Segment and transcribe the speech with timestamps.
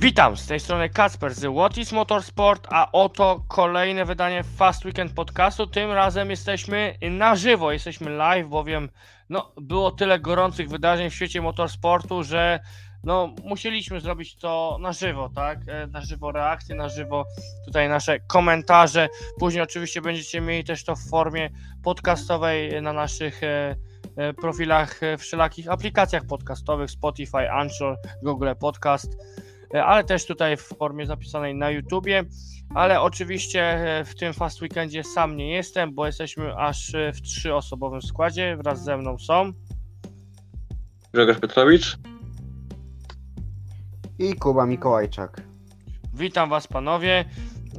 [0.00, 5.12] Witam, z tej strony Kacper z What is Motorsport, a oto kolejne wydanie Fast Weekend
[5.12, 5.66] podcastu.
[5.66, 8.88] Tym razem jesteśmy na żywo, jesteśmy live, bowiem
[9.28, 12.60] no, było tyle gorących wydarzeń w świecie motorsportu, że
[13.04, 15.58] no, musieliśmy zrobić to na żywo, tak?
[15.68, 17.24] E, Na żywo reakcje, na żywo
[17.64, 19.08] tutaj nasze komentarze.
[19.38, 21.50] Później oczywiście będziecie mieli też to w formie
[21.82, 23.76] podcastowej na naszych e,
[24.16, 29.16] e, profilach wszelakich aplikacjach podcastowych Spotify, Anchor, Google Podcast,
[29.74, 32.24] ale też tutaj w formie zapisanej na YouTubie.
[32.74, 37.22] Ale oczywiście e, w tym Fast Weekendzie sam nie jestem, bo jesteśmy aż e, w
[37.22, 38.56] trzyosobowym składzie.
[38.56, 39.52] Wraz ze mną są.
[41.12, 41.98] Grzegorz Petrowicz.
[44.18, 45.42] i Kuba Mikołajczak.
[46.14, 47.24] Witam Was panowie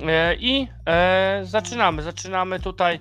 [0.08, 2.04] e, i e, zaczynamy.
[2.04, 3.00] Zaczynamy tutaj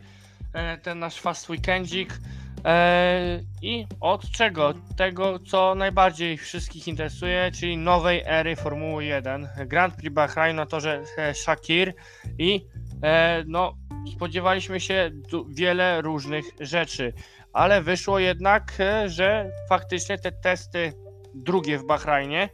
[0.53, 2.21] e, ten nasz fast weekendzik.
[2.65, 4.75] E, I od czego?
[4.97, 9.49] Tego, co najbardziej wszystkich interesuje, czyli nowej ery Formuły 1.
[9.67, 11.95] Grand Prix Bahrain na torze e, Shakir
[12.39, 12.67] i
[13.03, 13.75] e, no,
[14.15, 15.11] spodziewaliśmy się
[15.49, 17.13] wiele różnych rzeczy,
[17.53, 20.93] ale wyszło jednak, że faktycznie te testy
[21.35, 22.49] drugie w Bahrajnie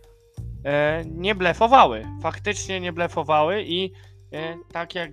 [1.06, 2.02] nie blefowały.
[2.22, 3.92] Faktycznie nie blefowały i
[4.72, 5.10] tak jak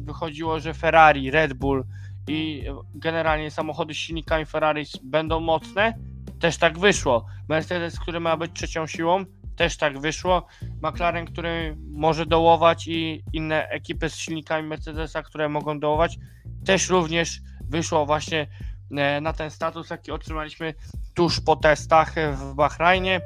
[0.00, 1.84] wychodziło, że Ferrari, Red Bull
[2.28, 5.94] i generalnie samochody z silnikami Ferrari będą mocne,
[6.40, 7.26] też tak wyszło.
[7.48, 9.24] Mercedes, który ma być trzecią siłą,
[9.56, 10.46] też tak wyszło.
[10.82, 16.18] McLaren, który może dołować i inne ekipy z silnikami Mercedesa, które mogą dołować,
[16.64, 18.46] też również wyszło właśnie
[18.90, 20.74] e, na ten status, jaki otrzymaliśmy
[21.14, 23.20] tuż po testach w Bahrajnie.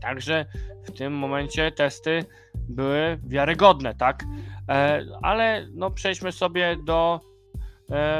[0.00, 0.46] Także
[0.84, 4.24] w tym momencie testy były wiarygodne, tak?
[4.68, 7.31] E, ale no przejdźmy sobie do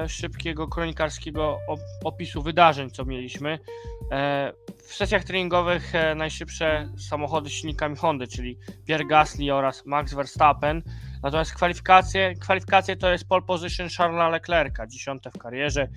[0.09, 3.59] szybkiego kronikarskiego op- opisu wydarzeń, co mieliśmy.
[4.11, 4.53] E,
[4.89, 10.83] w sesjach treningowych e, najszybsze samochody z silnikami Hondy, czyli Pierre Gasly oraz Max Verstappen.
[11.23, 15.89] Natomiast kwalifikacje, kwalifikacje to jest pole position Charlesa Leclerca, dziesiąte w karierze.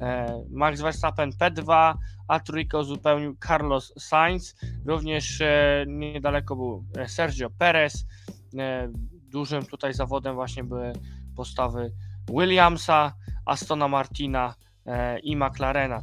[0.00, 1.94] E, Max Verstappen P2,
[2.28, 4.54] a trójkę uzupełnił Carlos Sainz.
[4.86, 8.06] Również e, niedaleko był e, Sergio Perez.
[8.58, 10.92] E, dużym tutaj zawodem właśnie były
[11.36, 11.92] postawy
[12.30, 13.14] Williamsa,
[13.44, 14.54] Astona Martina
[14.86, 16.02] e, i McLarena.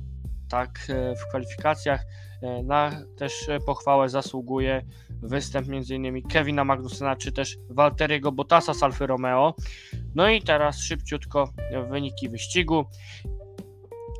[0.49, 2.01] Tak e, w kwalifikacjach
[2.41, 3.33] e, na też
[3.65, 6.21] pochwałę zasługuje występ m.in.
[6.27, 9.55] Kevina Magnusena czy też Walteriego Bottasa z Alfy Romeo.
[10.15, 11.53] No i teraz szybciutko
[11.89, 12.85] wyniki wyścigu.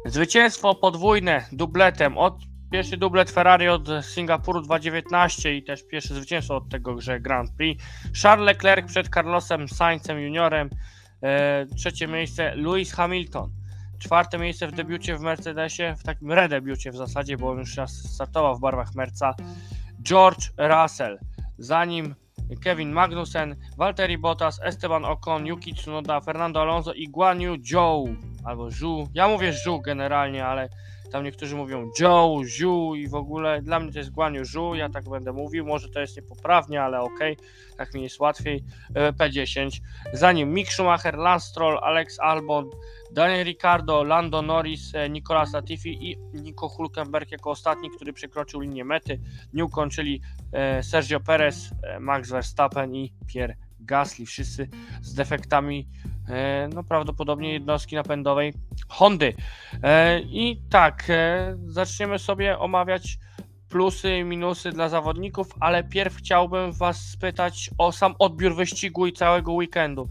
[0.05, 6.69] Zwycięstwo podwójne dubletem od pierwszy dublet Ferrari od Singapuru 2019 i też pierwsze zwycięstwo od
[6.69, 7.83] tego Grand Prix.
[8.21, 10.69] Charles Leclerc przed Carlosem Sainzem juniorem.
[11.23, 13.51] E, trzecie miejsce Lewis Hamilton.
[13.99, 17.91] Czwarte miejsce w debiucie w Mercedesie, w takim redebiucie w zasadzie, bo on już raz
[17.91, 19.35] startował w barwach Merca.
[20.03, 21.19] George Russell.
[21.57, 22.15] Za nim
[22.63, 28.71] Kevin Magnussen, Valtteri Bottas, Esteban Ocon, Yuki Tsunoda, Fernando Alonso i Guan Yu Zhou albo
[28.71, 29.07] Zhu.
[29.13, 30.69] Ja mówię Zhu generalnie, ale
[31.11, 34.75] tam niektórzy mówią Zhou, Zhu i w ogóle dla mnie to jest Guan Yu Zhu,
[34.75, 37.37] ja tak będę mówił, może to jest niepoprawnie, ale okej,
[37.77, 38.63] tak mi jest łatwiej.
[38.93, 39.69] E, P10.
[40.13, 42.69] Za nim Mick Schumacher, Lance Alex Albon,
[43.11, 48.85] Daniel Ricciardo, Lando Norris, e, Nicolas Latifi i Nico Hulkenberg jako ostatni, który przekroczył linię
[48.85, 49.19] mety.
[49.53, 50.21] Nie ukończyli
[50.51, 54.69] e, Sergio Perez, Max Verstappen i Pierre Gasly, wszyscy
[55.01, 55.87] z defektami
[56.73, 58.53] no prawdopodobnie jednostki napędowej
[58.87, 59.33] Hondy.
[59.83, 63.19] E, I tak, e, zaczniemy sobie omawiać
[63.69, 69.13] plusy i minusy dla zawodników, ale pierw chciałbym Was spytać o sam odbiór wyścigu i
[69.13, 70.09] całego weekendu.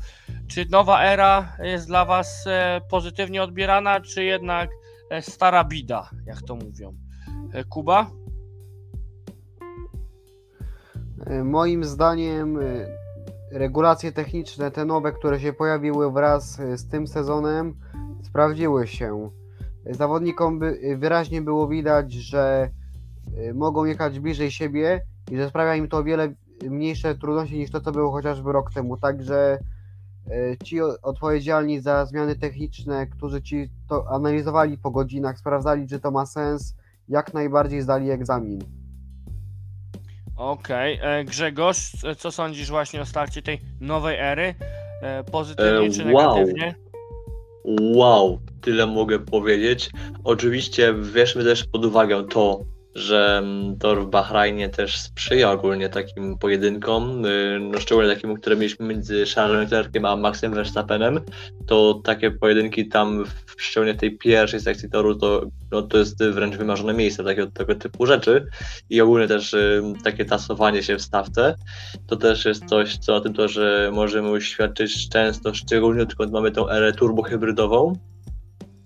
[0.48, 4.70] Czy nowa era jest dla Was e, pozytywnie odbierana, czy jednak
[5.10, 6.94] e, stara bida, jak to mówią?
[7.52, 8.10] E, Kuba?
[11.26, 12.97] E, Moim zdaniem e,
[13.50, 17.74] regulacje techniczne, te nowe, które się pojawiły wraz e, z tym sezonem,
[18.22, 19.30] sprawdziły się.
[19.90, 22.70] Zawodnikom e, wyraźnie było widać, że
[23.36, 26.34] e, mogą jechać bliżej siebie i że sprawia im to o wiele
[26.70, 28.96] mniejsze trudności niż to, co było chociażby rok temu.
[28.96, 29.58] Także
[30.64, 36.26] ci odpowiedzialni za zmiany techniczne, którzy ci to analizowali po godzinach, sprawdzali, czy to ma
[36.26, 36.74] sens,
[37.08, 38.87] jak najbardziej zdali egzamin.
[40.38, 40.98] Okej.
[41.02, 44.54] e, Grzegorz, e, co sądzisz właśnie o starcie tej nowej ery?
[45.02, 46.34] E, Pozytywnie czy wow.
[46.36, 46.74] negatywnie?
[47.80, 49.90] Wow, tyle mogę powiedzieć.
[50.24, 52.60] Oczywiście weźmy też pod uwagę to,
[52.98, 58.56] że mm, tor w Bahrajnie też sprzyja ogólnie takim pojedynkom, y, no szczególnie takim, które
[58.56, 61.20] mieliśmy między Charlesem Leclerciem a Maxem Verstappenem,
[61.66, 63.24] to takie pojedynki tam,
[63.56, 67.74] szczególnie w tej pierwszej sekcji toru, to, no, to jest wręcz wymarzone miejsce takiego, tego
[67.74, 68.46] typu rzeczy.
[68.90, 71.54] I ogólnie też y, takie tasowanie się w stawce,
[72.06, 76.70] to też jest coś, co na tym torze możemy uświadczyć często, szczególnie odkąd mamy tą
[76.70, 77.92] erę turbohybrydową,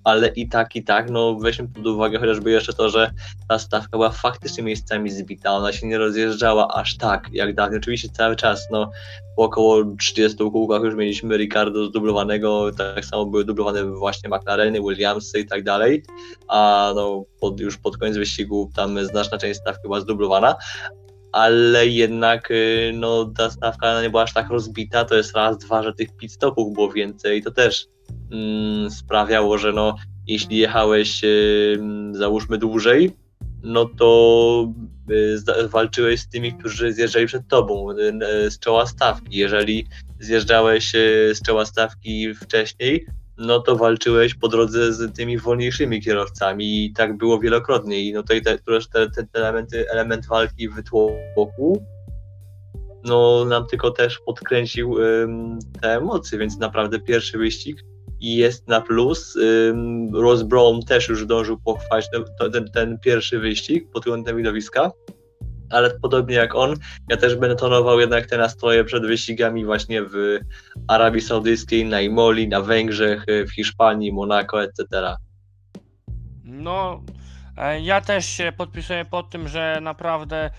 [0.04, 3.10] ale i tak, i tak, no weźmy pod uwagę chociażby jeszcze to, że
[3.48, 7.80] ta stawka była faktycznie miejscami zbita, ona się nie rozjeżdżała aż tak jak dawniej.
[7.80, 8.90] Oczywiście cały czas, no
[9.36, 15.40] po około 30 kółkach już mieliśmy Ricardo zdublowanego, tak samo były dublowane właśnie McLareny, Williamsy
[15.40, 16.02] i tak dalej,
[16.48, 20.56] a no pod, już pod koniec wyścigu tam znaczna część stawki była zdublowana,
[21.32, 25.82] ale jednak y, no, ta stawka nie była aż tak rozbita, to jest raz, dwa,
[25.82, 27.86] że tych pit stopów było więcej, to też
[28.90, 29.96] sprawiało, że no,
[30.26, 31.78] jeśli jechałeś y,
[32.12, 33.16] załóżmy dłużej,
[33.62, 34.72] no to
[35.10, 39.38] y, walczyłeś z tymi, którzy zjeżdżali przed tobą y, z czoła stawki.
[39.38, 39.86] Jeżeli
[40.20, 40.92] zjeżdżałeś
[41.34, 43.06] z czoła stawki wcześniej,
[43.38, 48.00] no to walczyłeś po drodze z tymi wolniejszymi kierowcami i tak było wielokrotnie.
[48.00, 48.58] I no tutaj te,
[48.92, 51.82] te, te elementy, element walki w tłoku
[53.04, 57.84] no nam tylko też podkręcił ym, te emocje, więc naprawdę pierwszy wyścig
[58.22, 59.38] i jest na plus.
[60.12, 64.90] Ross Brown też już zdążył pochwalić ten, ten, ten pierwszy wyścig pod kątem widowiska,
[65.70, 66.74] ale podobnie jak on,
[67.10, 70.38] ja też będę tonował jednak te nastroje przed wyścigami właśnie w
[70.88, 74.84] Arabii Saudyjskiej, na Imoli, na Węgrzech, w Hiszpanii, Monako, etc.
[76.44, 77.02] No,
[77.56, 80.50] e, ja też się podpisuję pod tym, że naprawdę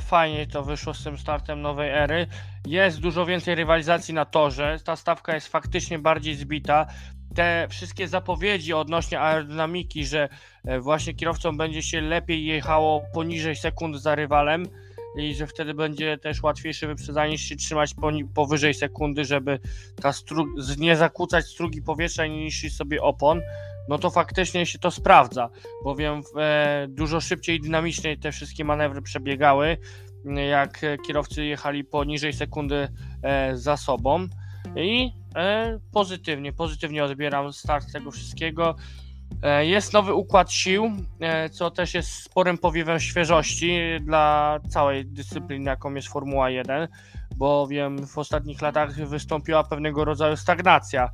[0.00, 2.26] fajnie to wyszło z tym startem nowej ery.
[2.66, 6.86] Jest dużo więcej rywalizacji na torze, ta stawka jest faktycznie bardziej zbita.
[7.34, 10.28] Te wszystkie zapowiedzi odnośnie aerodynamiki, że
[10.64, 14.66] e, właśnie kierowcom będzie się lepiej jechało poniżej sekund za rywalem
[15.16, 17.94] i że wtedy będzie też łatwiejsze wyprzedzanie niż się trzymać
[18.34, 19.58] powyżej sekundy, żeby
[20.02, 23.40] ta stru- nie zakłócać strugi powietrza niszczyć sobie opon
[23.88, 25.48] no to faktycznie się to sprawdza,
[25.84, 29.76] bowiem e, dużo szybciej i dynamiczniej te wszystkie manewry przebiegały,
[30.50, 32.88] jak kierowcy jechali poniżej sekundy
[33.22, 34.26] e, za sobą
[34.76, 38.76] i e, pozytywnie, pozytywnie odbieram start tego wszystkiego.
[39.42, 40.92] E, Jest nowy układ sił,
[41.52, 46.88] co też jest sporym powiewem świeżości dla całej dyscypliny, jaką jest Formuła 1,
[47.36, 51.10] bowiem w ostatnich latach wystąpiła pewnego rodzaju stagnacja,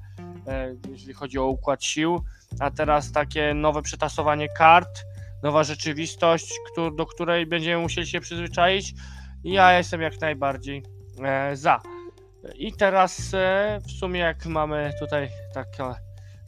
[0.91, 2.21] jeżeli chodzi o układ sił
[2.61, 5.05] a teraz takie nowe przetasowanie kart,
[5.43, 6.55] nowa rzeczywistość,
[6.97, 8.95] do której będziemy musieli się przyzwyczaić.
[9.45, 10.83] Ja jestem jak najbardziej
[11.25, 11.81] e, za.
[12.55, 15.85] I teraz e, w sumie jak mamy tutaj takie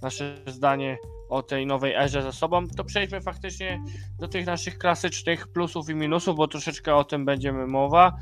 [0.02, 0.98] nasze zdanie
[1.28, 3.82] o tej nowej erze za sobą, to przejdźmy faktycznie
[4.18, 8.12] do tych naszych klasycznych plusów i minusów, bo troszeczkę o tym będziemy mowa, e,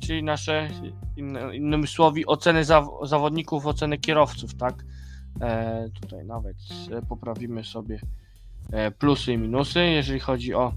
[0.00, 0.68] czyli nasze,
[1.16, 4.74] in, innymi słowy, oceny zaw- zawodników, oceny kierowców, tak?
[5.40, 6.56] E, tutaj nawet
[6.92, 8.00] e, poprawimy sobie
[8.72, 10.72] e, plusy i minusy, jeżeli chodzi o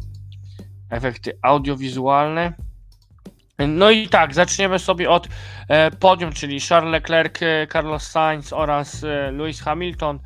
[0.90, 2.54] efekty audiowizualne.
[3.68, 5.28] No i tak, zaczniemy sobie od
[5.68, 10.19] e, podium, czyli Charles Leclerc, e, Carlos Sainz oraz e, Lewis Hamilton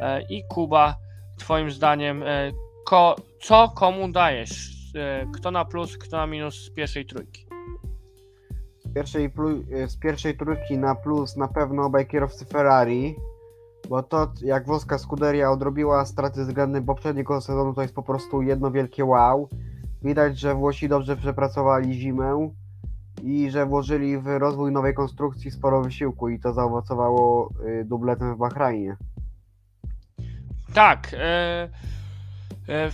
[0.00, 0.96] e, i Kuba.
[1.38, 2.52] Twoim zdaniem, e,
[2.86, 4.70] ko, co komu dajesz?
[4.94, 7.47] E, kto na plus, kto na minus z pierwszej trójki?
[8.90, 13.16] Z pierwszej, plu- z pierwszej trójki na plus na pewno obaj kierowcy Ferrari,
[13.88, 18.70] bo to jak włoska Scuderia odrobiła straty względem poprzedniego sezonu, to jest po prostu jedno
[18.70, 19.48] wielkie wow.
[20.02, 22.50] Widać, że Włosi dobrze przepracowali zimę
[23.22, 28.38] i że włożyli w rozwój nowej konstrukcji sporo wysiłku i to zaowocowało y, dubletem w
[28.38, 28.96] Bahrajnie.
[30.74, 31.10] Tak.
[31.14, 31.68] E,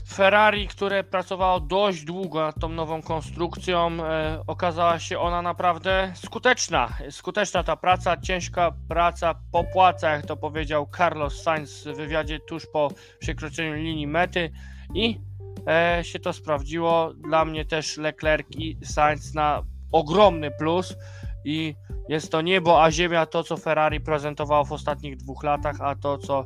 [0.09, 6.88] Ferrari, które pracowało dość długo nad tą nową konstrukcją, e, okazała się ona naprawdę skuteczna.
[7.11, 12.88] Skuteczna ta praca, ciężka praca popłaca, jak to powiedział Carlos Sainz w wywiadzie tuż po
[13.19, 14.50] przekroczeniu linii mety
[14.95, 15.21] i
[15.69, 17.14] e, się to sprawdziło.
[17.14, 19.62] Dla mnie też Leclerc i Sainz na
[19.93, 20.97] ogromny plus
[21.45, 21.75] i
[22.09, 26.19] jest to niebo a ziemia to, co Ferrari prezentowało w ostatnich dwóch latach, a to,
[26.19, 26.45] co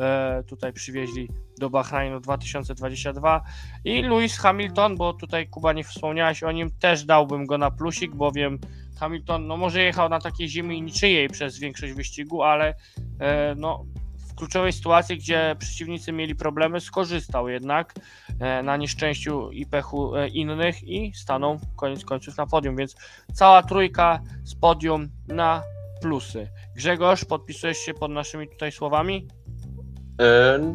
[0.00, 1.28] e, tutaj przywieźli
[1.60, 3.40] do Bahrajnu 2022
[3.84, 8.14] i Lewis Hamilton, bo tutaj Kuba nie wspomniałeś o nim, też dałbym go na plusik,
[8.14, 8.58] bowiem
[9.00, 12.74] Hamilton no może jechał na takiej ziemi niczyjej przez większość wyścigu, ale
[13.20, 13.84] e, no
[14.28, 17.94] w kluczowej sytuacji, gdzie przeciwnicy mieli problemy, skorzystał jednak
[18.40, 22.96] e, na nieszczęściu i pechu e, innych i stanął koniec końców na podium, więc
[23.32, 25.62] cała trójka z podium na
[26.00, 26.48] plusy.
[26.76, 29.28] Grzegorz, podpisujesz się pod naszymi tutaj słowami?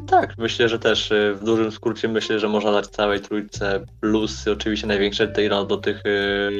[0.07, 4.47] Tak, myślę, że też e, w dużym skrócie myślę, że można dać całej trójce plus
[4.47, 6.51] oczywiście największe no, do tych e,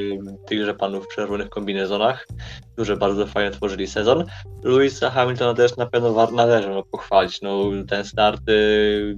[0.46, 2.26] tychże panów w czerwonych kombinezonach,
[2.72, 4.24] którzy bardzo fajnie tworzyli sezon.
[4.62, 7.42] Louisa Hamiltona też na pewno należy no, pochwalić.
[7.42, 8.52] No, ten start, e,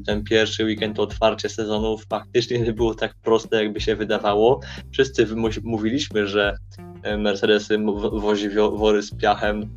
[0.06, 4.60] ten pierwszy weekend, to otwarcie sezonu faktycznie nie było tak proste, jakby się wydawało.
[4.92, 5.26] Wszyscy
[5.62, 6.56] mówiliśmy, że
[7.02, 9.70] e, Mercedes m- wozi wory z piachem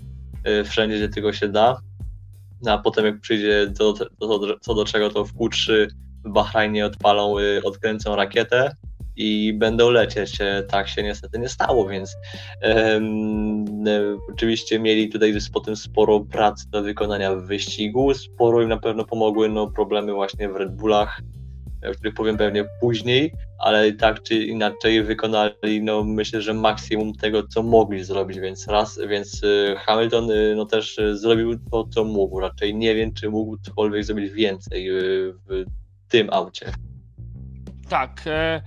[0.65, 1.77] wszędzie, gdzie tylko się da.
[2.63, 5.87] No, a potem jak przyjdzie do, do, do, co do czego, to w Q3
[6.25, 8.75] w Bahrajnie odpalą, y, odkręcą rakietę
[9.15, 10.37] i będą lecieć.
[10.67, 12.15] Tak się niestety nie stało, więc
[12.61, 13.01] e,
[14.33, 18.13] oczywiście mieli tutaj potem sporo pracy do wykonania w wyścigu.
[18.13, 21.21] Sporo im na pewno pomogły no, problemy właśnie w Red Bullach,
[21.89, 27.47] o których powiem pewnie później, ale tak czy inaczej wykonali, no myślę, że maksimum tego,
[27.47, 32.03] co mogli zrobić, więc raz, więc y, Hamilton y, no też y, zrobił to, co
[32.03, 35.65] mógł, raczej nie wiem, czy mógł cokolwiek zrobić więcej w
[36.09, 36.71] tym aucie.
[37.89, 38.21] Tak.
[38.27, 38.61] E,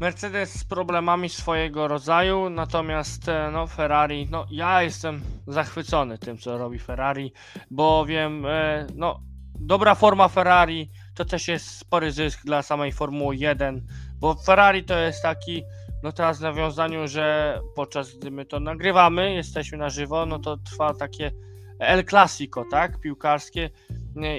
[0.00, 6.58] Mercedes z problemami swojego rodzaju, natomiast e, no, Ferrari, no ja jestem zachwycony tym, co
[6.58, 7.32] robi Ferrari,
[7.70, 9.20] bo wiem, e, no
[9.60, 13.86] dobra forma Ferrari to też jest spory zysk dla samej Formuły 1,
[14.20, 15.62] bo Ferrari to jest taki,
[16.02, 20.56] no teraz w nawiązaniu, że podczas gdy my to nagrywamy, jesteśmy na żywo, no to
[20.56, 21.32] trwa takie
[21.78, 23.70] El Clasico, tak, piłkarskie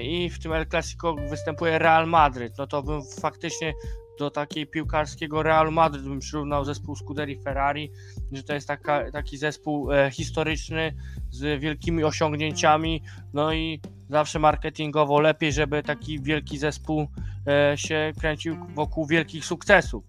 [0.02, 3.74] i w tym El Clasico występuje Real Madryt, no to bym faktycznie
[4.18, 7.92] do takiej piłkarskiego Real Madryt bym przyrównał zespół Scuderii Ferrari,
[8.32, 10.94] że to jest taka, taki zespół e, historyczny
[11.30, 17.08] z wielkimi osiągnięciami, no i zawsze marketingowo lepiej, żeby taki wielki zespół
[17.46, 20.04] e, się kręcił wokół wielkich sukcesów,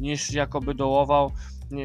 [0.00, 1.32] niż jakoby dołował,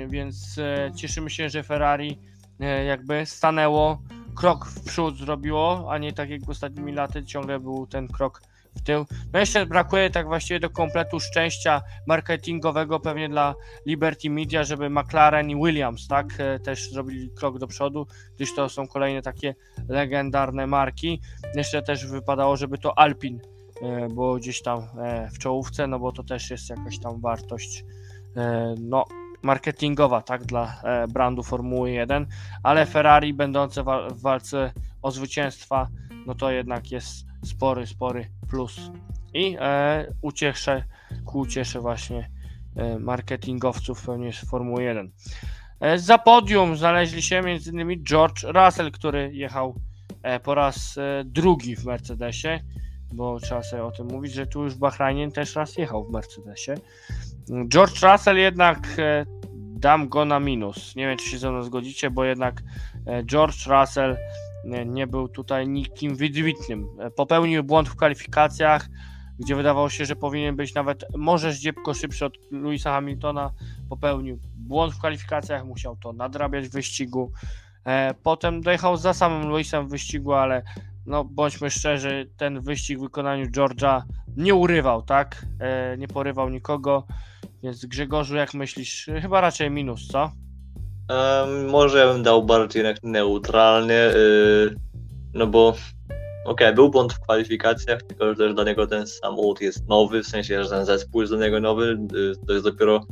[0.08, 2.20] więc e, cieszymy się, że Ferrari
[2.60, 4.02] e, jakby stanęło,
[4.36, 8.42] krok w przód zrobiło, a nie tak jak ostatnimi laty ciągle był ten krok
[8.78, 9.06] w tył.
[9.34, 13.56] No jeszcze brakuje tak właściwie do kompletu szczęścia marketingowego pewnie dla
[13.86, 18.70] Liberty Media, żeby McLaren i Williams, tak, e, też zrobili krok do przodu, gdyż to
[18.70, 19.56] są kolejne takie
[19.90, 21.22] legendarne marki.
[21.56, 23.40] Jeszcze też wypadało, żeby to Alpin
[23.82, 27.86] e, było gdzieś tam e, w czołówce, no bo to też jest jakaś tam wartość
[28.80, 29.06] no
[29.42, 32.28] marketingowa, tak, dla brandu Formuły 1,
[32.64, 35.88] ale Ferrari będące w walce o zwycięstwa,
[36.26, 38.92] no to jednak jest spory, spory plus.
[39.34, 40.84] I e, ucieszę,
[41.26, 42.30] ku ucieszę właśnie
[42.76, 45.12] e, marketingowców pewnie z Formuły 1.
[45.80, 48.04] E, za podium znaleźli się m.in.
[48.04, 49.76] George Russell, który jechał
[50.24, 52.60] e, po raz e, drugi w Mercedesie,
[53.14, 56.74] bo trzeba sobie o tym mówić, że tu już Bahrajnie też raz jechał w Mercedesie.
[57.68, 59.26] George Russell jednak e,
[59.80, 60.96] dam go na minus.
[60.96, 62.64] Nie wiem, czy się ze mną zgodzicie, bo jednak
[63.06, 64.18] e, George Russell
[64.68, 66.88] nie, był tutaj nikim wybitnym.
[67.00, 68.88] E, Popełnił błąd w kwalifikacjach,
[69.40, 73.52] gdzie wydawało się, że powinien być nawet może zdziepko szybszy od Louisa Hamiltona.
[73.90, 77.32] Popełnił błąd w kwalifikacjach, musiał to nadrabiać w wyścigu.
[77.86, 80.64] E, Potem dojechał za samym Louisem w wyścigu, ale
[81.06, 84.02] no bądźmy szczerzy, ten wyścig w wykonaniu George'a
[84.38, 85.46] nie urywał, tak?
[85.60, 87.08] E, Nie porywał nikogo.
[87.64, 89.10] Więc Grzegorzu, jak myślisz?
[89.22, 90.32] Chyba raczej minus, co?
[91.10, 94.76] Em, może ja bym dał bardziej jednak neutralnie, y,
[95.34, 95.76] no bo
[96.46, 100.28] okej, był błąd w kwalifikacjach, tylko że też dla niego ten samochód jest nowy, w
[100.28, 103.06] sensie, że ten zespół jest dla niego nowy, y, to jest dopiero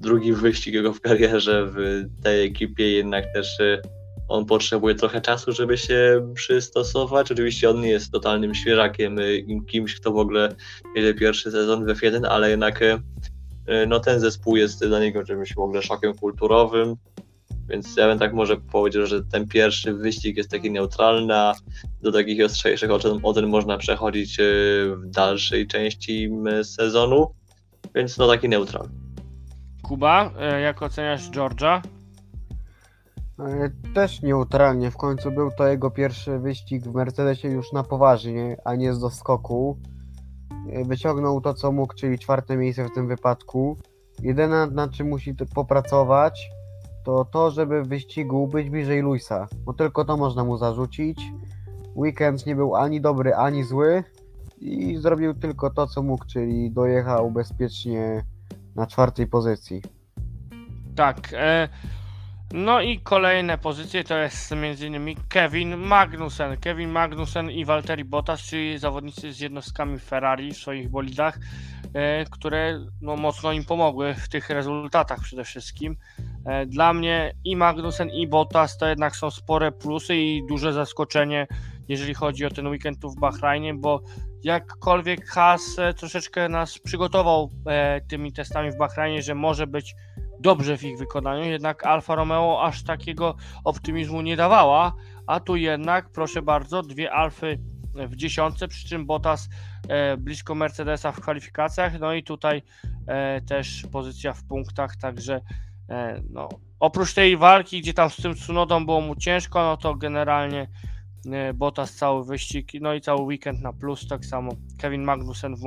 [0.00, 3.82] drugi wyścig jego w karierze w tej ekipie, jednak też y,
[4.28, 7.32] on potrzebuje trochę czasu, żeby się przystosować.
[7.32, 10.54] Oczywiście on nie jest totalnym świeżakiem, y, im kimś, kto w ogóle
[10.94, 12.94] jedzie pierwszy sezon w F1, ale jednak y,
[13.68, 16.96] y, no ten zespół jest dla niego czymś w ogóle szokiem kulturowym.
[17.68, 21.54] Więc ja bym tak może powiedział, że ten pierwszy wyścig jest taki neutralny, a
[22.02, 26.30] do takich ostrzejszych ocen, ocen można przechodzić y, w dalszej części
[26.62, 27.34] sezonu.
[27.94, 28.88] Więc no taki neutral.
[29.82, 31.80] Kuba, e, jak oceniasz George'a?
[33.38, 38.56] E, Też neutralnie, w końcu był to jego pierwszy wyścig w Mercedesie już na poważnie,
[38.64, 39.78] a nie z doskoku.
[40.72, 43.76] E, Wyciągnął to, co mógł, czyli czwarte miejsce w tym wypadku.
[44.22, 46.50] Jedyne, na czym musi popracować,
[47.08, 51.32] to to, żeby w wyścigu być bliżej Luisa, bo tylko to można mu zarzucić.
[51.96, 54.04] Weekend nie był ani dobry, ani zły
[54.60, 58.24] i zrobił tylko to, co mógł, czyli dojechał bezpiecznie
[58.76, 59.82] na czwartej pozycji.
[60.96, 61.18] Tak.
[61.32, 61.68] E,
[62.52, 65.14] no i kolejne pozycje to jest m.in.
[65.28, 66.56] Kevin Magnussen.
[66.56, 71.38] Kevin Magnussen i Valtteri Bottas, czyli zawodnicy z jednostkami Ferrari w swoich bolidach,
[72.30, 75.96] które no, mocno im pomogły w tych rezultatach przede wszystkim.
[76.46, 81.46] E, dla mnie i Magnussen i Bottas to jednak są spore plusy i duże zaskoczenie
[81.88, 84.00] jeżeli chodzi o ten weekend tu w Bahrajnie, bo
[84.42, 89.94] jakkolwiek Haas e, troszeczkę nas przygotował e, tymi testami w Bahrajnie, że może być
[90.40, 94.92] dobrze w ich wykonaniu, jednak Alfa Romeo aż takiego optymizmu nie dawała,
[95.26, 97.58] a tu jednak, proszę bardzo, dwie Alfy
[98.06, 99.48] w dziesiątce, przy czym Bottas
[99.88, 102.62] e, blisko Mercedesa w kwalifikacjach, no i tutaj
[103.06, 105.40] e, też pozycja w punktach, także
[105.88, 106.48] e, no,
[106.80, 110.68] oprócz tej walki, gdzie tam z tym Tsunodą było mu ciężko, no to generalnie
[111.54, 115.60] Bottas cały wyścig, no i cały weekend na plus, tak samo Kevin Magnussen w,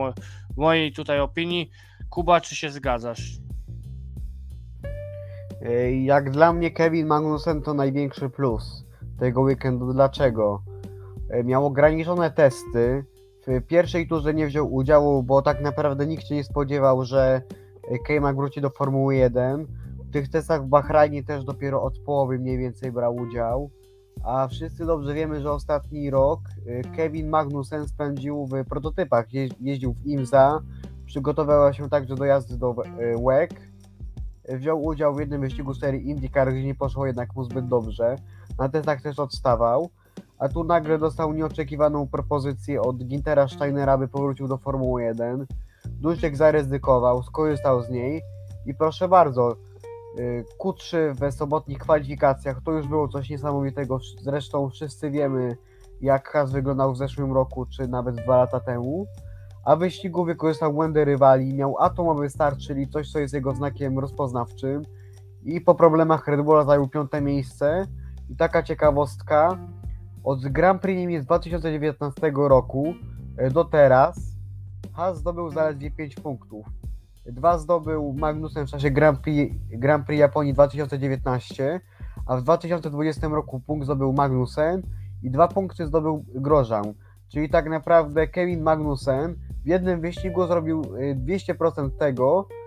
[0.54, 1.70] w mojej tutaj opinii.
[2.10, 3.32] Kuba, czy się zgadzasz?
[6.02, 8.86] Jak dla mnie Kevin Magnussen to największy plus
[9.20, 9.94] tego weekendu.
[9.94, 10.71] Dlaczego?
[11.32, 13.06] E, Miał ograniczone testy.
[13.48, 17.42] W pierwszej turze nie wziął udziału, bo tak naprawdę nikt się nie spodziewał, że
[17.92, 19.68] e, K-Mag wróci do Formuły 1.
[20.10, 23.70] W tych testach w Bahrajnie też dopiero od połowy mniej więcej brał udział.
[24.24, 29.34] A wszyscy dobrze wiemy, że ostatni rok e, Kevin Magnussen spędził w prototypach.
[29.34, 30.62] Jeź- Jeździł w IMSA,
[31.06, 33.52] przygotowywał się także do jazdy do WEC
[34.50, 38.16] wziął udział w jednym wyścigu serii IndyCar, gdzie nie poszło jednak mu zbyt dobrze.
[38.60, 39.90] Na testach też odstawał,
[40.42, 45.46] a tu nagle dostał nieoczekiwaną propozycję od Gintera Steinera, by powrócił do Formuły 1.
[45.86, 48.22] Duszek zaryzykował, skorzystał z niej
[48.66, 49.56] i proszę bardzo,
[50.20, 54.00] y, Q3 we sobotnich kwalifikacjach to już było coś niesamowitego.
[54.22, 55.58] Zresztą wszyscy wiemy,
[56.02, 59.06] jak Haas wyglądał w zeszłym roku, czy nawet dwa lata temu.
[59.66, 64.00] A w wyścigu wykorzystał błędy rywali, miał atomowy start, czyli coś, co jest jego znakiem
[64.00, 64.82] rozpoznawczym.
[65.44, 67.88] I po problemach Red Bulla zajął piąte miejsce.
[68.30, 69.58] I taka ciekawostka,
[70.24, 72.94] od Grand Prix Niemiec 2019 roku
[73.38, 74.32] e, do teraz
[74.94, 76.66] Haas zdobył zaledwie 5 punktów.
[77.26, 81.82] Dwa zdobył Magnussen w czasie Grand Prix, Grand Prix Japonii 2019,
[82.26, 84.82] a w 2020 roku punkt zdobył Magnussen
[85.24, 86.94] i dwa punkty zdobył Grosjean.
[87.28, 92.61] Czyli tak naprawdę Kevin Magnussen w jednym wyścigu zrobił y, 200% tego, y,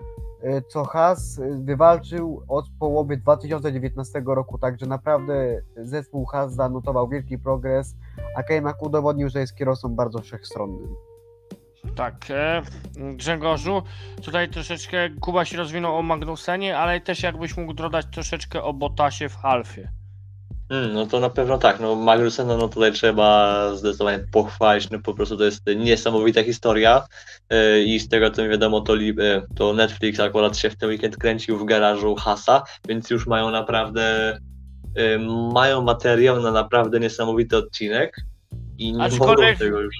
[0.67, 4.57] co Haas y, wywalczył od połowy 2019 roku.
[4.57, 7.95] Także naprawdę zespół Haas zanotował wielki progres,
[8.35, 10.95] a K-Mag udowodnił, że jest kierowcą bardzo wszechstronnym.
[11.95, 12.61] Tak, e,
[13.15, 13.83] Grzegorzu,
[14.23, 19.29] tutaj troszeczkę Kuba się rozwinął o Magnusenie, ale też jakbyś mógł dodać troszeczkę o Botasie
[19.29, 19.89] w Alfie.
[20.69, 25.13] Mm, no to na pewno tak, no Magnusena no tutaj trzeba zdecydowanie pochwalić, no po
[25.13, 27.03] prostu to jest niesamowita historia
[27.51, 30.77] yy, i z tego co mi wiadomo to, li- yy, to Netflix akurat się w
[30.77, 34.37] ten weekend kręcił w garażu Hasa, więc już mają naprawdę
[34.95, 35.19] yy,
[35.53, 38.15] mają materiał na naprawdę niesamowity odcinek
[38.77, 39.95] i nie mogą Aczkolwiek- tego już.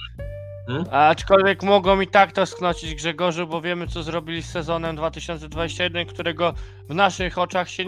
[0.90, 6.54] Aczkolwiek mogą i tak to sknocić Grzegorzu, bo wiemy co zrobili z sezonem 2021, którego
[6.88, 7.84] w naszych oczach się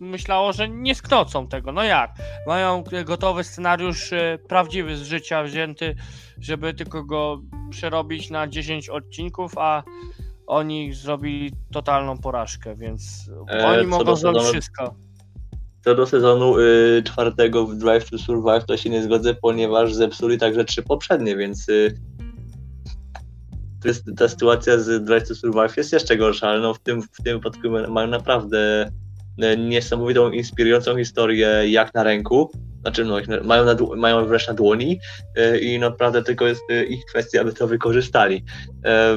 [0.00, 1.72] myślało, że nie sknocą tego.
[1.72, 2.10] No jak?
[2.46, 5.94] Mają gotowy scenariusz e, prawdziwy z życia wzięty,
[6.38, 9.82] żeby tylko go przerobić na 10 odcinków, a
[10.46, 14.94] oni zrobili totalną porażkę, więc E, oni mogą zrobić wszystko.
[15.84, 20.38] Co do sezonu y, czwartego w Drive to Survive to się nie zgodzę, ponieważ zepsuli
[20.38, 22.00] także trzy poprzednie, więc y,
[23.82, 27.02] to jest, ta sytuacja z Drive to Survive jest jeszcze gorsza, ale no w tym,
[27.02, 28.90] w tym wypadku ma- mają naprawdę
[29.58, 32.50] niesamowitą, inspirującą historię jak na ręku.
[32.80, 35.00] Znaczy, no, mają, na, mają wreszcie na dłoni
[35.38, 38.44] y, i naprawdę tylko jest y, ich kwestia, aby to wykorzystali.
[38.84, 39.16] E,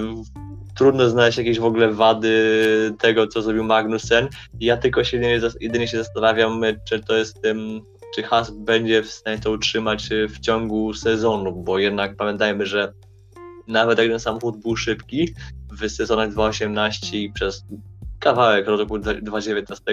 [0.76, 4.28] trudno znaleźć jakieś w ogóle wady tego, co zrobił Magnussen.
[4.60, 7.40] Ja tylko się jedynie, jedynie się zastanawiam, czy to jest
[8.16, 12.94] czy Haas będzie w stanie to utrzymać w ciągu sezonu, bo jednak pamiętajmy, że
[13.68, 15.34] nawet jak ten samochód był szybki
[15.72, 17.66] w sezonach 2018 i przez
[18.24, 19.84] kawałek roku 2019,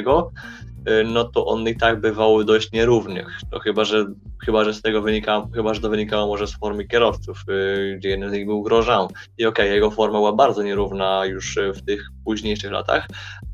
[0.89, 3.41] y, no to on i tak bywał dość nierównych.
[3.53, 4.07] No chyba, że
[4.45, 8.09] chyba, że z tego wynika, chyba, że to wynikało może z formy kierowców, y, gdzie
[8.09, 9.09] jeden z nich był Grosjean.
[9.39, 13.09] I okej, jego forma była bardzo nierówna już y, w tych późniejszych latach,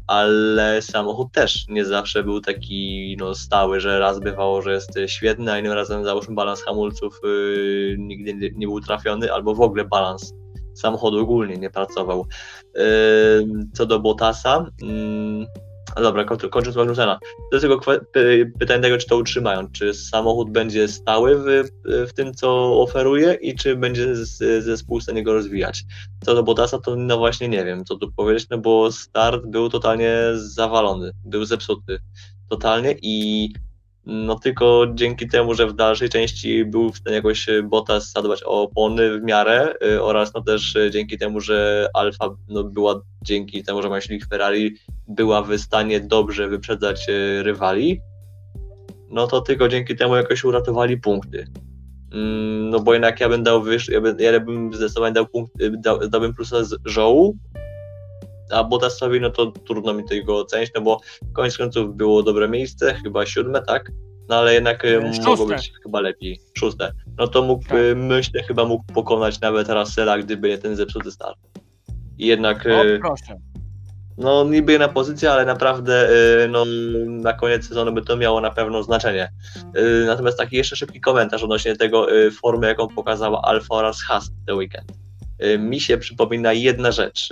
[0.07, 5.53] ale samochód też nie zawsze był taki no, stały, że raz bywało, że jest świetny,
[5.53, 10.33] a innym razem załóżmy balans hamulców yy, nigdy nie był trafiony, albo w ogóle balans
[10.81, 12.27] samochodu ogólnie nie pracował.
[12.75, 12.83] Yy,
[13.73, 15.47] co do Bottasa, mm,
[16.03, 17.19] dobra, kończąc Magnusena,
[17.51, 21.69] to jest tylko kwe- py- pytanie tego, czy to utrzymają, czy samochód będzie stały w,
[22.09, 24.17] w tym, co oferuje i czy będzie
[24.61, 25.85] zespół w stanie go rozwijać.
[26.25, 29.69] Co do Bottasa, to no właśnie nie wiem, co tu powiedzieć, no bo start był
[29.69, 31.99] totalnie zawalony, był zepsuty
[32.49, 33.49] totalnie i
[34.07, 38.43] no tylko dzięki temu, że w dalszej części był w stanie jakoś e, Bottas zadbać
[38.43, 43.03] o opony w miarę y, oraz no też e, dzięki temu, że Alfa no była
[43.23, 44.77] dzięki temu, że ma silnik Ferrari
[45.09, 48.01] była w stanie dobrze wyprzedzać e, rywali,
[49.11, 51.47] no to tylko dzięki temu jakoś uratowali punkty.
[52.13, 55.53] Mm, No bo jednak ja bym dał wyż, ja, bym, ja bym zdecydowanie dał punkt,
[55.81, 57.37] dał, dałbym plusa z żołu,
[58.51, 61.01] a Bottasowi no to trudno mi tego ocenić, no bo
[61.33, 63.93] koniec końców było dobre miejsce, chyba siódme, tak?
[64.29, 65.55] No ale jednak E, mogło szóste.
[65.57, 66.93] być chyba lepiej, szóste.
[67.19, 67.79] No to mógł, Tak.
[67.79, 71.39] y, myślę, chyba mógł pokonać nawet Russella, gdyby nie ten zepsuty start.
[72.19, 73.37] I jednak, O, y, proszę.
[74.19, 76.09] no niby jedna pozycja, ale naprawdę
[76.49, 76.65] no,
[77.07, 79.29] na koniec sezonu by to miało na pewno znaczenie.
[80.07, 82.07] Natomiast taki jeszcze szybki komentarz odnośnie tego
[82.41, 84.93] formy, jaką pokazała Alfa oraz Haas ten weekend.
[85.59, 87.29] Mi się przypomina jedna rzecz.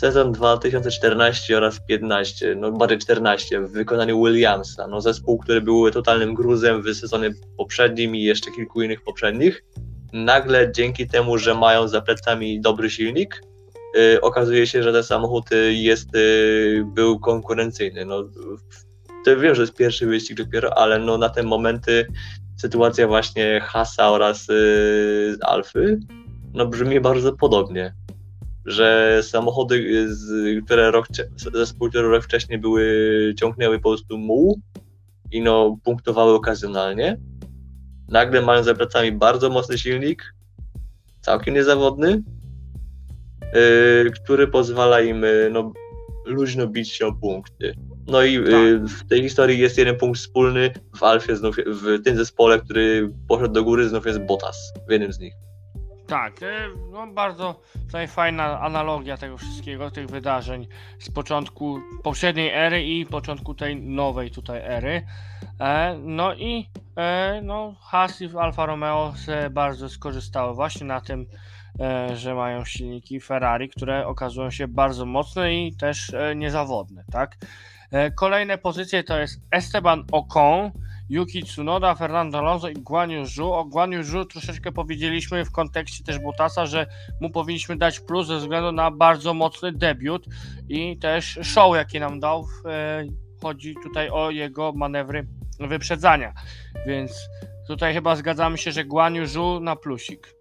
[0.00, 6.34] Sezon 2014 oraz 15, no bardziej 14 w wykonaniu Williamsa, no zespół, który był totalnym
[6.34, 9.64] gruzem w sezonie poprzednim i jeszcze kilku innych poprzednich.
[10.12, 13.42] Nagle dzięki temu, że mają za plecami dobry silnik,
[13.96, 18.04] y, okazuje się, że ten samochód y, jest, y, był konkurencyjny.
[18.04, 18.24] No,
[19.24, 22.06] to wiem, że jest pierwszy wyścig dopiero, ale no na ten momenty
[22.56, 25.98] sytuacja właśnie Hasa oraz y, Alfy
[26.54, 27.94] no brzmi bardzo podobnie.
[28.66, 31.06] Że samochody, y, które rok,
[31.54, 34.60] zespół, które rok wcześniej były, ciągnęły po prostu muł
[35.32, 37.20] i no punktowały okazjonalnie.
[38.08, 40.34] Nagle mają za plecami bardzo mocny silnik,
[41.20, 42.22] całkiem niezawodny,
[43.56, 45.72] y, który pozwala im y, no,
[46.26, 47.74] luźno bić się o punkty.
[48.06, 52.16] No i y, w tej historii jest jeden punkt wspólny w Alfie, znów, w tym
[52.16, 55.34] zespole, który poszedł do góry, znów jest Bottas w jednym z nich.
[56.06, 62.84] Tak, e, no bardzo tutaj fajna analogia tego wszystkiego, tych wydarzeń z początku poprzedniej ery
[62.84, 65.06] i początku tej nowej tutaj ery.
[65.60, 69.14] E, no i e, no, Haas i Alfa Romeo
[69.50, 71.26] bardzo skorzystały właśnie na tym,
[72.14, 77.36] że mają silniki Ferrari, które okazują się bardzo mocne i też niezawodne, tak?
[78.14, 80.70] Kolejne pozycje to jest Esteban Ocon,
[81.08, 83.52] Yuki Tsunoda, Fernando Alonso i Guan Yu Zhu.
[83.52, 86.86] O Guan Yu Zhu troszeczkę powiedzieliśmy w kontekście też Bottasa, że
[87.20, 90.26] mu powinniśmy dać plus ze względu na bardzo mocny debiut
[90.68, 92.46] i też show, jaki nam dał.
[92.66, 93.04] E,
[93.42, 95.26] chodzi tutaj o jego manewry
[95.60, 96.32] wyprzedzania,
[96.86, 97.28] więc
[97.68, 100.34] tutaj chyba zgadzamy się, że Guan Yu Zhu na plusik.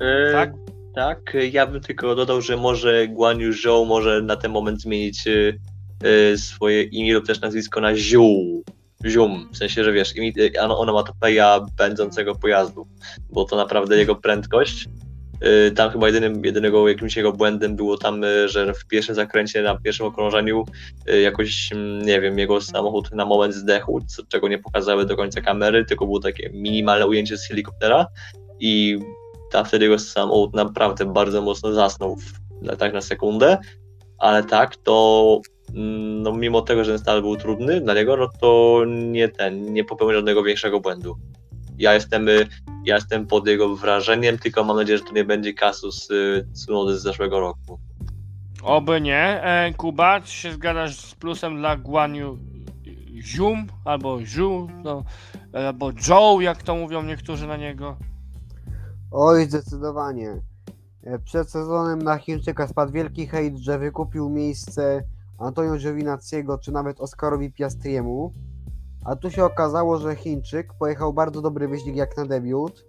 [0.00, 0.52] E, Tak?
[0.94, 5.26] Tak, ja bym tylko dodał, że może Guan Yu Zhou może na ten moment zmienić
[5.26, 8.62] y, swoje imię lub też nazwisko na Ziu.
[9.06, 10.14] Zium, w sensie, że wiesz,
[10.60, 12.86] onomatopeja będącego pojazdu,
[13.30, 14.88] bo to naprawdę jego prędkość.
[15.68, 19.62] Y, Tam chyba jedynym, jedynego jakimś jego błędem było tam, y, że w pierwszym zakręcie,
[19.62, 20.64] na pierwszym okrążeniu
[21.10, 25.40] y, jakoś, mm, nie wiem, jego samochód na moment zdechł, czego nie pokazały do końca
[25.40, 28.06] kamery, tylko było takie minimalne ujęcie z helikoptera
[28.60, 28.98] i
[29.50, 32.32] tam wtedy jego samochód naprawdę bardzo mocno zasnął, w,
[32.76, 33.58] tak na sekundę,
[34.18, 35.40] ale tak, to
[35.74, 39.84] no, mimo tego, że ten start był trudny dla niego, no to nie ten, nie
[39.84, 41.16] popełnił żadnego większego błędu.
[41.78, 42.46] Ja jestem, y,
[42.84, 46.08] ja jestem pod jego wrażeniem, tylko mam nadzieję, że to nie będzie kasus
[46.54, 47.78] Tsunody z zeszłego roku.
[48.62, 49.42] Oby nie.
[49.42, 52.38] E, Kuba, czy się zgadzasz z plusem dla Guan Yu
[53.22, 55.04] Zhum albo Zhu, no,
[55.52, 57.96] albo Joe, jak to mówią niektórzy na niego?
[59.10, 60.40] Oj, zdecydowanie.
[61.04, 65.02] E, Przed sezonem na Chińczyka spadł wielki hejt, że wykupił miejsce
[65.38, 68.32] Antonio Giovinazziego czy nawet Oscarowi Piastriemu.
[69.04, 72.86] A tu się okazało, że Chińczyk pojechał bardzo dobry wyścig jak na debiut.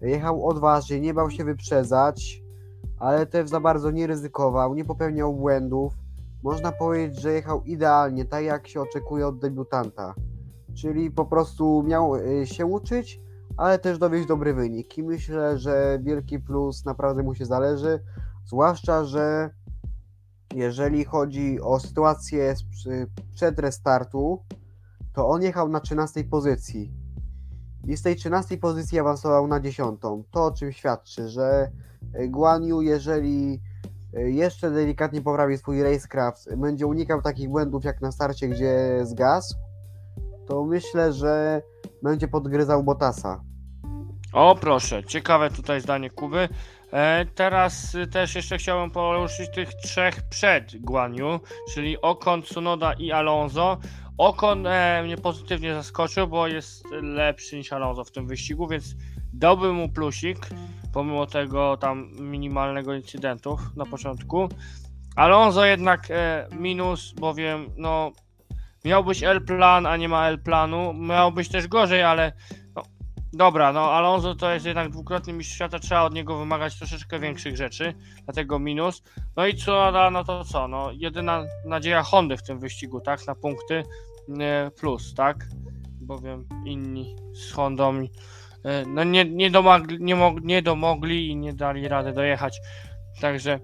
[0.00, 2.42] Jechał odważnie, nie bał się wyprzedzać,
[2.98, 5.92] ale też za bardzo nie ryzykował, nie popełniał błędów.
[6.42, 10.14] Można powiedzieć, że jechał idealnie, tak jak się oczekuje od debiutanta.
[10.74, 13.20] Czyli po prostu miał y, się uczyć,
[13.56, 14.98] ale też dowieść dobry wynik.
[14.98, 18.00] I myślę, że wielki plus naprawdę mu się zależy.
[18.46, 19.50] Zwłaszcza, że
[20.54, 22.54] jeżeli chodzi o sytuację
[23.34, 24.42] przed restartu,
[25.12, 26.92] to on jechał na 13 pozycji.
[27.84, 30.00] I z tej 13 pozycji awansował na 10.
[30.30, 31.70] To o czym świadczy, że
[32.20, 33.60] y, Guan Yu, jeżeli
[34.18, 39.54] y, jeszcze delikatnie poprawi swój racecraft, będzie unikał takich błędów jak na starcie, gdzie zgasł,
[40.46, 41.62] to myślę, że
[42.02, 43.40] będzie podgryzał Bottasa.
[44.32, 46.48] O proszę, ciekawe tutaj zdanie Kuby.
[46.92, 51.40] E, teraz y, też jeszcze chciałbym poruszyć tych trzech przed Guan Yu,
[51.74, 53.78] czyli Ocon, Tsunoda i Alonso.
[54.18, 58.94] Ocon e, mnie pozytywnie zaskoczył, bo jest lepszy niż Alonso w tym wyścigu, więc
[59.32, 60.38] dałbym mu plusik,
[60.92, 64.48] pomimo tego tam minimalnego incydentów na początku.
[65.16, 68.12] Alonso jednak e, minus, bowiem no
[68.84, 70.94] miał być L-plan, a nie ma L-planu.
[70.94, 72.32] Miał być też gorzej, ale
[73.32, 77.56] dobra, no Alonso to jest jednak dwukrotny mistrz świata, trzeba od niego wymagać troszeczkę większych
[77.56, 79.02] rzeczy, dlatego minus.
[79.36, 83.34] No i Tsunoda, no to co, no jedyna nadzieja Hondy w tym wyścigu, tak, na
[83.34, 83.82] punkty
[84.40, 85.46] e, plus, tak.
[86.00, 87.94] bowiem inni z Hondą
[88.64, 92.60] e, no nie, nie, domagli, nie, mog, nie domogli i nie dali rady dojechać.
[93.20, 93.60] Także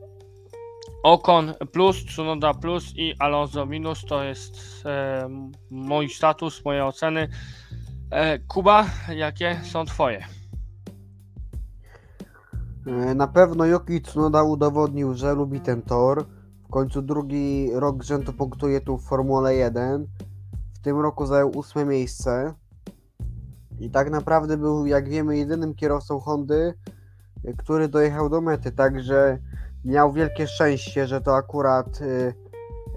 [1.03, 5.29] Ocon plus, Tsunoda plus i Alonso minus to jest e,
[5.71, 7.29] mój status, moje oceny.
[8.11, 10.25] E, Kuba, jakie są twoje?
[12.87, 16.25] E, Na pewno Yuki Tsunoda udowodnił, że lubi ten tor.
[16.65, 20.07] W końcu drugi rok z rzędu punktuje tu w Formule 1.
[20.75, 22.55] W tym roku zajął ósme miejsce.
[23.81, 26.75] I tak naprawdę był, jak wiemy, jedynym kierowcą Hondy,
[27.45, 28.73] y, który dojechał do mety.
[28.73, 29.39] Także
[29.85, 32.01] miał wielkie szczęście, że to akurat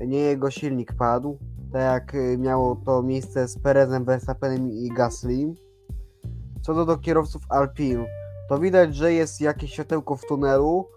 [0.08, 1.40] nie jego silnik padł.
[1.72, 5.54] Tak jak y, miało to miejsce z Perezem, Verstappenem i Gasly.
[6.62, 8.06] Co do, do kierowców Alpine,
[8.50, 10.88] to widać, że jest jakieś światełko w tunelu,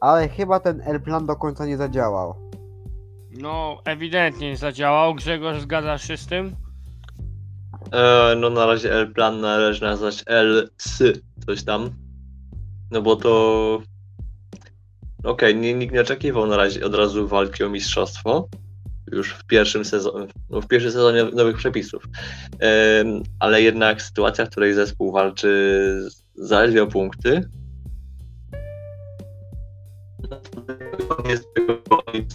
[0.00, 2.34] ale chyba ten L-plan do końca nie zadziałał.
[3.30, 5.14] No, ewidentnie nie zadziałał.
[5.14, 6.56] Grzegorz, zgadzasz się z tym?
[7.92, 11.02] E, no na razie L-plan należy nazwać L-S
[11.46, 11.90] coś tam.
[12.90, 13.82] No bo to...
[15.24, 18.48] Okej, nie, nikt nie oczekiwał na razie od razu walki o mistrzostwo.
[19.12, 22.04] Już w pierwszym sezonie, no w pierwszym sezonie nowych przepisów.
[23.38, 27.48] Ale jednak sytuacja, w której zespół walczy zaledwie o punkty.
[32.14, 32.26] I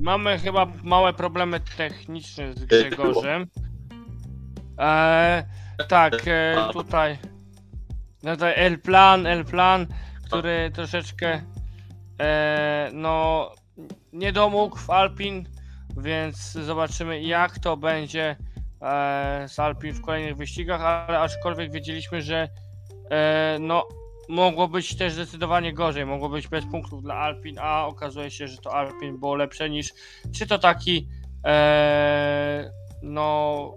[0.00, 3.46] Mamy chyba małe problemy techniczne z Grzegorzem.
[4.78, 5.44] E,
[5.88, 7.18] tak, e, tutaj.
[8.22, 9.86] No tutaj L-plan, L-plan,
[10.26, 11.42] który troszeczkę
[12.20, 13.50] e, no
[14.12, 15.48] nie domógł w Alpin,
[15.96, 18.36] więc zobaczymy jak to będzie
[18.82, 22.48] e, z Alpin w kolejnych wyścigach, ale aczkolwiek wiedzieliśmy, że
[23.10, 23.88] e, no
[24.28, 28.58] mogło być też zdecydowanie gorzej, mogło być bez punktów dla Alpin, a okazuje się, że
[28.58, 29.92] to Alpin było lepsze niż
[30.34, 31.08] czy to taki
[31.46, 32.70] e,
[33.02, 33.74] no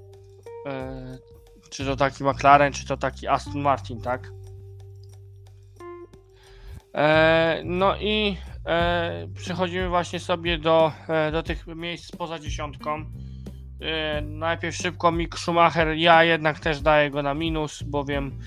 [0.66, 1.18] e,
[1.70, 4.32] czy to taki McLaren, czy to taki Aston Martin, tak?
[6.96, 13.06] E, no i e, przechodzimy właśnie sobie do, e, do tych miejsc poza dziesiątką.
[13.82, 18.40] E, najpierw szybko Mick Schumacher, ja jednak też daję go na minus, bowiem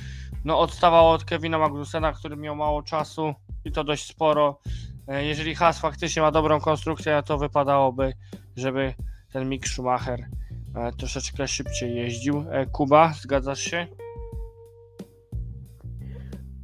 [0.44, 4.60] no odstawał od Kevina Magnusena, który miał mało czasu i to dość sporo.
[5.08, 8.12] E, Jeżeli Haas faktycznie ma dobrą konstrukcję, to wypadałoby,
[8.56, 8.94] żeby
[9.32, 10.26] ten Mick Schumacher
[10.74, 12.44] e, troszeczkę szybciej jeździł.
[12.50, 13.86] E, Kuba, zgadzasz się?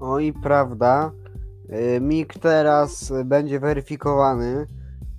[0.01, 1.13] O i prawda,
[2.01, 4.67] MIG teraz będzie weryfikowany,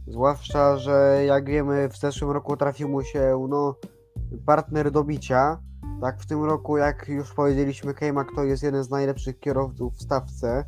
[0.08, 3.76] zwłaszcza, że jak wiemy w zeszłym roku trafił mu się no,
[4.46, 5.58] partner do bicia.
[6.02, 10.02] Tak w tym roku, jak już powiedzieliśmy, K-Mac to jest jeden z najlepszych kierowców w
[10.02, 10.66] stawce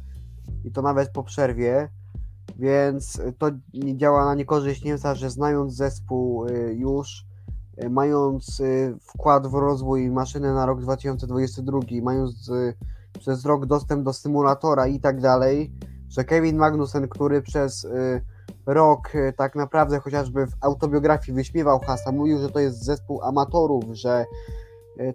[0.64, 1.90] i to nawet po przerwie,
[2.60, 3.52] więc to
[3.96, 7.26] działa na niekorzyść Niemca, że znając zespół y, już,
[7.84, 12.52] y, mając y, wkład w rozwój maszyny na rok 2022, mając
[13.20, 15.74] przez rok dostęp do symulatora i tak dalej,
[16.10, 17.88] że Kevin Magnussen, który przez
[18.66, 24.26] rok tak naprawdę chociażby w autobiografii wyśmiewał Hasa, mówił, że to jest zespół amatorów, że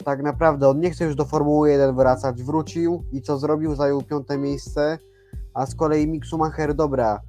[0.04, 3.74] tak naprawdę on nie chce już do Formuły 1 wracać, wrócił i co zrobił?
[3.74, 4.98] Zajął piąte miejsce,
[5.54, 7.20] a z kolei Mick Schumacher, dobra,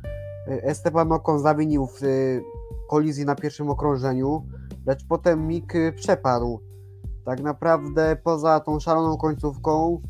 [0.48, 2.44] y, Esteban Ocon zawinił w y,
[2.90, 4.46] kolizji na pierwszym okrążeniu,
[4.86, 6.60] lecz potem Mick przepadł.
[7.26, 10.02] Tak naprawdę poza tą szaloną końcówką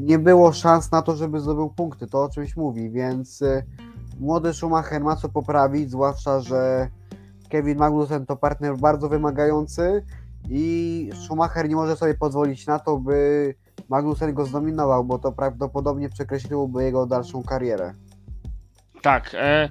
[0.00, 2.06] nie było szans na to, żeby zdobył punkty.
[2.06, 3.42] To o czymś mówi, więc
[4.20, 6.88] młody Schumacher ma co poprawić, zwłaszcza, że
[7.48, 10.02] Kevin Magnussen to partner bardzo wymagający
[10.50, 13.54] i Schumacher nie może sobie pozwolić na to, by
[13.88, 17.94] Magnussen go zdominował, bo to prawdopodobnie przekreśliłoby jego dalszą karierę.
[19.02, 19.34] Tak.
[19.34, 19.68] E,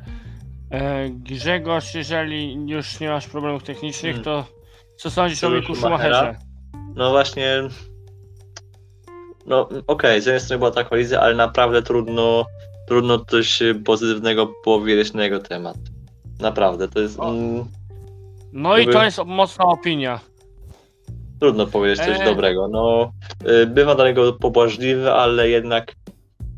[0.72, 4.24] e, Grzegorz, jeżeli już nie masz problemów technicznych, Hmm.
[4.24, 4.46] to
[4.98, 5.76] co sądzisz o Schumachera?
[5.76, 6.36] Schumacherze?
[6.96, 7.62] No właśnie.
[9.46, 12.46] No okej, z jednej strony była ta kolizja, ale naprawdę trudno,
[12.88, 15.78] trudno coś pozytywnego powiedzieć na jego temat.
[16.40, 17.20] Naprawdę, to jest.
[17.20, 17.66] Mm,
[18.54, 20.20] No i Jakby- to jest mocna opinia.
[21.42, 22.26] Trudno powiedzieć coś Eee.
[22.26, 22.68] dobrego.
[22.68, 23.12] No,
[23.50, 25.96] y, bywa dla niego pobłażliwy, ale jednak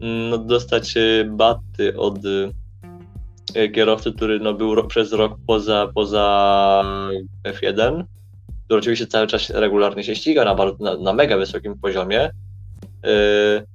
[0.01, 6.83] mm, no, dostać y, baty od y, kierowcy, który no, był przez rok poza, poza
[7.43, 8.03] F1,
[8.65, 12.29] który oczywiście cały czas regularnie się ściga na, bardzo, na, na mega wysokim poziomie.
[13.05, 13.65] y,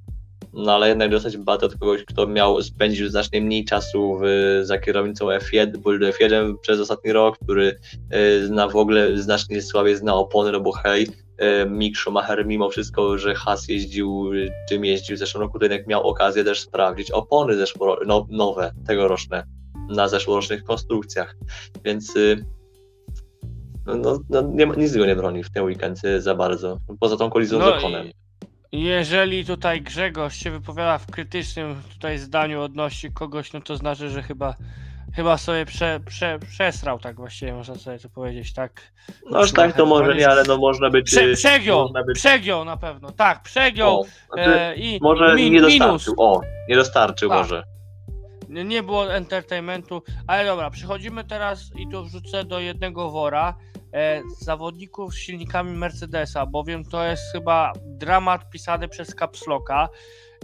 [0.53, 4.25] no ale jednak dostać batę od kogoś, kto miał spędził znacznie mniej czasu w,
[4.63, 5.71] za kierownicą F1,
[6.11, 10.71] F1 przez ostatni rok, który e, zna w ogóle znacznie słabiej zna opony, no bo
[10.71, 11.07] hej,
[11.37, 14.31] e, Mick Schumacher mimo wszystko, że Haas jeździł,
[14.69, 18.71] czym jeździł w zeszłym roku, to jednak miał okazję też sprawdzić opony zeszłoro, no, nowe,
[18.87, 19.43] tegoroczne,
[19.89, 21.35] na zeszłorocznych konstrukcjach,
[21.83, 22.45] więc y,
[23.85, 27.29] no, no, no nie nic go nie broni w ten weekend za bardzo, poza tą
[27.29, 28.07] kolizją z Okonem.
[28.07, 28.28] i
[28.71, 34.23] jeżeli tutaj Grzegorz się wypowiada w krytycznym tutaj zdaniu odnośnie kogoś, no to znaczy, że
[34.23, 34.55] chyba
[35.15, 38.81] chyba sobie prze, prze, przesrał, tak właściwie można sobie to powiedzieć, tak?
[39.31, 41.05] No aż tak to może nie, ale no można być...
[41.05, 45.45] Prze, przegiął, można być przegiął na pewno, tak, przegiął o, znaczy, e, i może min,
[45.45, 45.77] nie minus.
[45.77, 47.37] dostarczył, o, nie dostarczył Tak.
[47.37, 47.63] może.
[48.49, 53.57] Nie- Nie było entertainmentu, ale dobra, przechodzimy teraz i tu wrzucę do jednego wora
[54.39, 59.89] zawodników z silnikami Mercedesa, bowiem to jest chyba dramat pisany przez Capsloka.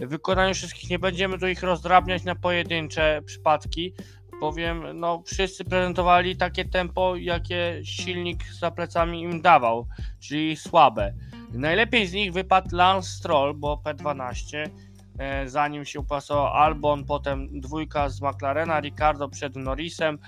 [0.00, 3.94] W wykonaniu wszystkich nie będziemy tu ich rozdrabniać na pojedyncze przypadki,
[4.40, 9.86] bowiem no, wszyscy prezentowali takie tempo, jakie silnik za plecami im dawał,
[10.20, 11.14] czyli słabe.
[11.52, 14.70] Najlepiej z nich wypadł Lance Stroll, bo P12,
[15.18, 20.18] e, zanim się upasował Albon, potem dwójka z McLarena, Ricardo przed Norrisem,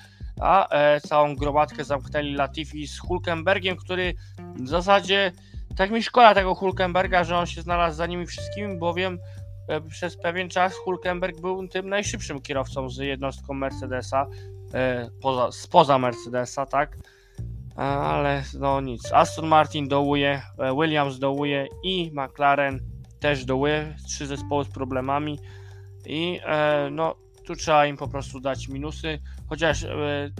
[0.40, 4.14] a e, całą gromadkę zamknęli Latifi z Hulkenbergiem, który
[4.54, 5.32] w zasadzie
[5.76, 9.18] tak mi szkoda tego Hulkenberga, że on się znalazł za nimi wszystkimi, bowiem
[9.68, 14.26] e, przez pewien czas Hulkenberg był tym najszybszym kierowcą z jednostką Mercedesa,
[14.74, 16.96] e, poza, spoza Mercedesa, tak?
[17.76, 19.12] Ale no nic.
[19.12, 20.42] Aston Martin dołuje,
[20.80, 22.80] Williams dołuje i McLaren
[23.20, 23.96] też dołuje.
[24.06, 25.38] Trzy zespoły z problemami.
[26.06, 26.40] I
[26.90, 27.14] no
[27.48, 29.18] tu trzeba im po prostu dać minusy.
[29.48, 30.30] Chociaż e,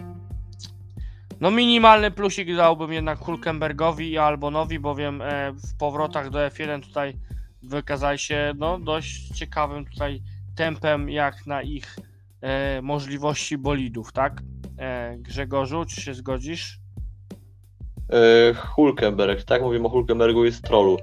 [1.41, 7.15] no minimalny plusik dałbym jednak Hulkenbergowi i Albonowi, bowiem e, w powrotach do F1 tutaj
[7.63, 10.23] wykazali się no dość ciekawym tutaj
[10.57, 11.97] tempem jak na ich
[12.41, 14.43] e, możliwości bolidów, tak?
[14.79, 16.79] E, Grzegorzu, czy się zgodzisz?
[18.13, 19.63] E, Hulkenberg, tak?
[19.63, 20.99] Mówimy o Hulkenbergu i Strollu.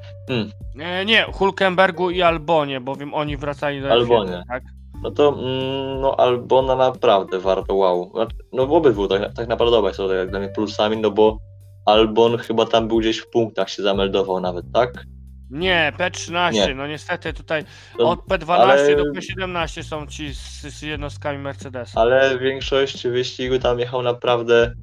[0.80, 4.32] E, nie, Hulkenbergu i Albonie, bowiem oni wracali do Albonie.
[4.32, 4.64] F1, tak?
[5.06, 8.12] No to, mm, no Albona naprawdę warto, wow.
[8.14, 11.12] Znaczy, No w obydwu tak, tak naprawdę obaj są tak jak dla mnie plusami, no
[11.12, 11.38] bo
[11.86, 15.04] Albon chyba tam był gdzieś w punktach się zameldował nawet, tak?
[15.50, 16.76] Nie, P13, Nie.
[16.76, 17.64] no niestety tutaj
[18.00, 22.02] od P12 ale- do P17 są ci z, z jednostkami Mercedesa.
[22.02, 24.74] ale większość wyścigu tam jechał naprawdę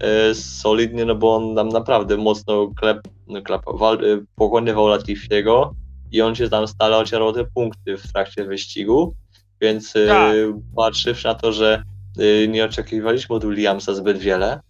[0.00, 3.40] e, solidnie, no bo on tam naprawdę mocno klep, no,
[4.36, 5.74] pokonywał Latifiego
[6.12, 9.14] i on się tam stale ocierał te punkty w trakcie wyścigu,
[9.62, 10.36] więc e, Tak.
[10.76, 11.82] patrzywszy na to, że
[12.18, 14.60] e, nie oczekiwaliśmy od Williamsa zbyt wiele,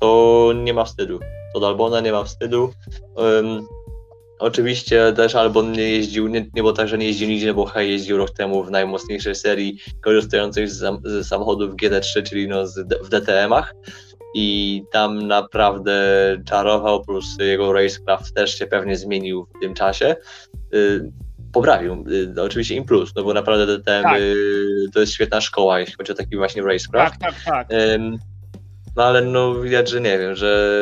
[0.00, 1.20] to nie ma wstydu.
[1.54, 2.70] To do Albona nie ma wstydu.
[3.16, 3.66] Em,
[4.38, 7.90] oczywiście też Albon nie jeździł, nie, nie było tak, że nie jeździł nigdzie, bo hej,
[7.90, 13.08] jeździł rok temu w najmocniejszej serii korzystających z, z samochodów GT3, czyli no z, w
[13.08, 13.74] DTM-ach
[14.34, 15.92] i tam naprawdę
[16.46, 20.16] czarował, plus jego racecraft też się pewnie zmienił w tym czasie.
[20.74, 21.12] Y,
[21.52, 22.04] Poprawił,
[22.36, 24.20] y, oczywiście im plus, no bo naprawdę DTM Tak.
[24.20, 27.20] y, to jest świetna szkoła, jeśli chodzi o taki właśnie racecraft.
[27.20, 27.68] Tak, tak, tak.
[28.96, 30.72] No ale no widać, że nie wiem, że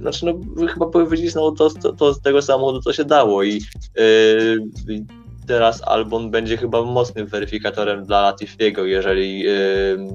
[0.00, 3.62] znaczy no chyba powiedzieć no to, to, to z tego samochodu co się dało i
[3.96, 5.04] yy, i
[5.46, 10.06] teraz Albon będzie chyba mocnym weryfikatorem dla Latifiego, jeżeli yy,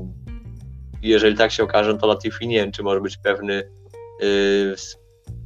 [1.02, 3.70] jeżeli tak się okaże, to Latifi nie wiem, czy może być pewny
[4.22, 4.76] yy,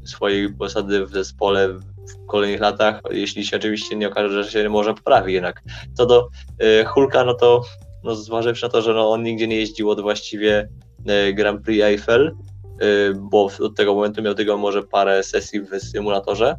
[0.04, 1.80] swojej posady w zespole
[2.10, 5.64] w kolejnych latach, jeśli się oczywiście nie okaże, że się może poprawi jednak.
[5.94, 7.62] Co do yy, Hulka, no to
[8.06, 10.70] no zważywszy na to, że no, on nigdzie nie jeździł od właściwie
[11.08, 15.80] e, Grand Prix Eiffel, e, bo od tego momentu miał tylko może parę sesji w
[15.80, 16.56] symulatorze,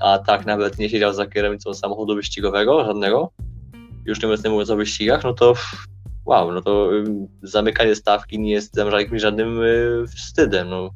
[0.00, 3.32] a tak nawet nie siedział za kierownicą samochodu wyścigowego, żadnego,
[4.06, 5.54] już nie mówiąc- o wyścigach, no to
[6.24, 10.90] wow, no to ym, zamykanie stawki nie jest dla żadnym y, wstydem, no.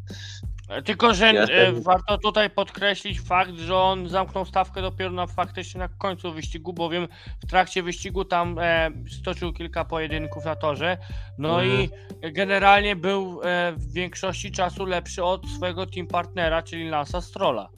[0.68, 5.10] E, Tylko, że Ja e, ten- warto tutaj podkreślić fakt, że on zamknął stawkę dopiero
[5.10, 7.08] na faktycznie na końcu wyścigu, bowiem
[7.42, 10.96] w trakcie wyścigu tam e, stoczył kilka pojedynków na torze.
[11.38, 11.82] No Mhm.
[12.22, 17.68] i generalnie był e, w większości czasu lepszy od swojego team partnera, czyli Lansa Strolla.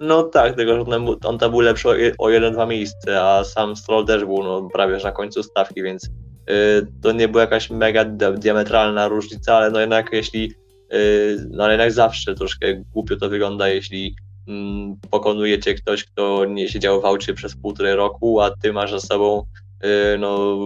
[0.00, 3.44] No tak, tylko że on, on tam był lepszy o, je- o jeden-dwa miejsce, a
[3.44, 6.10] sam Stroll też był no, prawie na końcu stawki, więc y,
[7.02, 10.52] to nie była jakaś mega di- diametralna różnica, ale no jednak jeśli,
[11.50, 14.16] no ale jednak zawsze troszkę głupio to wygląda, jeśli
[14.48, 18.90] mm, pokonuje cię ktoś, kto nie siedział w aucie przez półtorej roku, a ty masz
[18.90, 19.46] za sobą
[19.84, 20.58] y, no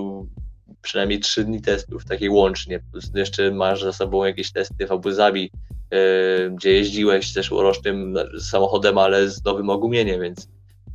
[0.82, 5.10] przynajmniej trzy dni testów, takich łącznie, plus jeszcze masz za sobą jakieś testy w Abu
[5.10, 5.50] Zabi,
[5.94, 10.48] y, gdzie jeździłeś zeszłorocznym samochodem, ale z nowym ogumieniem, więc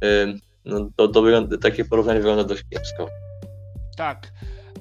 [0.03, 3.09] y, no to, to wygląda, takie porównanie wygląda dość kiepsko.
[3.97, 4.31] Tak.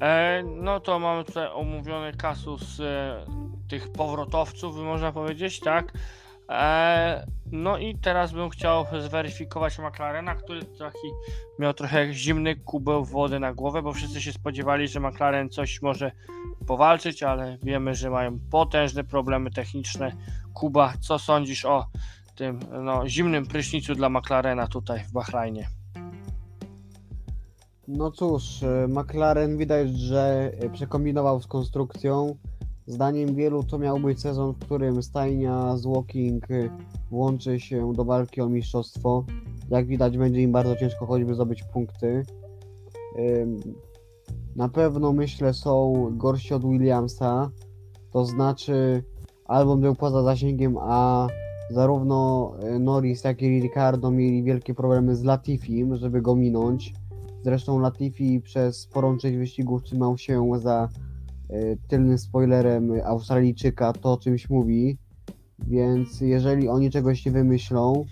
[0.03, 3.25] E, no to mamy tutaj omówiony kasus e,
[3.69, 5.93] tych powrotowców, można powiedzieć, tak?
[6.49, 11.09] E, no i teraz bym chciał zweryfikować McLarena, który taki
[11.59, 16.13] miał trochę zimny kubeł wody na głowę, bo wszyscy się spodziewali, że McLaren coś może
[16.67, 20.13] powalczyć, ale wiemy, że mają potężne problemy techniczne.
[20.55, 21.87] Kuba, co sądzisz o
[22.35, 25.82] tym no, zimnym prysznicu dla McLarena tutaj w Bahrajnie?
[27.89, 32.37] No cóż, e, McLaren widać, że e, przekombinował z konstrukcją.
[32.87, 36.69] Zdaniem wielu to miał być sezon, w którym stajnia z Walking e,
[37.11, 39.25] włączy się do walki o mistrzostwo.
[39.71, 42.23] Jak widać, będzie im bardzo ciężko choćby zdobyć punkty.
[44.57, 47.51] Na pewno myślę są gorsi od Williamsa.
[48.11, 49.03] To znaczy,
[49.45, 51.27] album był poza zasięgiem, a
[51.71, 56.95] zarówno Norris, jak i Ricardo mieli wielkie problemy z Latifim, żeby go minąć.
[57.45, 60.89] Zresztą Latifi przez sporą część wyścigów trzymał się za
[61.51, 64.99] e, tylnym spoilerem Australijczyka, to o czymś mówi.
[65.59, 68.05] Więc jeżeli oni czegoś nie wymyślą,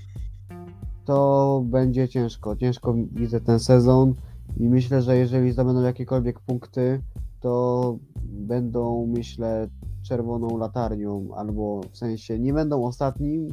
[1.04, 2.56] to będzie ciężko.
[2.56, 4.14] Ciężko widzę ten sezon
[4.56, 7.02] i myślę, że jeżeli zdobędą jakiekolwiek punkty,
[7.40, 9.68] to będą, myślę,
[10.02, 13.48] czerwoną latarnią, albo w sensie nie będą ostatnim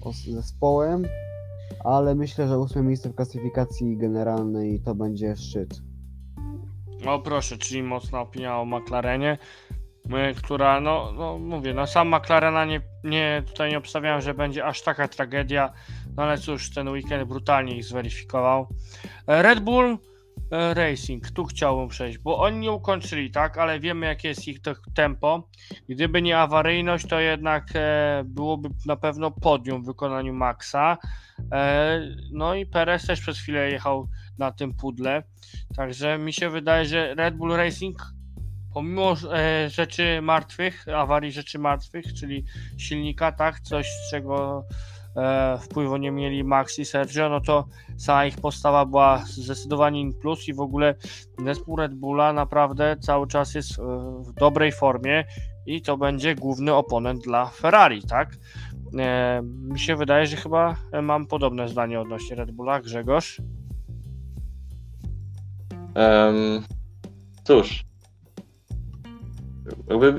[0.00, 1.04] os- zespołem,
[1.84, 5.80] ale myślę, że ósme miejsce w klasyfikacji generalnej to będzie szczyt.
[7.06, 9.38] O proszę, czyli mocna opinia o McLarenie,
[10.36, 14.82] która, no, no mówię, no sam McLarena nie, nie, tutaj nie obstawiałem, że będzie aż
[14.82, 15.72] taka tragedia,
[16.16, 18.66] no ale cóż, ten weekend brutalnie ich zweryfikował.
[19.26, 19.98] E, Red Bull
[20.50, 24.58] Racing, tu chciałbym przejść, bo oni nie ukończyli, tak, ale wiemy jakie jest ich
[24.94, 25.48] tempo.
[25.88, 30.98] Gdyby nie awaryjność, to jednak e, byłoby na pewno podium w wykonaniu Maxa.
[31.52, 32.00] E,
[32.32, 35.22] no i Perez też przez chwilę jechał na tym pudle.
[35.76, 38.02] Także mi się wydaje, że Red Bull Racing,
[38.74, 42.44] pomimo e, rzeczy martwych, awarii rzeczy martwych, czyli
[42.76, 44.64] silnika, tak, coś z czego
[45.18, 47.64] e, wpływu nie mieli Max i Sergio, no to
[47.96, 50.94] sama ich postawa była zdecydowanie in plus i w ogóle
[51.44, 53.82] zespół Red Bulla naprawdę cały czas jest e,
[54.22, 55.24] w dobrej formie
[55.66, 58.36] i to będzie główny oponent dla Ferrari, tak?
[58.98, 62.80] E, mi się wydaje, że chyba mam podobne zdanie odnośnie Red Bulla.
[62.80, 63.40] Grzegorz?
[65.94, 66.62] Em,
[67.44, 67.87] cóż.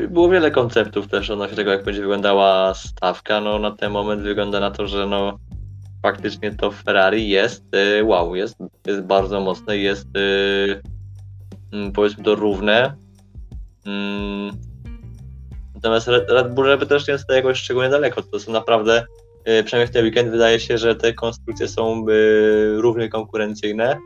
[0.10, 3.42] Było wiele konceptów też odnośnie tego, jak będzie wyglądała stawka.
[3.42, 5.40] No na ten moment wygląda na to, że no
[6.02, 10.82] faktycznie to Ferrari jest y, wow, jest, jest bardzo mocne, jest y,
[11.74, 12.94] mm, powiedzmy to równe.
[13.86, 14.52] Mm,
[15.76, 18.22] Natomiast Red, Bull jakby też nie jest jakoś szczególnie daleko.
[18.22, 19.06] To są naprawdę,
[19.50, 22.06] y, przynajmniej w ten weekend wydaje się, że te konstrukcje są
[22.76, 23.98] równie konkurencyjne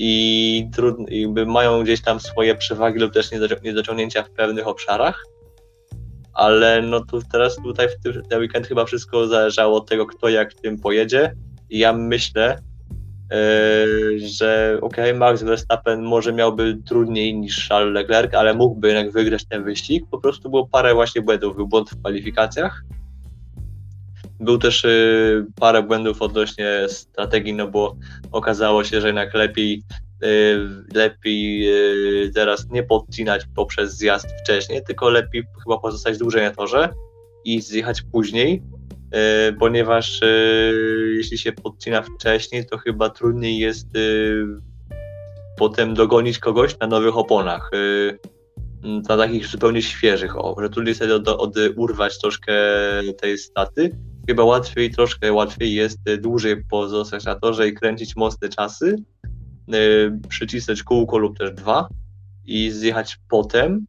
[0.00, 1.06] i trudno,
[1.46, 5.24] mają gdzieś tam swoje przewagi lub też niedoci- niedociągnięcia w pewnych obszarach.
[6.34, 10.28] Ale no tu teraz tutaj w tym, ten weekend chyba wszystko zależało od tego, kto
[10.28, 11.34] jak w tym pojedzie.
[11.70, 12.58] I ja myślę,
[13.30, 19.44] yy, że okej, Max Verstappen może miałby trudniej niż Charles Leclerc, ale mógłby jednak wygrać
[19.48, 20.04] ten wyścig.
[20.10, 21.56] Po prostu było parę właśnie błędów.
[21.56, 22.82] Był błąd w kwalifikacjach.
[24.40, 27.96] Był też yy, parę błędów odnośnie strategii, no bo
[28.32, 29.82] okazało się, że jednak lepiej,
[30.22, 30.28] yy,
[30.94, 36.88] lepiej yy, teraz nie podcinać poprzez zjazd wcześniej, tylko lepiej chyba pozostać dłużej na torze
[37.44, 38.62] i zjechać później,
[39.58, 40.20] ponieważ
[41.16, 43.86] jeśli się podcina wcześniej, to chyba trudniej jest
[45.58, 47.70] potem dogonić kogoś na nowych oponach.
[48.82, 52.52] Na takich zupełnie świeżych, o, że trudniej sobie od, od, urwać troszkę
[53.20, 53.90] tej staty.
[54.28, 58.96] Chyba łatwiej, troszkę łatwiej jest y, dłużej pozostać na torze i kręcić mocne czasy,
[59.68, 61.88] yy, przycisnąć kółko lub też dwa
[62.44, 63.86] i zjechać potem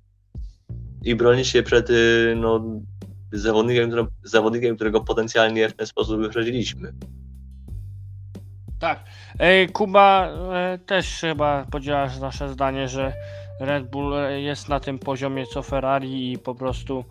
[1.03, 2.63] i bronić się przed yy, no,
[3.31, 6.93] zawodnikiem, którego, zawodnikiem, którego potencjalnie w ten sposób wyprzedziliśmy.
[8.79, 9.03] Tak.
[9.73, 13.13] Kuba e, też chyba podzielasz nasze zdanie, że
[13.59, 17.05] Red Bull e, jest na tym poziomie co Ferrari i po prostu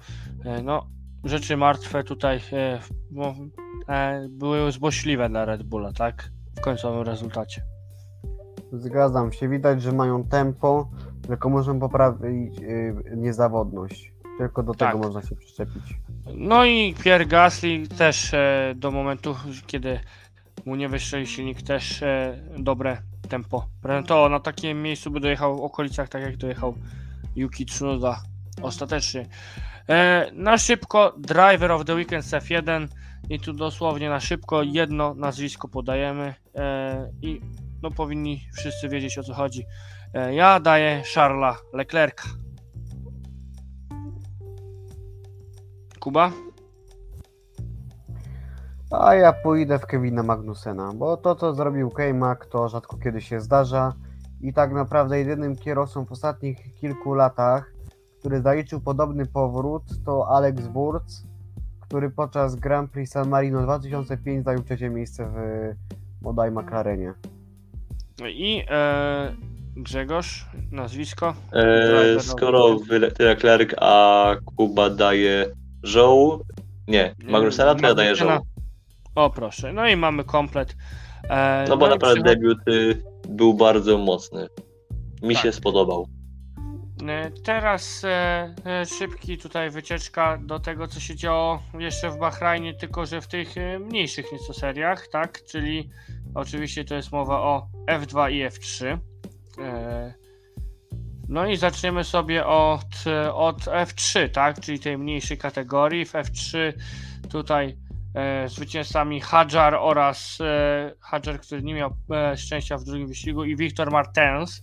[0.44, 0.86] e, no,
[1.24, 3.34] rzeczy martwe tutaj e, no,
[3.88, 6.30] e, były złośliwe dla Red Bulla, tak?
[6.56, 7.62] W końcowym rezultacie.
[8.72, 10.90] Zgadzam się, widać, że mają tempo,
[11.26, 14.12] tylko muszą poprawić yy, niezawodność.
[14.38, 14.92] Tylko do Tak.
[14.92, 15.82] tego można się przyczepić.
[16.34, 20.00] No i Pierre Gasly też e, do momentu, kiedy
[20.66, 22.96] mu nie wystrzeli silnik, też e, dobre
[23.28, 24.30] tempo prezentował.
[24.30, 26.74] Na takim miejscu by dojechał w okolicach, tak jak dojechał
[27.36, 28.22] Yuki Tsunoda
[28.62, 29.26] ostatecznie.
[29.88, 32.88] E, na szybko Driver of the Weekend z F1
[33.30, 37.40] i tu dosłownie na szybko jedno nazwisko podajemy e, i
[37.82, 39.66] no powinni wszyscy wiedzieć o co chodzi.
[40.14, 42.28] E, Ja daję Charlesa Leclerca.
[46.00, 46.30] Kuba?
[48.90, 53.40] A ja pójdę w Kevina Magnusena, bo to co zrobił K-Mac to rzadko kiedy się
[53.40, 53.92] zdarza
[54.40, 57.72] i tak naprawdę jedynym kierowcą w ostatnich kilku latach,
[58.28, 61.02] który zaliczył podobny powrót to Alex Wurz,
[61.80, 65.40] który podczas Grand Prix San Marino 2005 zajął trzecie miejsce w
[66.22, 67.14] bodaj McLarenie.
[68.30, 69.34] I e,
[69.76, 71.34] Grzegorz, nazwisko?
[71.52, 72.76] E, skoro
[73.18, 75.46] Leclerc, a Kuba daje
[75.82, 76.44] Żoł,
[76.88, 78.30] nie, Magnusena to ja daję Żoł.
[79.14, 80.76] O proszę, no i mamy komplet.
[81.28, 84.46] E, No bo i naprawdę debiut y, był bardzo mocny.
[85.22, 85.42] Mi Tak.
[85.42, 86.17] się spodobał.
[87.06, 92.74] E, Teraz e, e, szybki tutaj wycieczka do tego, co się działo jeszcze w Bahrajnie,
[92.74, 95.44] tylko że w tych mniejszych nieco seriach, tak?
[95.44, 95.90] Czyli
[96.34, 98.98] oczywiście to jest mowa o F2 i F3.
[99.58, 100.14] E,
[101.28, 102.84] No i zaczniemy sobie od,
[103.32, 104.60] od F3, tak?
[104.60, 106.04] Czyli tej mniejszej kategorii.
[106.04, 106.72] W F3
[107.30, 107.76] tutaj
[108.46, 111.96] zwycięzcami Hadjar oraz e, Hadjar, który nie miał
[112.36, 114.62] szczęścia w drugim wyścigu i Victor Martens.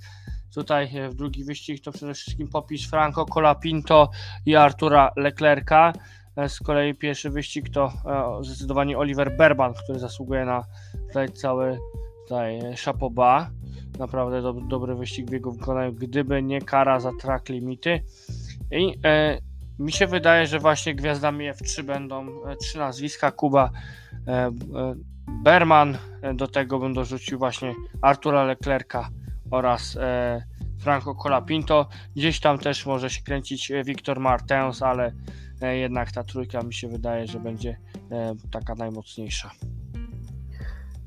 [0.56, 4.10] Tutaj e, w drugi wyścig to przede wszystkim popis Franco Colapinto
[4.46, 5.94] i Artura Leclerca.
[6.36, 10.64] E, Z kolei pierwszy wyścig to e, zdecydowanie Oliver Berban, który zasługuje na
[11.08, 11.80] tutaj cały
[12.24, 12.60] tutaj
[13.12, 13.48] bas.
[14.00, 15.52] Naprawdę dob- dobry wyścig w jego
[15.94, 18.04] gdyby nie kara za track limity.
[18.72, 19.40] I e,
[19.80, 22.28] mi się wydaje, że właśnie gwiazdami F3 będą
[22.62, 23.32] trzy nazwiska.
[23.32, 23.70] Kuba
[24.28, 24.52] e,
[25.44, 25.98] Berman,
[26.34, 29.10] do tego bym dorzucił właśnie Artura Leclerca
[29.52, 30.44] oraz e,
[30.80, 31.88] Franco Colapinto.
[32.16, 35.12] Gdzieś tam też może się kręcić e, Victor Martens, ale
[35.62, 37.78] e, jednak ta trójka mi się wydaje, że będzie
[38.52, 39.52] taka najmocniejsza.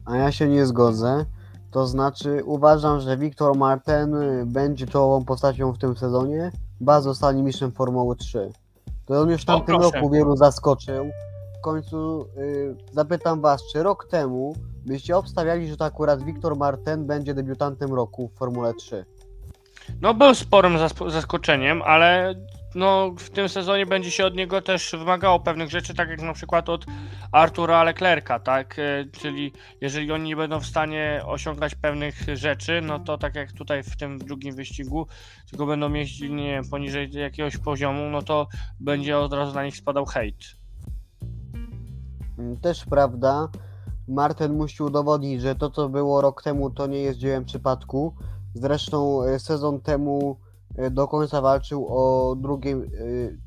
[0.04, 1.24] A ja się nie zgodzę.
[1.70, 7.42] To znaczy uważam, że Victor Martin y, będzie czołową postacią w tym sezonie, ba zostanie
[7.42, 8.50] mistrzem Formuły 3.
[9.06, 11.10] To on już w tamtym roku wielu zaskoczył.
[11.58, 14.54] W końcu y, zapytam was, czy rok temu
[14.88, 19.04] byście obstawiali, że to akurat Victor Martin będzie debiutantem roku w Formule 3?
[20.00, 20.78] No był sporym
[21.08, 22.34] zaskoczeniem, ale
[22.74, 26.32] no, w tym sezonie będzie się od niego też wymagało pewnych rzeczy, tak jak na
[26.32, 26.86] przykład od
[27.32, 28.78] Artura Leclerca, tak?
[28.78, 33.52] E, Czyli jeżeli oni nie będą w stanie osiągać pewnych rzeczy, no to tak jak
[33.52, 35.06] tutaj w tym drugim wyścigu,
[35.50, 38.48] tylko będą jeździć nie wiem, poniżej jakiegoś poziomu, no to
[38.80, 40.36] będzie od razu na nich spadał hejt.
[42.38, 43.48] Mm, Też prawda.
[44.08, 48.14] Martin musi udowodnić, że to co było rok temu to nie jest dziełem przypadku.
[48.54, 50.36] Zresztą y, sezon temu
[50.78, 53.38] y, do końca walczył o drugie, y,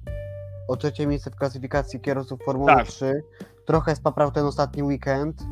[0.68, 2.88] o trzecie miejsce w klasyfikacji kierowców Formuły Tak.
[2.88, 3.24] 3.
[3.66, 5.44] Trochę spaprał ten ostatni weekend,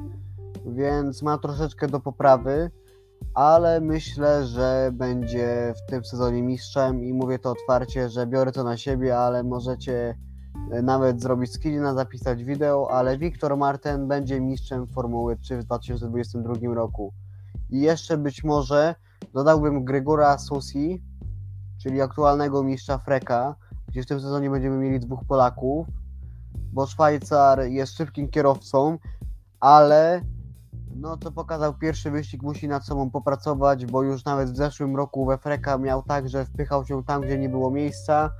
[0.65, 2.71] więc ma troszeczkę do poprawy,
[3.33, 8.63] ale myślę, że będzie w tym sezonie mistrzem i mówię to otwarcie, że biorę to
[8.63, 10.15] na siebie, ale możecie e,
[10.83, 17.13] nawet zrobić screena, zapisać wideo, ale Victor Martin będzie mistrzem Formuły 3 w 2022 roku.
[17.69, 18.95] I jeszcze być może
[19.33, 21.03] dodałbym Gregora Susi,
[21.81, 23.55] czyli aktualnego mistrza Freka,
[23.87, 25.87] gdzie w tym sezonie będziemy mieli dwóch Polaków,
[26.73, 28.97] bo Szwajcar jest szybkim kierowcą,
[29.59, 30.21] ale
[30.95, 35.25] no co pokazał pierwszy wyścig, musi nad sobą popracować, bo już nawet w zeszłym roku
[35.25, 38.31] we Freka miał tak, że wpychał się tam, gdzie nie było miejsca.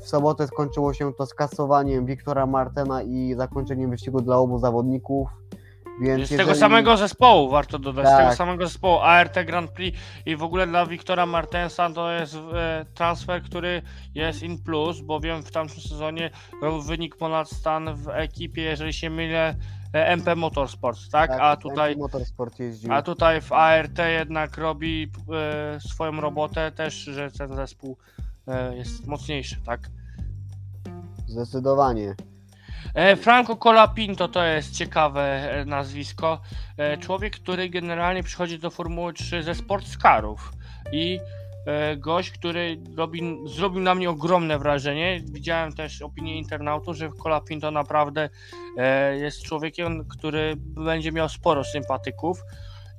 [0.00, 5.28] W sobotę skończyło się to skasowaniem Wiktora Martena i zakończeniem wyścigu dla obu zawodników.
[6.00, 8.34] Więc Z tego jeżeli- samego zespołu, warto dodać, z tego Tak.
[8.36, 13.42] samego zespołu ART Grand Prix i w ogóle dla Wiktora Martensa to jest e, transfer,
[13.42, 13.82] który
[14.14, 16.30] jest in plus, bowiem w tamtym sezonie
[16.62, 19.54] robił wynik ponad stan w ekipie, jeżeli się mylę,
[19.94, 21.30] e, MP Motorsport, tak?
[21.30, 21.96] tak, A tutaj
[22.90, 25.12] a tutaj w ART jednak robi
[25.76, 27.96] e, swoją robotę też, że ten zespół
[28.74, 29.90] jest mocniejszy, tak?
[31.26, 32.14] Zdecydowanie.
[32.94, 36.40] E, Franco Colapinto to jest ciekawe e, nazwisko.
[36.76, 40.52] E, Człowiek, który generalnie przychodzi do Formuły 3 ze sportscarów
[40.92, 41.20] i
[41.66, 45.20] e, gość, który robi, zrobił na mnie ogromne wrażenie.
[45.32, 48.28] Widziałem też opinię internautów, że Colapinto naprawdę
[48.78, 52.42] e, jest człowiekiem, który będzie miał sporo sympatyków.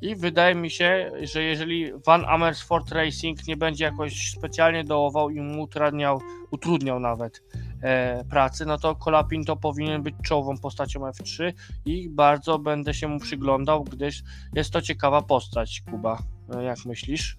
[0.01, 5.41] I wydaje mi się, że jeżeli Van Amersfoort Racing nie będzie jakoś specjalnie dołował i
[5.41, 6.21] mu utrudniał,
[6.51, 7.43] utrudniał nawet
[7.81, 11.53] e, pracy, no to Kolapin to powinien być czołową postacią F3
[11.85, 14.23] i bardzo będę się mu przyglądał, gdyż
[14.53, 16.17] jest to ciekawa postać, Kuba.
[16.55, 17.37] E, Jak myślisz?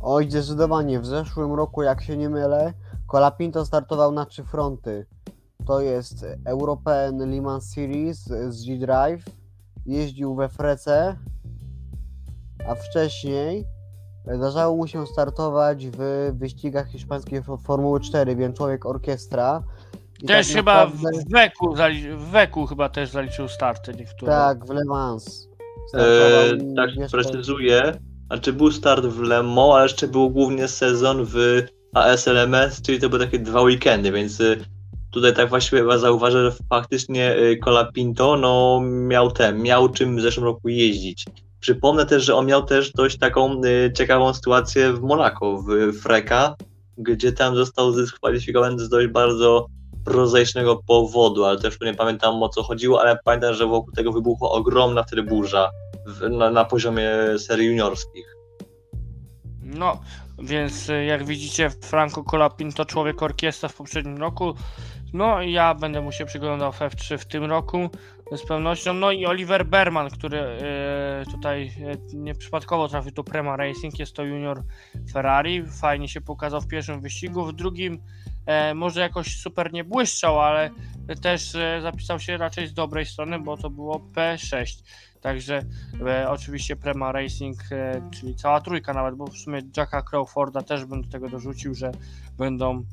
[0.00, 1.00] Oj, zdecydowanie.
[1.00, 2.72] W zeszłym roku, jak się nie mylę,
[3.06, 5.06] Colapinto startował na trzy fronty.
[5.66, 9.24] To jest European Le Mans Series z G-Drive,
[9.86, 11.16] jeździł we Frece
[12.68, 13.64] a wcześniej
[14.34, 19.62] zdarzało mu się startować w wyścigach hiszpańskiej Fo- Formuły 4, więc człowiek orkiestra.
[20.22, 21.74] I Też tak chyba naprawdę- w Weku,
[22.16, 24.32] w Weku chyba też zaliczył starty niektóre.
[24.32, 25.48] Tak, w Le Mans.
[25.94, 27.92] E, i tak jeszcze- precyzuję.
[28.26, 31.62] Znaczy był start w Le Mans, ale jeszcze był głównie sezon w
[31.94, 34.64] ASLMS, czyli to były takie dwa weekendy, więc y,
[35.10, 40.44] tutaj tak właściwie chyba zauważę, że faktycznie Colapinto no, miał ten, miał czym w zeszłym
[40.44, 41.24] roku jeździć.
[41.64, 46.56] Przypomnę też, że on miał też dość taką y, ciekawą sytuację w Monako, w Freka,
[46.98, 49.66] gdzie tam został dyskwalifikowany z dość bardzo
[50.04, 54.50] prozaicznego powodu, ale też nie pamiętam o co chodziło, ale pamiętam, że wokół tego wybuchła
[54.50, 55.70] ogromna wtedy burza
[56.06, 58.36] w, na, na poziomie serii juniorskich.
[59.62, 60.00] No,
[60.38, 64.54] więc y, jak widzicie, Franco Colapin to człowiek orkiestra w poprzednim roku.
[65.12, 67.90] No ja będę mu się przyglądał w F3 w tym roku
[68.32, 68.94] z pewnością.
[68.94, 71.72] No i Oliver Berman, który y, tutaj
[72.12, 74.62] y, nieprzypadkowo trafił do Prema Racing, jest to junior
[75.12, 75.66] Ferrari.
[75.66, 77.98] Fajnie się pokazał w pierwszym wyścigu, w drugim
[78.46, 80.70] e, może jakoś super nie błyszczał, ale
[81.22, 84.82] też e, zapisał się raczej z dobrej strony, bo to było P6.
[85.20, 85.62] Także
[86.06, 90.84] e, oczywiście Prema Racing, e, czyli cała trójka nawet, bo w sumie Jacka Crawforda też
[90.84, 91.92] bym do tego dorzucił, że
[92.38, 92.84] będą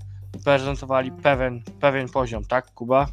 [0.44, 3.08] prezentowali pewien, pewien poziom, tak Kuba?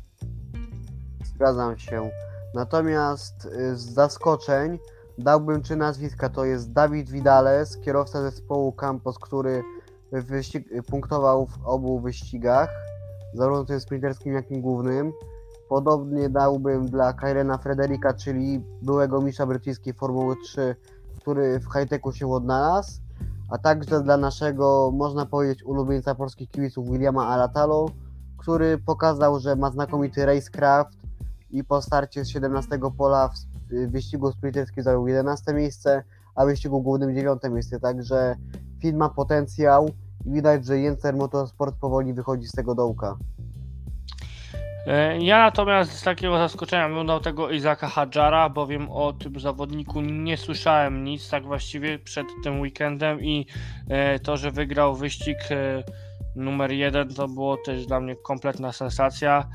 [1.39, 2.11] Zgadzam się.
[2.55, 4.79] Natomiast y, z zaskoczeń
[5.19, 6.29] dałbym trzy nazwiska.
[6.29, 9.63] To jest Dawid Vidales, kierowca zespołu Campos, który
[10.87, 12.69] punktował w obu wyścigach,
[13.35, 15.13] zarówno tym sprinterskim, jak i głównym.
[15.69, 20.77] Podobnie dałbym dla Kyrena Frederika, czyli byłego mistrza brytyjskiej Formuły 3,
[21.21, 23.01] który w high-techu się odnalazł,
[23.51, 27.87] a także dla naszego, można powiedzieć, ulubieńca polskich kibiców Williama Alatalo,
[28.39, 31.08] który pokazał, że ma znakomity racecraft
[31.51, 36.03] i po starcie z 17 pola w wyścigu sprinterskim zajął 11 miejsce,
[36.35, 38.37] a w wyścigu głównym 9 miejsce, także
[38.83, 39.91] film ma potencjał
[40.27, 43.17] i widać, że Jenser Motorsport powoli wychodzi z tego dołka.
[44.87, 50.01] E, Ja natomiast z takiego zaskoczenia bym dał tego Izaka Hadżara, bowiem o tym zawodniku
[50.01, 53.47] nie słyszałem nic tak właściwie przed tym weekendem i
[53.89, 55.83] e, to, że wygrał wyścig e,
[56.37, 59.49] numer jeden, to było też dla mnie kompletna sensacja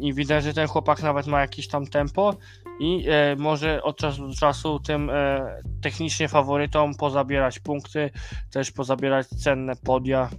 [0.00, 2.36] i widać, że ten chłopak nawet ma jakieś tam tempo
[2.80, 5.40] i e, może od czasu do czasu tym e,
[5.82, 8.10] technicznie faworytom pozabierać punkty,
[8.50, 10.30] też pozabierać cenne podia,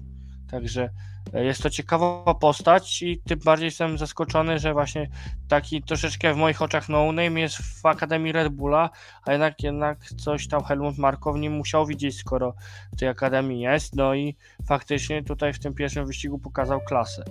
[0.52, 0.90] także
[1.34, 5.10] E, Jest to ciekawa postać i tym bardziej jestem zaskoczony, że właśnie
[5.48, 8.90] taki troszeczkę w moich oczach no name jest w Akademii Red Bulla,
[9.26, 12.54] a jednak jednak coś tam Helmut Marko w nim musiał widzieć, skoro
[12.94, 14.36] w tej Akademii jest, no i
[14.68, 17.24] faktycznie tutaj w tym pierwszym wyścigu pokazał klasę.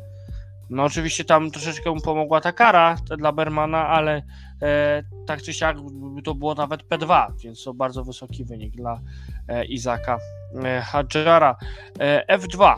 [0.70, 4.22] No oczywiście tam troszeczkę mu pomogła ta kara te dla Bermana, ale
[4.62, 5.76] e, tak czy siak
[6.24, 9.00] to było nawet P2, więc to bardzo wysoki wynik dla
[9.48, 10.18] e, Izaka
[10.64, 11.56] e, Hadżara.
[12.00, 12.74] E, F2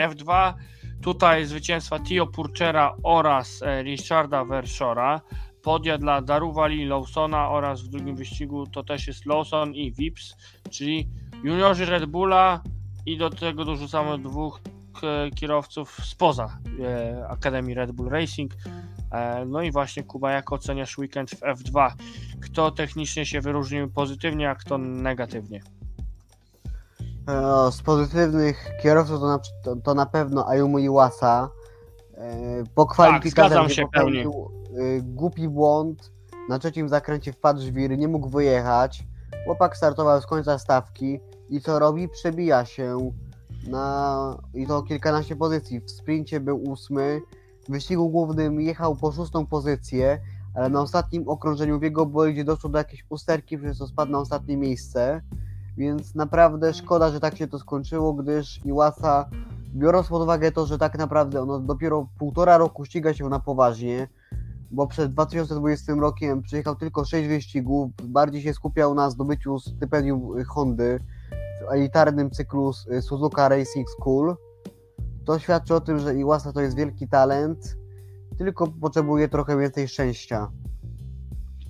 [0.00, 0.54] F2
[1.02, 5.20] tutaj zwycięstwa Tio Purchera oraz e, Richarda Verschora.
[5.62, 10.36] Podia dla Daruwali, Lawsona oraz w drugim wyścigu to też jest Lawson i Vips,
[10.70, 11.08] czyli
[11.44, 12.62] juniorzy Red Bulla
[13.06, 14.60] i do tego dorzucamy dwóch
[15.34, 18.52] kierowców spoza e, Akademii Red Bull Racing.
[19.12, 21.90] E, no i właśnie Kuba, jak oceniasz weekend w F2?
[22.40, 25.60] Kto technicznie się wyróżnił pozytywnie, a kto negatywnie?
[27.28, 29.38] E, Z pozytywnych kierowców to na,
[29.84, 31.48] to, na pewno Ayumu Iwasa.
[32.14, 36.12] E, Po kwalifikacjach zgadzam gdzie się popełnił, e, głupi błąd.
[36.48, 39.04] Na trzecim zakręcie wpadł żwir, nie mógł wyjechać.
[39.44, 42.08] Chłopak startował z końca stawki i co robi?
[42.08, 43.10] Przebija się
[43.66, 45.80] na i to kilkanaście pozycji.
[45.80, 47.20] W sprincie był ósmy,
[47.68, 50.18] w wyścigu głównym jechał po szóstą pozycję,
[50.54, 54.18] ale na ostatnim okrążeniu w jego bolidzie doszło do jakiejś usterki, przez co spadł na
[54.18, 55.22] ostatnie miejsce.
[55.76, 59.30] Więc naprawdę szkoda, że tak się to skończyło, gdyż Iwasa,
[59.74, 64.08] biorąc pod uwagę to, że tak naprawdę ono dopiero półtora roku ściga się na poważnie,
[64.70, 71.00] bo przed 2020 rokiem przyjechał tylko 6 wyścigów, bardziej się skupiał na zdobyciu stypendium Hondy
[71.70, 74.36] elitarnym cyklu y, Suzuka Racing School.
[75.24, 77.76] To świadczy o tym, że Iwasa to jest wielki talent,
[78.38, 80.50] tylko potrzebuje trochę więcej szczęścia.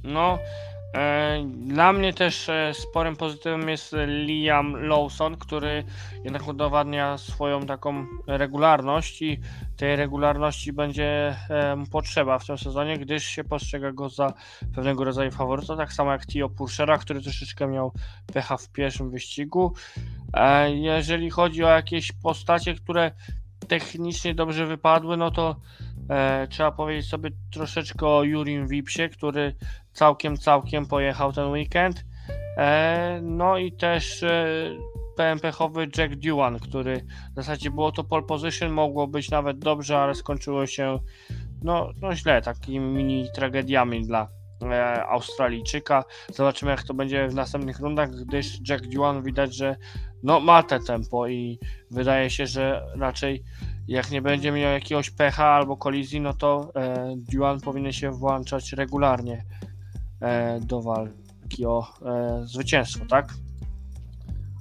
[0.04, 0.38] No,
[1.46, 5.84] dla mnie też e, sporym pozytywem jest Liam Lawson, który
[6.24, 9.40] jednak udowadnia swoją taką regularność i
[9.76, 14.32] tej regularności będzie e, mu potrzeba w tym sezonie, gdyż się postrzega go za
[14.74, 17.92] pewnego rodzaju faworyta, tak samo jak Tio Purchera, który troszeczkę miał
[18.32, 19.74] pecha w pierwszym wyścigu.
[20.34, 23.10] E, jeżeli chodzi o jakieś postacie, które
[23.68, 25.56] technicznie dobrze wypadły, no to
[26.10, 29.54] e, trzeba powiedzieć sobie troszeczkę o Jurim Wipsie, który
[29.92, 32.04] całkiem, całkiem pojechał ten weekend.
[32.56, 34.46] E, no i też e,
[35.16, 40.14] PMP-chowy Jack Duan, który w zasadzie było to pole position, mogło być nawet dobrze, ale
[40.14, 40.98] skończyło się
[41.62, 44.28] no, no źle, takimi mini tragediami dla
[45.08, 46.04] Australijczyka.
[46.34, 49.76] Zobaczymy jak to będzie w następnych rundach, gdyż Jack Duan widać, że
[50.22, 51.58] no, ma te tempo i
[51.90, 53.44] wydaje się, że raczej
[53.88, 59.44] jak nie będzie miał jakiegoś pecha albo kolizji, no to e, powinien się włączać regularnie
[60.20, 63.34] e, do walki o e, zwycięstwo, tak?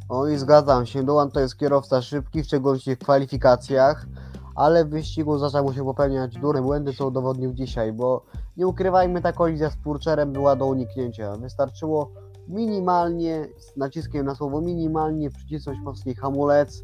[0.10, 4.06] O i zgadzam się, Dołan to jest kierowca szybki, w szczególności w kwalifikacjach,
[4.56, 8.26] ale w wyścigu zaczął się popełniać durne błędy, co udowodnił dzisiaj, bo
[8.58, 11.38] nie ukrywajmy, ta kolizja z Purczerem była do uniknięcia.
[11.38, 12.12] Wystarczyło
[12.48, 16.84] minimalnie, z naciskiem na słowo minimalnie, przycisnąć polski hamulec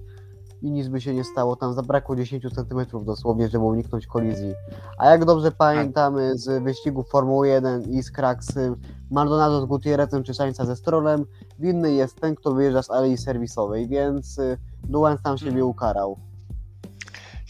[0.61, 1.55] i nic by się nie stało.
[1.55, 4.53] Tam zabrakło 10 cm dosłownie, żeby uniknąć kolizji.
[4.97, 8.73] A jak dobrze pamiętamy z wyścigu Formuły 1 i z Kraksy,
[9.11, 11.25] Maldonado z Gutierrezem czy Sainza ze Strollem,
[11.59, 16.30] winny jest ten, kto wyjeżdża z alei serwisowej, więc y, Duan sam siebie ukarał.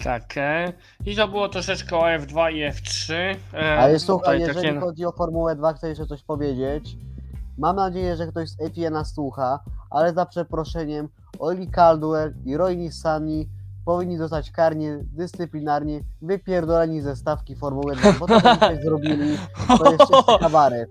[0.03, 0.37] Tak.
[0.37, 0.73] E,
[1.05, 3.13] I to było troszeczkę o F2 i F3.
[3.53, 6.97] E, Ale słuchaj, tutaj jeżeli takie- chodzi o Formułę 2, chcę jeszcze coś powiedzieć.
[7.57, 12.75] Mam nadzieję, że ktoś z FIA nas słucha, ale za przeproszeniem Oli Caldwell i Roy
[12.77, 13.49] Nissani
[13.85, 19.37] powinni zostać karnie, dyscyplinarnie wypierdoleni ze stawki Formuły 2, bo to co dzisiaj zrobili,
[19.77, 20.89] to jest czysty kabaret.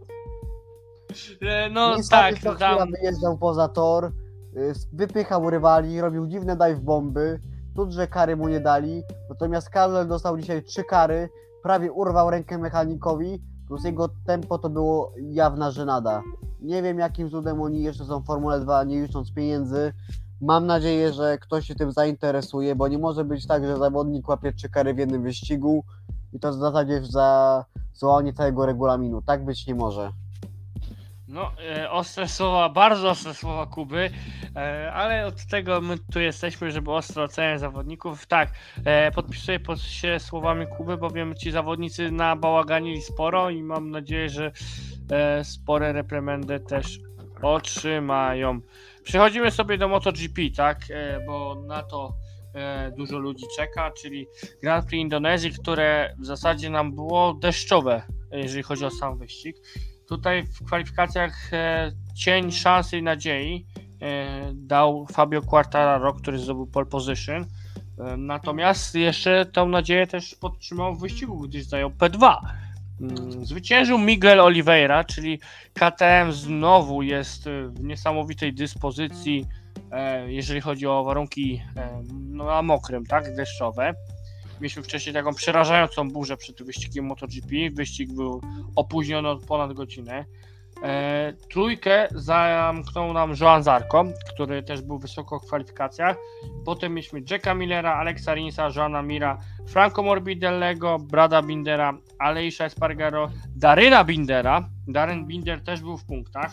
[1.43, 2.91] E, No Nissany tak, co to chwila tam.
[2.91, 4.05] wyjeżdżał poza tor,
[4.57, 7.41] y, wypychał rywali, robił dziwne dive bomby,
[7.77, 11.29] tu, że kary mu nie dali, natomiast Caldwell dostał dzisiaj trzy kary,
[11.63, 16.23] prawie urwał rękę mechanikowi, plus jego tempo to było jawna żenada.
[16.61, 19.93] Nie wiem jakim cudem oni jeszcze są w Formule 2, nie licząc pieniędzy.
[20.41, 24.53] Mam nadzieję, że ktoś się tym zainteresuje, bo nie może być tak, że zawodnik łapie
[24.53, 25.85] trzy kary w jednym wyścigu
[26.33, 27.65] i to w zasadzie za
[27.95, 29.23] złamanie całego regulaminu.
[29.23, 30.11] Tak być nie może.
[31.31, 34.11] No, e, ostre słowa, bardzo ostre słowa Kuby,
[34.57, 38.27] e, ale od tego my tu jesteśmy, żeby ostro oceniać zawodników.
[38.27, 38.53] Tak,
[38.85, 44.53] e, podpisuję pod się słowami Kuby, bowiem ci zawodnicy nabałaganili sporo i mam nadzieję, że
[45.11, 46.99] e, spore reprymendy też
[47.43, 48.61] otrzymają.
[49.03, 52.15] Przechodzimy sobie do MotoGP, tak, e, bo na to
[52.55, 54.27] e, dużo ludzi czeka, czyli
[54.63, 58.03] Grand Prix Indonezji, które w zasadzie nam było deszczowe,
[58.33, 59.57] jeżeli chodzi o sam wyścig.
[60.11, 63.67] Tutaj w kwalifikacjach e, cień szansy i nadziei
[64.03, 67.47] e, dał Fabio Quartararo, który zdobył pole position.
[67.99, 72.37] E, natomiast jeszcze tą nadzieję też podtrzymał w wyścigu, gdyż zajął P2.
[73.01, 75.41] Mm, Zwyciężył Miguel Oliveira, czyli
[75.75, 79.47] KTM znowu jest w niesamowitej dyspozycji,
[80.27, 83.95] jeżeli chodzi o warunki e, no, na mokrym, tak, deszczowe.
[84.61, 87.71] Mieliśmy wcześniej taką przerażającą burzę przed wyścigiem MotoGP.
[87.73, 88.41] Wyścig był
[88.77, 90.25] opóźniony o ponad godzinę.
[90.83, 94.05] E, trójkę zamknął nam Joan Zarco,
[94.35, 96.17] który też był wysoko w kwalifikacjach.
[96.65, 99.39] Potem mieliśmy Jacka Millera, Alexa Rinsa, Joana Mira,
[99.69, 104.69] Franco Morbidellego, Brada Bindera, Aleisha Espargaro, Daryna Bindera.
[104.89, 106.53] Darren Binder też był w punktach.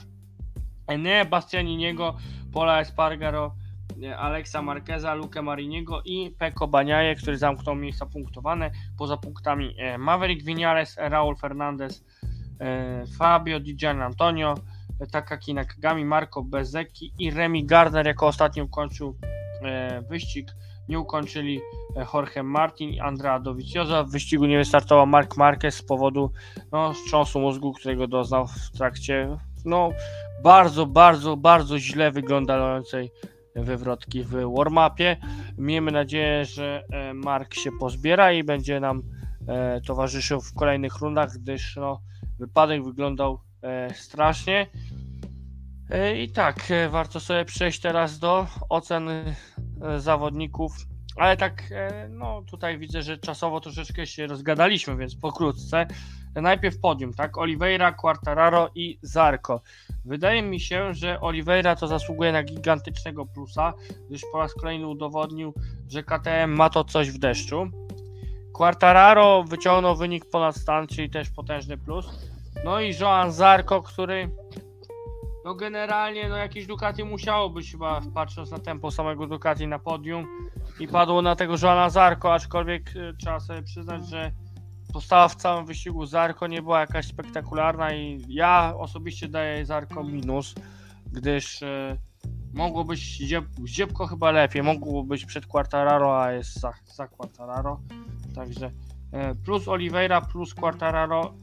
[0.87, 2.17] Enea Bastianiniego,
[2.53, 3.55] Pola Espargaro,
[4.03, 8.71] e, Alexa Marqueza, Luke Mariniego i Peko Baniaje, który zamknął miejsca punktowane.
[8.97, 12.05] Poza punktami e, Maverick Vinales, Raul Fernandez,
[12.59, 14.55] e, Fabio Di Gian Antonio,
[15.11, 19.15] Takaki Nakagami, Marco Bezeki i Remy Gardner jako ostatni ukończył
[20.09, 20.51] wyścig.
[20.89, 21.59] Nie ukończyli
[22.13, 24.05] Jorge Martin i Andrea Dovizioso.
[24.05, 26.31] W wyścigu nie wystartował Mark Marquez z powodu
[26.71, 29.89] no, wstrząsu mózgu, którego doznał w trakcie no,
[30.43, 33.11] bardzo, bardzo, bardzo źle wyglądającej
[33.63, 35.17] wywrotki w warm-upie.
[35.57, 39.03] Miejmy nadzieję, że e, Mark się pozbiera i będzie nam
[39.47, 42.01] e, towarzyszył w kolejnych rundach, gdyż no,
[42.39, 44.67] wypadek wyglądał e, strasznie.
[46.17, 49.09] I tak, warto sobie przejść teraz do ocen
[49.97, 50.71] zawodników.
[51.17, 55.87] Ale tak, e, no tutaj widzę, że czasowo troszeczkę się rozgadaliśmy, więc pokrótce.
[56.35, 57.37] Najpierw podium, tak?
[57.37, 59.61] Oliveira, Quartararo i Zarco.
[60.05, 63.73] Wydaje mi się, że Oliveira to zasługuje na gigantycznego plusa,
[64.09, 65.53] gdyż po raz kolejny udowodnił,
[65.89, 67.67] że KTM ma to coś w deszczu.
[68.53, 72.29] Quartararo wyciągnął wynik ponad stan, czyli też potężny plus.
[72.65, 74.29] No i Joan Zarco, który
[75.45, 80.27] no generalnie no jakieś Ducati musiało być chyba patrząc na tempo samego Ducati na podium
[80.79, 84.31] i padło na tego Joana Zarco, aczkolwiek y, trzeba sobie przyznać, że
[84.93, 90.55] postawa w całym wyścigu Zarko nie była jakaś spektakularna i ja osobiście daję Zarko minus,
[91.11, 91.97] gdyż e,
[92.53, 92.99] mogło być
[93.65, 97.79] ziebko chyba lepiej, mogło być przed Quartararo, a jest za, za Quartararo,
[98.35, 98.71] także
[99.11, 101.33] e, plus Oliveira, plus Quartararo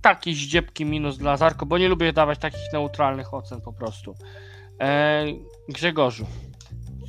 [0.00, 4.14] taki zdziepki minus dla Zarko, bo nie lubię dawać takich neutralnych ocen po prostu.
[4.80, 5.24] E,
[5.68, 6.26] Grzegorzu,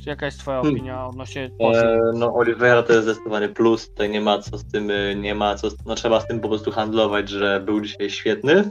[0.06, 0.74] jaka jest twoja Hmm.
[0.74, 1.50] opinia odnośnie?
[1.60, 5.34] E, no Oliveira to jest zdecydowanie plus, tutaj nie ma co z tym, y, nie
[5.34, 8.70] ma co, no trzeba z tym po prostu handlować, że był dzisiaj świetny.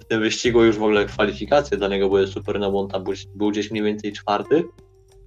[0.00, 3.04] W tym wyścigu już w ogóle kwalifikacje dla niego były super, no bo on tam
[3.04, 4.64] był, był gdzieś mniej więcej czwarty.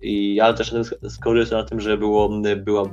[0.01, 0.73] I, ale też
[1.09, 2.83] skorystuję na tym, że było, była,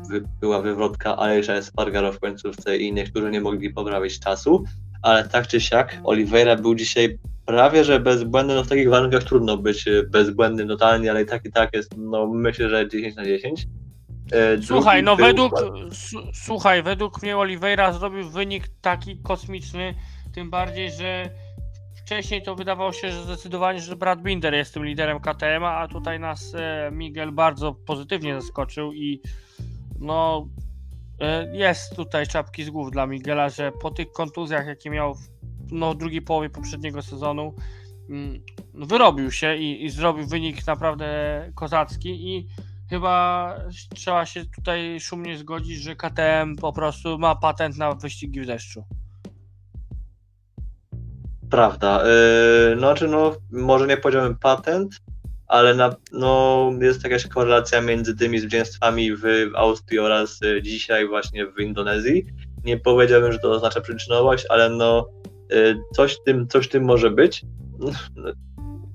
[0.40, 4.64] była wywrotka Aleja Espargaro w końcówce i niektórzy nie mogli poprawić czasu,
[5.02, 9.56] ale tak czy siak Oliveira był dzisiaj prawie, że bezbłędny, no w takich warunkach trudno
[9.56, 13.24] być y, bezbłędnym totalnie, ale i tak i tak jest, no myślę, że 10 na
[13.24, 13.66] 10.
[14.32, 15.52] E, Słuchaj, no według,
[16.34, 19.94] słuchaj, według mnie Oliveira zrobił wynik taki kosmiczny,
[20.34, 21.30] tym bardziej, że
[22.04, 26.20] wcześniej to wydawało się, że zdecydowanie, że Brad Binder jest tym liderem KTM, a tutaj
[26.20, 29.20] nas e, Miguel bardzo pozytywnie zaskoczył i
[30.00, 30.48] no
[31.20, 35.31] e, jest tutaj czapki z głów dla Miguela, że po tych kontuzjach, jakie miał w
[35.72, 37.54] no, drugiej połowie poprzedniego sezonu,
[38.10, 38.42] mm,
[38.74, 41.06] wyrobił się i, i zrobił wynik naprawdę
[41.54, 42.48] kozacki i
[42.90, 43.56] chyba
[43.94, 48.84] trzeba się tutaj szumnie zgodzić, że KTM po prostu ma patent na wyścigi w deszczu.
[51.50, 52.02] Prawda.
[52.04, 55.00] Yy, no, czy no, może nie powiedziałem patent,
[55.46, 61.46] ale na, no, jest jakaś korelacja między tymi zwycięstwami w Austrii oraz y, dzisiaj właśnie
[61.46, 62.26] w Indonezji.
[62.64, 65.08] Nie powiedziałbym, że to oznacza przyczynowość, ale no,
[65.94, 67.44] coś w tym, coś tym może być.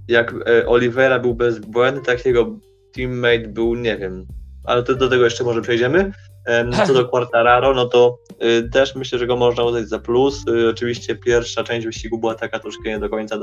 [0.07, 2.59] Jak y, Oliveira był bezbłędny, tak jego
[2.93, 4.25] teammate był, nie wiem,
[4.63, 6.11] ale to, do tego jeszcze może przejdziemy.
[6.45, 10.47] Em, Co do Quartararo, no to y, też myślę, że go można uznać za plus.
[10.47, 13.39] Y, oczywiście pierwsza część wyścigu była taka troszkę nie do końca y,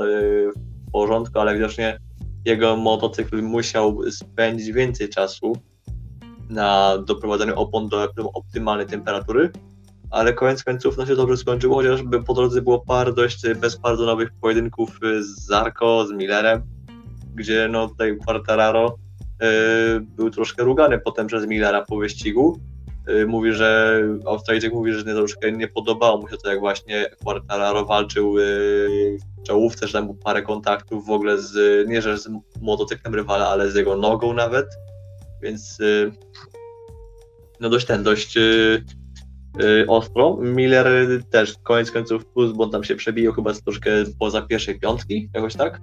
[0.87, 1.99] w porządku, ale widocznie
[2.45, 5.53] jego motocykl musiał spędzić więcej czasu
[6.49, 9.51] na doprowadzeniu opon do optym- optymalnej temperatury,
[10.15, 14.99] ale koniec końców no się dobrze skończyło, chociażby po drodze było parę dość bezpardonowych pojedynków
[15.03, 16.61] y, z Zarko, z Millerem,
[17.35, 18.97] gdzie no tutaj Quartararo
[19.43, 22.59] y, był troszkę rugany potem przez Millera po wyścigu.
[23.09, 27.05] Y, Mówi, że Australijczyk mówi, że nie, troszkę nie podobało mu się to, jak właśnie
[27.23, 32.17] Quartararo walczył y, w czołówce, że tam było parę kontaktów w ogóle z, nie że
[32.17, 32.29] z
[32.61, 34.67] motocyklem rywala, ale z jego nogą nawet,
[35.41, 36.11] więc y,
[37.59, 38.85] no dość ten, dość y,
[39.87, 40.37] ostro.
[40.41, 40.87] Miller
[41.29, 45.55] też koniec końców plus, bo on tam się przebijał chyba troszkę poza pierwszej piątki, jakoś
[45.55, 45.81] tak.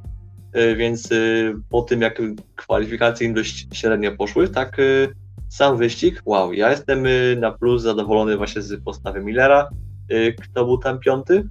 [0.57, 2.23] Y, Więc y, po tym, jak
[2.57, 5.09] kwalifikacje im dość średnio poszły, tak y,
[5.49, 9.69] sam wyścig, wow, ja jestem y, na plus zadowolony właśnie z postawy Millera.
[10.13, 11.45] Y, Kto był tam piąty?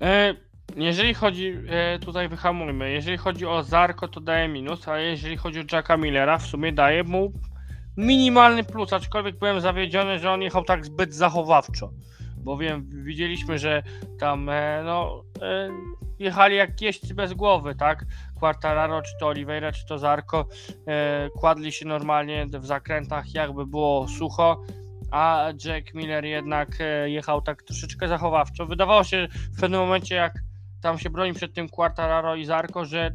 [0.00, 0.34] E,
[0.76, 5.60] jeżeli chodzi, e, tutaj wyhamujmy, jeżeli chodzi o Zarko to daje minus, a jeżeli chodzi
[5.60, 7.32] o Jacka Millera w sumie daje mu
[7.96, 11.90] minimalny plus, aczkolwiek byłem zawiedziony, że on jechał tak zbyt zachowawczo,
[12.36, 13.82] bowiem widzieliśmy, że
[14.20, 15.68] tam e, no, e,
[16.18, 18.04] jechali jak jeźdźcy bez głowy, tak?
[18.40, 20.48] Quartararo, czy to Oliveira, czy to Zarko,
[20.86, 24.62] e, kładli się normalnie w zakrętach, jakby było sucho,
[25.10, 26.68] a Jack Miller jednak
[27.06, 28.66] jechał tak troszeczkę zachowawczo.
[28.66, 30.32] Wydawało się w pewnym momencie, jak
[30.82, 33.10] tam się broni przed tym Quartararo i Zarko, że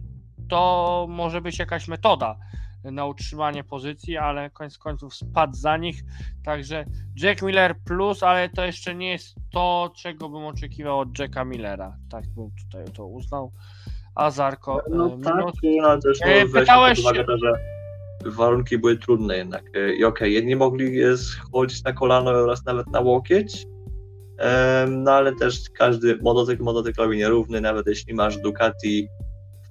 [0.49, 2.35] to może być jakaś metoda
[2.83, 6.03] na utrzymanie pozycji, ale koniec końców spadł za nich.
[6.45, 11.45] Także Jack Miller plus, ale to jeszcze nie jest to, czego bym oczekiwał od Jacka
[11.45, 11.97] Millera.
[12.09, 13.51] Tak bym tutaj to uznał.
[14.15, 15.45] A Zarko No e, tak,
[15.81, 17.53] no też E, pytałeś pod uwagę że
[18.25, 19.63] warunki były trudne jednak.
[19.75, 23.65] E, I okej, jedni mogli e, schodzić na kolano oraz nawet na łokieć,
[24.87, 29.07] no ale też każdy motocykl motocyklowi nierówny, nawet jeśli masz Ducati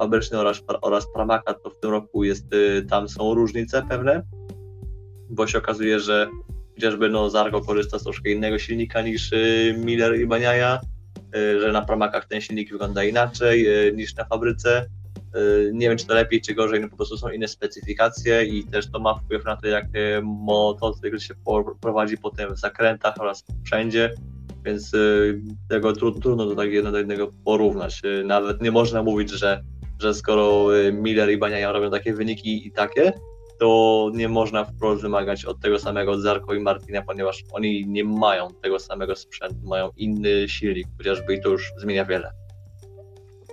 [0.01, 4.23] fabryczny oraz, oraz Pramaca, to w tym roku jest, e, tam są różnice pewne,
[5.31, 6.29] bo się okazuje, że
[6.75, 9.37] chociażby no, Zargo korzysta z troszkę innego silnika niż e,
[9.79, 10.81] Miller i Baniaja,
[11.35, 14.87] e, że na Pramakach ten silnik wygląda inaczej niż na fabryce.
[15.73, 18.91] Nie wiem, czy to lepiej, czy gorzej, no po prostu są inne specyfikacje i też
[18.91, 19.87] to ma wpływ na to, jak
[20.23, 21.35] motocykl się
[21.81, 24.15] prowadzi potem w zakrętach oraz wszędzie,
[24.65, 24.93] więc
[25.69, 28.03] tego tru- trudno to tak do jednego porównać.
[28.25, 29.63] Nawet nie można mówić, że,
[30.01, 33.13] że skoro e, Miller i Baniaja robią takie wyniki i takie,
[33.61, 38.49] to nie można wprost wymagać od tego samego Zarko i Martina, ponieważ oni nie mają
[38.63, 42.33] tego samego sprzętu, mają inny silnik chociażby i to już zmienia wiele.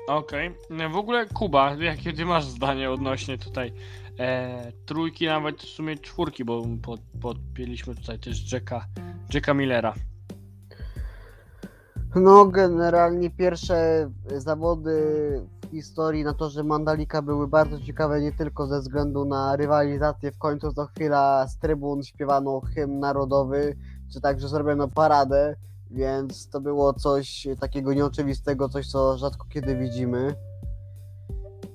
[0.08, 0.56] Okej.
[0.92, 3.74] W ogóle Kuba, jakie ty masz zdanie odnośnie tutaj
[4.20, 8.86] e, trójki, nawet w sumie czwórki, bo pod, podpięliśmy tutaj też Jacka,
[9.34, 9.94] Jacka Millera.
[12.16, 15.02] No, generalnie pierwsze zawody
[15.72, 20.32] historii na torze Mandalika były bardzo ciekawe nie tylko ze względu na rywalizację.
[20.32, 23.78] W końcu co chwila z trybun śpiewano hymn narodowy,
[24.14, 25.56] czy także zrobiono paradę.
[25.92, 30.36] więc to było coś takiego nieoczywistego, coś co rzadko kiedy widzimy.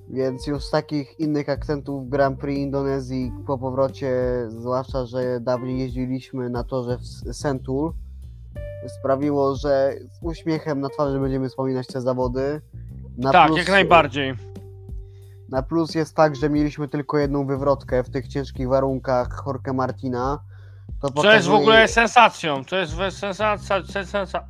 [0.09, 4.11] Więc już takich innych akcentów Grand Prix Indonezji po powrocie,
[4.47, 7.93] zwłaszcza, że dawniej jeździliśmy na torze w Sentul,
[8.87, 12.61] sprawiło, że z uśmiechem na twarzy będziemy wspominać te zawody.
[13.17, 14.33] Na tak, plus- jak najbardziej.
[15.49, 20.39] Na plus jest tak, że mieliśmy tylko jedną wywrotkę w tych ciężkich warunkach Jorge Martina.
[21.01, 24.47] To Co jest w ogóle sensacją, to jest sensacja, sensacja,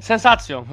[0.00, 0.64] sensacją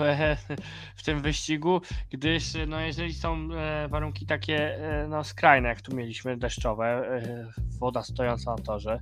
[0.96, 5.96] w tym wyścigu, gdyż no jeżeli są e, warunki takie e, no skrajne, jak tu
[5.96, 7.48] mieliśmy deszczowe, e,
[7.80, 9.00] woda stojąca na torze,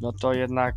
[0.00, 0.74] no to jednak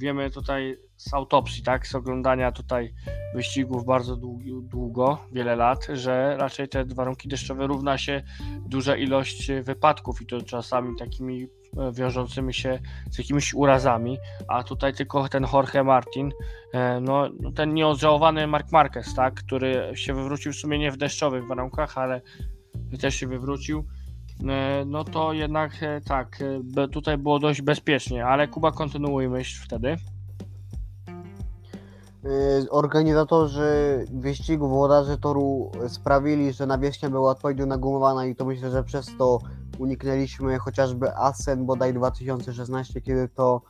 [0.00, 2.94] wiemy tutaj z autopsji, tak, z oglądania tutaj
[3.34, 4.16] wyścigów bardzo
[4.62, 8.22] długo, wiele lat, że raczej te warunki deszczowe równa się
[8.66, 12.78] duża ilość wypadków i to czasami takimi e, wiążącymi się
[13.10, 14.18] z jakimiś urazami,
[14.48, 16.30] a tutaj tylko ten Jorge Martin,
[16.72, 20.96] e, no no ten nieodżałowany Mark Marquez, tak, który się wywrócił w sumie nie w
[20.96, 22.20] deszczowych warunkach, ale
[23.00, 23.84] też się wywrócił,
[24.86, 26.38] no to jednak e, tak,
[26.76, 29.96] e, tutaj było dość bezpiecznie, ale Kuba kontynuuj myśl wtedy.
[32.70, 39.16] Organizatorzy wyścigu, włodarze toru sprawili, że nawierzchnia była odpowiednio nagumowana i to myślę, że przez
[39.18, 39.38] to
[39.78, 43.62] uniknęliśmy chociażby Assen bodaj 2016, kiedy to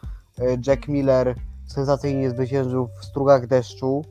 [0.67, 1.35] Jack Miller
[1.67, 4.05] sensacyjnie zwyciężył w strugach deszczu.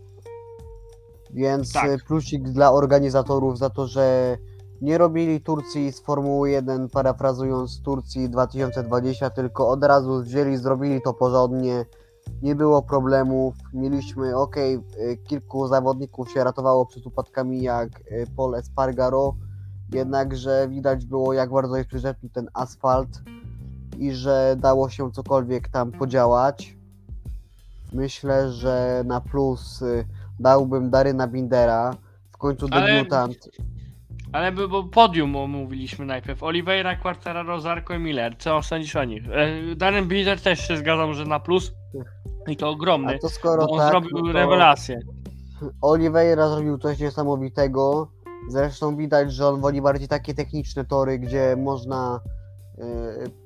[1.34, 2.04] Więc Tak.
[2.08, 4.38] plusik dla organizatorów za to, że
[4.82, 11.14] nie robili Turcji z Formuły 1, parafrazując Turcji 2020, tylko od razu wzięli, zrobili to
[11.14, 11.86] porządnie
[12.42, 13.56] nie było problemów.
[13.74, 14.56] Mieliśmy, ok,
[15.28, 19.36] kilku zawodników się ratowało przed upadkami, jak y, Paul Espargaro,
[19.94, 23.22] jednakże widać było, jak bardzo jest przyrzeczny ten asfalt
[23.98, 26.78] i że dało się cokolwiek tam podziałać.
[27.94, 30.06] Myślę, że na plus y,
[30.40, 31.96] dałbym Daryna Bindera.
[32.32, 33.50] W końcu debiutant.
[33.60, 33.73] Ale
[34.34, 36.44] by było podium omówiliśmy najpierw.
[36.44, 38.36] Oliveira, Quartararo, Zarko i Miller.
[38.38, 39.24] Co sądzisz o nich?
[39.32, 41.72] E, Darren Bizer też się zgadzam, że na plus.
[42.48, 43.16] I to ogromny.
[43.16, 45.00] A to skoro Bo on tak, zrobił no to rewelację.
[45.82, 48.12] Oliveira zrobił coś niesamowitego.
[48.50, 52.20] Zresztą widać, że on woli bardziej takie techniczne tory, gdzie można
[52.78, 52.84] e,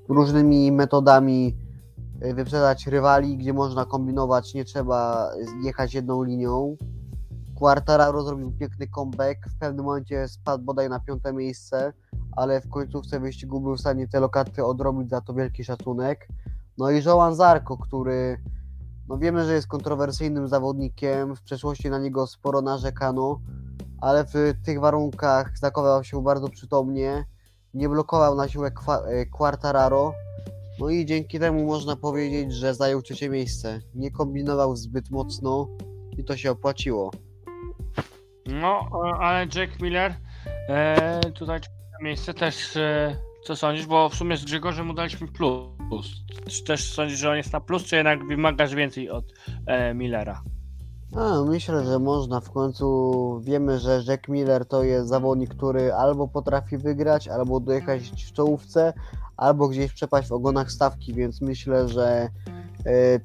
[0.09, 1.55] różnymi metodami
[2.21, 5.29] e, wyprzedzać rywali, gdzie można kombinować, nie trzeba
[5.63, 6.77] jechać jedną linią.
[7.59, 11.93] Quartararo zrobił piękny comeback, w pewnym momencie spadł bodaj na piąte miejsce,
[12.31, 16.27] ale w końcówce wyścigu był w stanie te lokaty odrobić, za to wielki szacunek.
[16.77, 18.37] No i Joan Zarko, który
[19.07, 23.39] no wiemy, że jest kontrowersyjnym zawodnikiem, w przeszłości na niego sporo narzekano,
[24.01, 24.33] ale w
[24.65, 27.25] tych warunkach zachował się bardzo przytomnie,
[27.73, 28.71] nie blokował na siłę
[29.07, 30.13] e, Quartararo,
[30.79, 33.79] no i dzięki temu można powiedzieć, że zajął trzecie miejsce.
[33.95, 35.67] Nie kombinował zbyt mocno
[36.17, 37.11] i to się opłaciło.
[38.47, 38.89] No,
[39.19, 40.15] ale Jack Miller
[40.69, 41.59] e, tutaj
[42.01, 43.85] miejsce też e, co sądzisz?
[43.85, 46.07] Bo w sumie z Grzegorzem mu daliśmy plus.
[46.47, 49.25] Czy też sądzisz, że on jest na plus, czy jednak wymagasz więcej od
[49.65, 50.41] e, Millera?
[51.15, 52.41] A, myślę, że można.
[52.41, 58.01] W końcu wiemy, że Jack Miller to jest zawodnik, który albo potrafi wygrać, albo dojechać
[58.09, 58.93] w czołówce,
[59.37, 62.29] albo gdzieś przepaść w ogonach stawki, więc myślę, że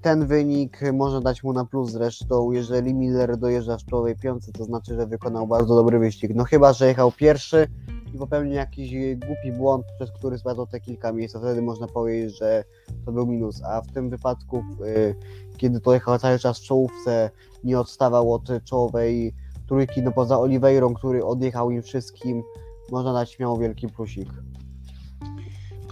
[0.02, 1.90] ten wynik można dać mu na plus.
[1.90, 6.32] Zresztą, jeżeli Miller dojeżdża w czołowej piątce, to znaczy, że wykonał bardzo dobry wyścig.
[6.34, 7.68] No chyba, że jechał pierwszy
[8.14, 12.38] i popełnił jakiś głupi błąd, przez który spadł te kilka miejsc, to wtedy można powiedzieć,
[12.38, 12.64] że
[13.04, 13.62] to był minus.
[13.64, 15.14] A w tym wypadku, e,
[15.56, 17.30] kiedy to jechał cały czas w czołówce,
[17.64, 19.34] nie odstawał od czołowej
[19.68, 22.42] trójki, no poza Oliveirą, który odjechał im wszystkim,
[22.90, 24.28] można dać śmiało wielki plusik.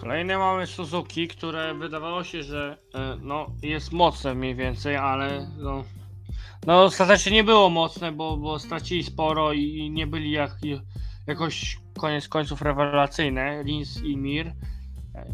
[0.01, 5.84] Kolejne mamy Suzuki, które wydawało się, że e, no, jest mocne mniej więcej, ale no,
[6.66, 10.57] no ostatecznie nie było mocne, bo, bo stracili sporo i, i nie byli jak,
[11.26, 14.53] jakoś koniec końców rewelacyjne, Lins i Mir.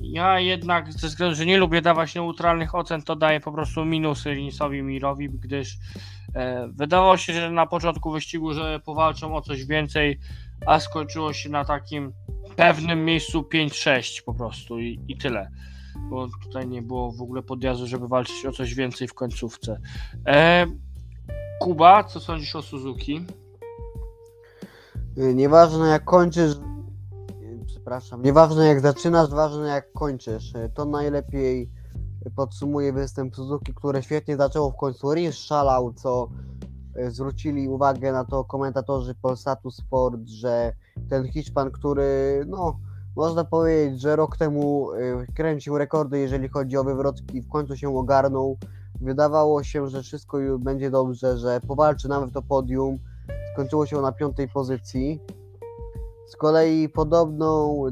[0.01, 4.35] Ja jednak ze względu, że nie lubię dawać neutralnych ocen, to daję po prostu minusy
[4.35, 5.77] Linsowi Mirowi, gdyż
[6.35, 10.19] e, wydawało się, że na początku wyścigu, że powalczą o coś więcej,
[10.67, 12.13] a skończyło się na takim
[12.57, 15.51] pewnym miejscu 5-6 po prostu i, i tyle.
[16.11, 19.81] Bo tutaj nie było w ogóle podjazdu, żeby walczyć o coś więcej w końcówce.
[20.27, 20.67] E,
[21.61, 23.25] Kuba, co sądzisz o Suzuki?
[25.19, 26.53] Y, Nieważne jak kończysz,
[27.67, 30.55] przepraszam, nieważne jak zaczynasz, ważne jak kończysz.
[30.55, 31.71] Y, To najlepiej
[32.37, 35.15] podsumuje występ Suzuki, które świetnie zaczęło w końcu.
[35.15, 36.29] Rins szalał, co
[37.09, 40.73] zwrócili uwagę na to komentatorzy Polsatu Sport, że
[41.11, 42.79] ten Hiszpan, który no
[43.17, 47.97] można powiedzieć, że rok temu y, kręcił rekordy, jeżeli chodzi o wywrotki, w końcu się
[47.97, 48.59] ogarnął.
[49.01, 52.99] Wydawało się, że wszystko już będzie dobrze, że powalczy nawet o podium.
[53.53, 55.21] Skończyło się na piątej pozycji.
[56.27, 57.83] Z kolei podobną,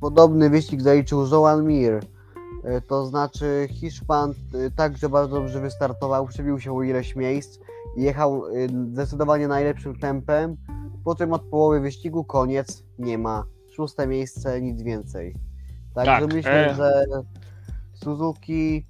[0.00, 2.00] podobny wyścig zaliczył Joan Mir.
[2.64, 7.58] E, To znaczy Hiszpan e, także bardzo dobrze wystartował, przebił się o ileś miejsc
[7.96, 10.56] jechał e, zdecydowanie najlepszym tempem.
[11.04, 13.44] Potem od połowy wyścigu koniec, nie ma.
[13.76, 15.34] Szóste miejsce, nic więcej.
[15.94, 16.74] Także Tak, myślę, e.
[16.74, 17.04] że
[17.94, 18.86] Suzuki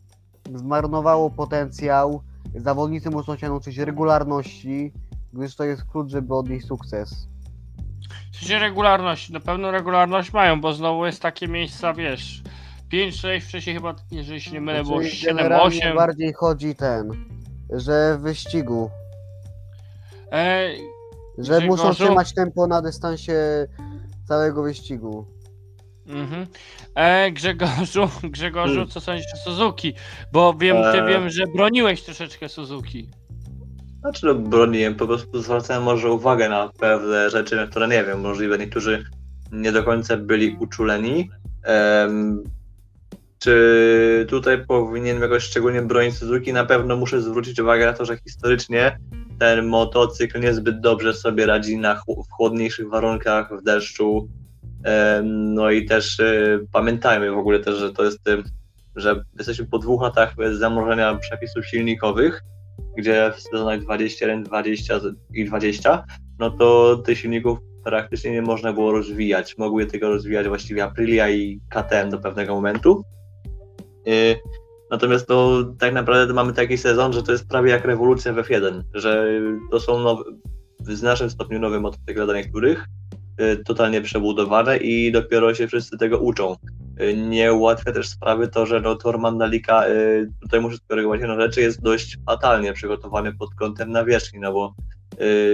[0.55, 2.23] zmarnowało potencjał.
[2.57, 4.93] Zawodnicy muszą się nauczyć regularności,
[5.33, 7.29] gdyż to jest klucz, żeby odnieść sukces.
[8.33, 12.43] W sensie regularność, na pewno regularność mają, bo znowu jest takie miejsca, wiesz,
[12.93, 15.97] 5-6, wcześniej chyba, jeżeli się nie mylę, było Znaczy, generalnie 7-8.
[15.97, 17.11] bardziej chodzi ten,
[17.71, 18.91] że w wyścigu,
[20.33, 20.69] E,
[21.39, 23.67] że Grzegorzu- muszą trzymać tempo na dystansie
[24.29, 25.27] całego wyścigu.
[26.09, 26.47] mhm.
[26.95, 28.89] e, Grzegorzu, Grzegorzu, Hmm.
[28.89, 29.95] co sądzisz o Suzuki?
[30.33, 31.09] Bo wiem, ty Eee.
[31.09, 33.11] wiem, że broniłeś troszeczkę Suzuki.
[34.01, 38.21] Znaczy no, broniłem, po prostu zwracałem może uwagę na pewne rzeczy, na które nie wiem,
[38.21, 39.05] możliwe niektórzy
[39.53, 41.31] nie do końca byli uczuleni.
[41.65, 42.45] Em,
[43.39, 46.53] czy tutaj powinienem jakoś szczególnie bronić Suzuki?
[46.53, 48.99] Na pewno muszę zwrócić uwagę na to, że historycznie
[49.39, 54.29] ten motocykl niezbyt dobrze sobie radzi na w chłodniejszych warunkach, w deszczu.
[55.23, 58.19] No i też e, pamiętajmy w ogóle też, że to jest,
[58.97, 62.43] że jesteśmy po dwóch latach zamorzenia przepisów silnikowych,
[62.97, 65.01] gdzie w sezonach 21, 20
[65.35, 66.05] i 20,
[66.39, 69.59] no to tych silników praktycznie nie można było rozwijać.
[69.59, 73.05] Mogły je tylko rozwijać właściwie Aprilia i KTM do pewnego momentu.
[74.07, 74.37] Yy,
[74.91, 78.83] Natomiast no, tak naprawdę mamy taki sezon, że to jest prawie jak rewolucja w F1,
[78.95, 79.41] że
[79.71, 80.25] to są nowe,
[80.81, 82.87] w znacznym stopniu nowe motocykle dla niektórych,
[83.39, 86.57] yy, totalnie przebudowane i dopiero się wszyscy tego uczą.
[86.99, 89.85] Yy, Nie ułatwia też sprawy to, że no, tor Mandalika,
[90.43, 94.75] tutaj muszę skorygować jedną rzecz, jest dość fatalnie przygotowany pod kątem nawierzchni, no bo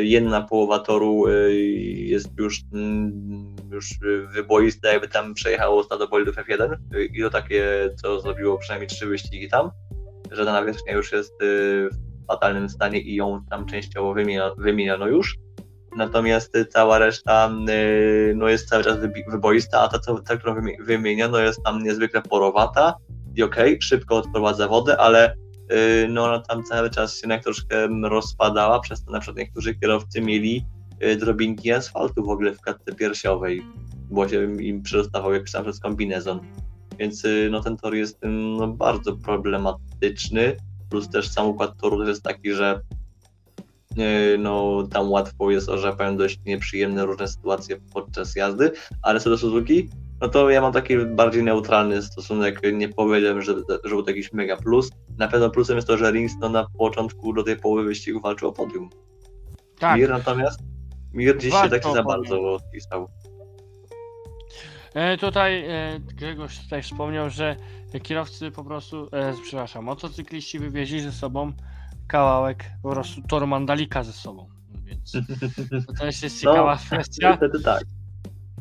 [0.00, 3.86] jedna połowa toru yy, jest już, mm, już
[4.34, 9.06] wyboista, jakby tam przejechało stado bolidów F1 yy, i to takie, co zrobiło przynajmniej trzy
[9.06, 9.70] wyścigi tam,
[10.30, 11.88] że ta nawierzchnia już jest w
[12.26, 14.14] fatalnym stanie i ją tam częściowo
[14.58, 15.36] wymieniono, już.
[15.96, 18.98] Natomiast y, cała reszta y, no jest cały czas
[19.28, 22.94] wyboista, a ta, ta którą wymi- wymieniono, jest tam niezwykle porowata
[23.34, 25.36] i okej, szybko odprowadza wodę, ale y,
[26.08, 30.20] no ona tam cały czas się jak troszkę rozpadała, przez to na przykład niektórzy kierowcy
[30.20, 30.64] mieli
[31.04, 33.62] y, drobinki asfaltu w ogóle w klatce piersiowej,
[34.10, 36.40] bo się im przedostawał jakiś tam przez kombinezon.
[36.98, 38.18] Więc y, no ten tor jest
[38.58, 40.56] no, bardzo problematyczny,
[40.90, 42.80] plus też sam układ toru jest taki, że
[43.98, 49.38] y, no tam łatwo jest, że dość nieprzyjemne różne sytuacje podczas jazdy, ale co do
[49.38, 49.88] Suzuki,
[50.22, 53.54] no to ja mam taki bardziej neutralny stosunek, nie powiedziałem, że,
[53.84, 54.90] że był to jakiś mega plus.
[55.18, 58.48] Na pewno plusem jest to, że Rins no, na początku do tej połowy wyścigu walczył
[58.48, 58.90] o podium.
[59.78, 59.98] Tak.
[59.98, 60.60] Mir natomiast,
[61.12, 63.08] Mir dziś się tak za bardzo odpisał.
[64.94, 67.56] E, tutaj e, Grzegorz tutaj wspomniał, że
[68.02, 71.52] kierowcy po prostu, e, przepraszam, motocykliści wywieźli ze sobą
[72.08, 74.48] kawałek po prostu toru Mandalika ze sobą.
[74.84, 75.12] Więc
[75.86, 77.30] to też jest ciekawa kwestia.
[77.30, 77.84] Niestety tak.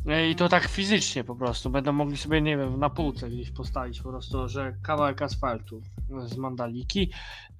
[0.06, 1.70] E, I to tak fizycznie po prostu.
[1.70, 5.82] Będą mogli sobie, nie wiem, na półce gdzieś postawić po prostu, że kawałek asfaltu
[6.24, 7.10] z Mandaliki.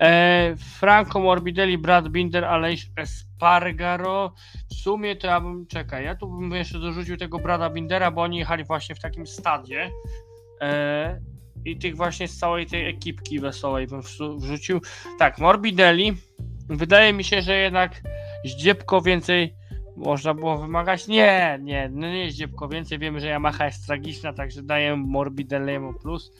[0.01, 4.34] E, Franco Morbidelli, Brad Binder, Aleix Espargaro.
[4.70, 8.22] W sumie to ja bym, czekaj, ja tu bym jeszcze dorzucił tego Brada Bindera, bo
[8.22, 9.90] oni jechali właśnie w takim stadzie.
[10.61, 11.20] E,
[11.64, 14.03] I tych właśnie z całej tej ekipki wesołej bym
[14.38, 14.80] wrzucił.
[15.18, 16.12] Tak, Morbidelli.
[16.68, 18.03] Wydaje mi się, że jednak
[18.45, 19.55] zdziebko więcej
[19.97, 21.09] można było wymagać?
[21.09, 22.99] Nie, nie, no nie dziebko więcej.
[22.99, 26.32] Wiemy, że Yamaha jest tragiczna, także daję Morbidelliemu plus.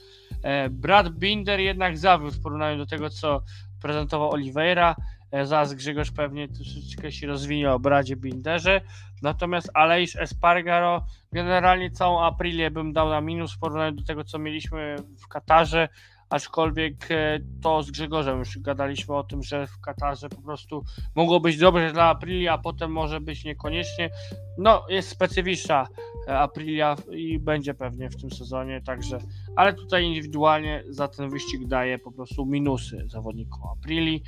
[0.43, 3.43] E, Brad Binder jednak zawiódł w porównaniu do tego, co
[3.83, 4.97] prezentował Oliveira.
[5.31, 8.81] E, zaraz Grzegorz pewnie troszeczkę się rozwinie o Bradzie Binderze.
[9.23, 14.39] Natomiast Aleix Espargaro generalnie całą Aprilię bym dał na minus w porównaniu do tego, co
[14.39, 15.89] mieliśmy w Katarze.
[16.33, 20.85] Aczkolwiek e, to z Grzegorzem już gadaliśmy o tym, że w Katarze po prostu
[21.15, 24.11] mogło być dobrze dla Aprilia, a potem może być niekoniecznie.
[24.59, 25.87] No, jest specyficzna
[26.29, 29.19] e, Aprilia i będzie pewnie w tym sezonie, także,
[29.57, 34.23] ale tutaj indywidualnie za ten wyścig daje po prostu minusy zawodnikom Aprilii.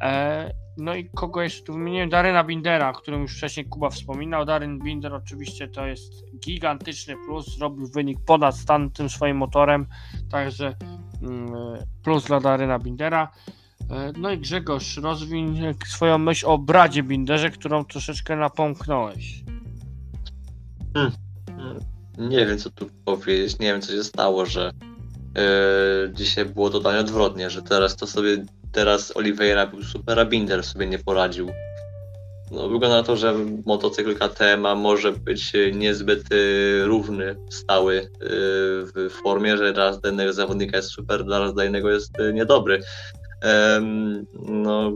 [0.00, 2.08] E, no i kogo jeszcze tu wymieniłem?
[2.08, 4.44] Daryna Bindera, o którym już wcześniej Kuba wspominał.
[4.44, 9.86] Daryn Binder oczywiście to jest gigantyczny plus, zrobił wynik ponad stan tym swoim motorem,
[10.30, 10.74] także
[12.02, 13.32] plus dla Daryna Bindera.
[13.90, 19.44] E, No i Grzegorz, rozwiń swoją myśl o Bradzie Binderze, którą troszeczkę napomknąłeś.
[22.18, 23.58] Nie wiem, co tu powiedzieć.
[23.58, 24.72] Nie wiem, co się stało, że
[25.38, 30.64] E, dzisiaj było totalnie odwrotnie, że teraz to sobie, teraz Oliveira był super, a Binder
[30.64, 31.50] sobie nie poradził.
[32.50, 33.34] No, wygląda na to, że
[33.66, 36.36] motocykl KTM może być niezbyt e,
[36.84, 38.08] równy, stały e,
[38.84, 42.80] w formie, że raz dla jednego zawodnika jest super, raz dla innego jest niedobry.
[44.48, 44.92] No,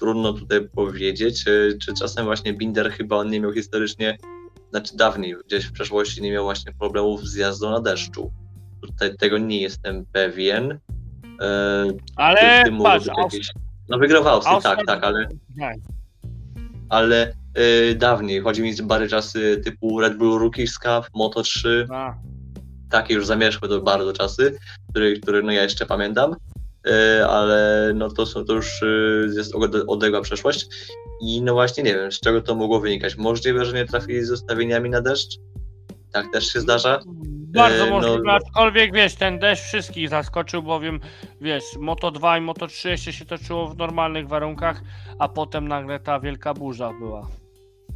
[0.00, 4.18] trudno tutaj powiedzieć, e, czy czasem właśnie Binder chyba on nie miał historycznie,
[4.70, 8.32] znaczy dawniej, gdzieś w przeszłości nie miał właśnie problemów z jazdą na deszczu.
[8.80, 10.78] Tutaj tego nie jestem pewien.
[11.40, 11.86] E,
[12.16, 13.52] Ale patrz, jakieś...
[13.88, 15.74] No wygrywał tak, tak, ale, nie,
[16.90, 22.14] ale e, dawniej, chodzi mi o bary czasy typu Red Bull Rookies Cup, Moto3, a,
[22.90, 24.58] takie już zamierzchłe to bardzo czasy,
[24.90, 26.36] które, które no ja jeszcze pamiętam,
[26.86, 28.86] e, ale no to są to już e,
[29.36, 29.54] jest
[29.86, 30.66] odległa przeszłość.
[31.22, 33.16] I no właśnie nie wiem, z czego to mogło wynikać.
[33.16, 35.38] Możliwe, że nie trafili z ustawieniami na deszcz?
[36.12, 37.00] Tak też się zdarza.
[37.54, 41.00] Bardzo E, no- możliwe, aczkolwiek wiesz, ten deszcz wszystkich zaskoczył, bowiem
[41.40, 44.82] wiesz, Moto 2 i Moto 3 jeszcze się toczyło w normalnych warunkach,
[45.18, 47.28] a potem nagle ta wielka burza była.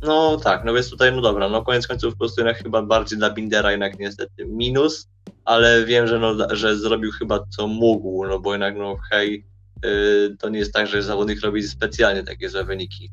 [0.02, 3.18] No tak, no więc tutaj, no dobra, no koniec końców po prostu jednak chyba bardziej
[3.18, 5.08] dla Bindera jednak niestety minus,
[5.44, 9.46] ale wiem, że, no, że zrobił chyba co mógł, no bo jednak no hej,
[9.84, 13.10] y, to nie jest tak, że zawodnik robi specjalnie takie złe wyniki.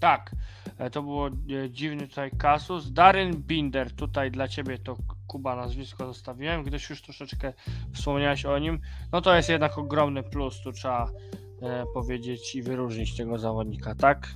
[0.00, 0.30] Tak,
[0.90, 2.92] to było e, dziwny tutaj kasus.
[2.92, 4.96] Darren Binder, tutaj dla ciebie to
[5.26, 7.52] Kuba nazwisko zostawiłem, gdyż już troszeczkę
[7.94, 8.80] wspomniałeś o nim.
[9.12, 11.10] No to jest jednak ogromny plus, tu trzeba
[11.62, 14.28] e, powiedzieć i wyróżnić tego zawodnika, tak?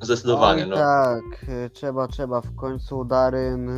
[0.00, 0.76] Zdecydowanie, no.
[0.76, 2.40] Tak, trzeba, trzeba.
[2.40, 3.70] W końcu Daryn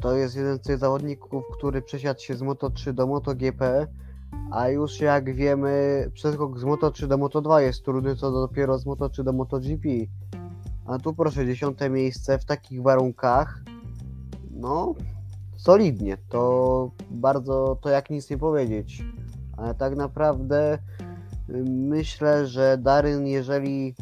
[0.00, 3.86] to jest jeden z tych zawodników, który przesiadł się z Moto3 do MotoGP,
[4.50, 9.22] a już jak wiemy, przeskok z Moto3 do Moto2 jest trudny, co dopiero z Moto3
[9.22, 9.88] do MotoGP.
[10.86, 13.62] A tu proszę, dziesiąte miejsce w takich warunkach,
[14.50, 14.94] no
[15.56, 19.04] solidnie, to bardzo, to jak nic nie powiedzieć.
[19.56, 20.78] Ale tak naprawdę
[21.68, 23.94] myślę, że Daryn, jeżeli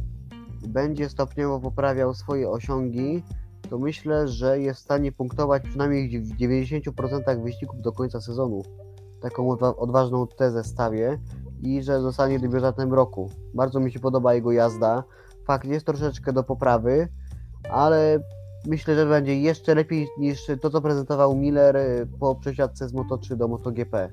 [0.68, 3.22] będzie stopniowo poprawiał swoje osiągi,
[3.70, 8.62] to myślę, że jest w stanie punktować przynajmniej w 90% wyścigów do końca sezonu.
[9.20, 11.18] Taką odwa- odważną tezę stawię
[11.62, 13.30] i że zostanie debiutantem roku.
[13.54, 15.04] Bardzo mi się podoba jego jazda.
[15.44, 17.08] Fakt jest troszeczkę do poprawy,
[17.70, 18.20] ale
[18.66, 23.36] myślę, że będzie jeszcze lepiej niż to, co prezentował Miller y, po przesiadce z Moto3
[23.36, 24.10] do MotoGP.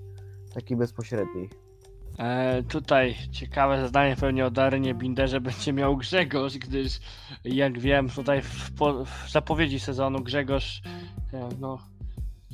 [0.53, 1.49] Taki bezpośredni.
[2.19, 6.99] E, tutaj ciekawe zdanie pewnie o Darynie Binderze będzie miał Grzegorz, gdyż
[7.43, 10.81] jak wiem tutaj w, po, w zapowiedzi sezonu Grzegorz
[11.33, 11.77] e, no,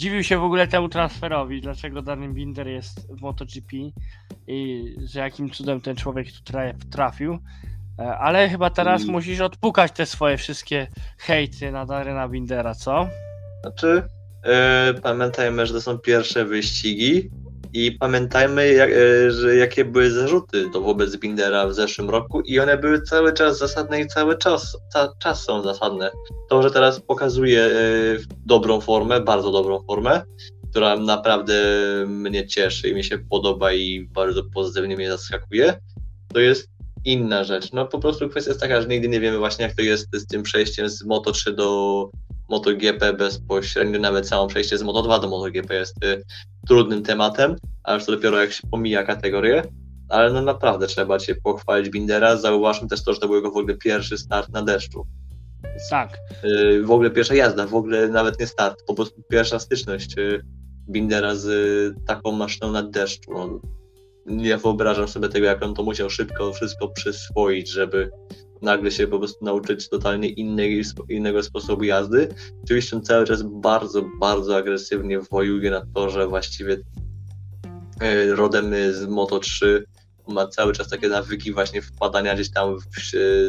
[0.02, 3.78] dziwił się w ogóle temu transferowi, dlaczego Darren Binder jest w MotoGP
[4.48, 7.40] i że jakim cudem ten człowiek tu tra- trafił.
[8.00, 9.14] E, ale chyba teraz Mm.
[9.14, 10.88] musisz odpukać te swoje wszystkie
[11.18, 13.08] hejty na Daryna Bindera, co?
[13.62, 14.04] Znaczy,
[14.44, 17.30] e, pamiętajmy, że to są pierwsze wyścigi
[17.74, 22.60] i pamiętajmy, jak, e, że jakie były zarzuty do wobec Bindera w zeszłym roku i
[22.60, 26.12] one były cały czas zasadne i cały czas, ca, czas są zasadne.
[26.50, 27.72] To, że teraz pokazuje e,
[28.46, 30.22] dobrą formę, bardzo dobrą formę,
[30.70, 31.64] która naprawdę
[32.08, 35.80] mnie cieszy i mi się podoba i bardzo pozytywnie mnie zaskakuje,
[36.34, 36.70] to jest
[37.06, 37.74] inna rzecz.
[37.74, 40.28] No po prostu kwestia jest taka, że nigdy nie wiemy właśnie jak to jest z
[40.28, 42.10] tym przejściem z Moto3 do
[42.52, 46.24] MotoGP bezpośrednio, nawet samo przejście z Moto2 do MotoGP jest y,
[46.68, 49.64] trudnym tematem, a już to dopiero jak się pomija kategorię,
[50.10, 53.58] ale no naprawdę trzeba Cię pochwalić Bindera, zauważmy też to, że to był jego w
[53.58, 55.08] ogóle pierwszy start na deszczu.
[55.90, 56.18] Tak.
[56.44, 60.42] Y, w ogóle pierwsza jazda, w ogóle nawet nie start, po prostu pierwsza styczność y,
[60.90, 63.32] Bindera z y, taką maszyną na deszczu.
[63.34, 63.60] No,
[64.26, 68.12] nie wyobrażam sobie tego, jak on to musiał szybko wszystko przyswoić, żeby
[68.62, 72.28] nagle się po prostu nauczyć totalnie innej, innego sposobu jazdy.
[72.64, 76.74] Oczywiście on cały czas bardzo, bardzo agresywnie wojuje na torze, właściwie
[78.04, 79.82] y, rodem z Moto3
[80.28, 82.84] ma cały czas takie nawyki właśnie wpadania gdzieś tam w,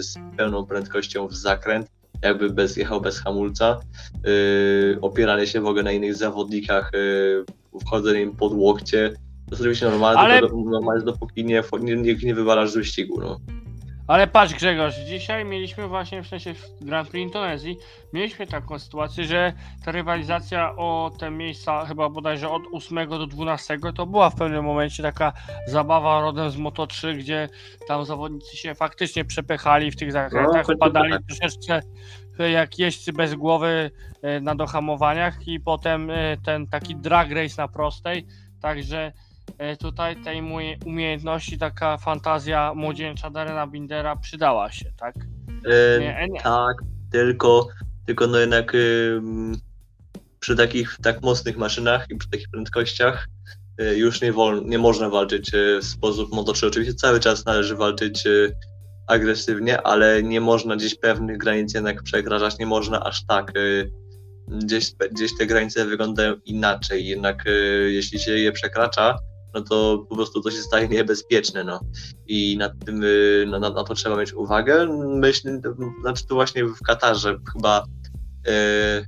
[0.01, 1.86] z pełną prędkością w zakręt,
[2.22, 3.80] jakby bez, jechał bez hamulca,
[4.24, 7.44] yy, opieranie się w ogóle na innych zawodnikach, yy,
[7.80, 11.97] wchodzenie im pod łokcie, to jest oczywiście normalne, Ale- tylko do, normalne dopóki nie, nie,
[11.97, 13.40] nie, nie wywalasz z wyścigu, no.
[14.06, 17.76] Ale patrz Grzegorz, dzisiaj mieliśmy właśnie w sensie w Grand Prix Indonezji,
[18.12, 19.52] mieliśmy taką sytuację, że
[19.84, 24.64] ta rywalizacja o te miejsca chyba bodajże od 8 do 12 to była w pewnym
[24.64, 25.32] momencie taka
[25.66, 27.48] zabawa rodem z Moto3, gdzie
[27.88, 31.22] tam zawodnicy się faktycznie przepychali w tych zakrętach, No, wpadali tak.
[31.22, 31.80] troszeczkę
[32.38, 33.90] e, jak jeźdźcy bez głowy
[34.22, 38.26] e, na dohamowaniach i potem e, ten taki drag race na prostej,
[38.62, 39.12] także
[39.81, 45.14] tutaj tej mojej umiejętności, taka fantazja młodzieńcza Darena Bindera przydała się, tak?
[45.48, 46.40] Yy, Nie, nie.
[46.40, 46.77] Tak,
[47.12, 47.69] tylko,
[48.06, 49.56] tylko no jednak ym,
[50.40, 53.28] przy takich tak mocnych maszynach i przy takich prędkościach
[53.81, 56.66] y, już nie, wol, nie można walczyć y, w sposób motoczy.
[56.66, 58.56] Oczywiście cały czas należy walczyć y,
[59.09, 63.56] agresywnie, ale nie można gdzieś pewnych granic jednak przekraczać, nie można aż tak.
[63.56, 63.90] y,
[64.48, 69.19] Gdzieś, gdzieś te granice wyglądają inaczej, jednak y, jeśli się je przekracza,
[69.54, 71.80] no to po prostu to się staje niebezpieczne, no.
[72.26, 74.86] I nad tym, y, na, na, na to trzeba mieć uwagę.
[75.08, 75.60] Myślę,
[76.00, 77.84] znaczy tu właśnie w Katarze chyba
[78.48, 79.06] y,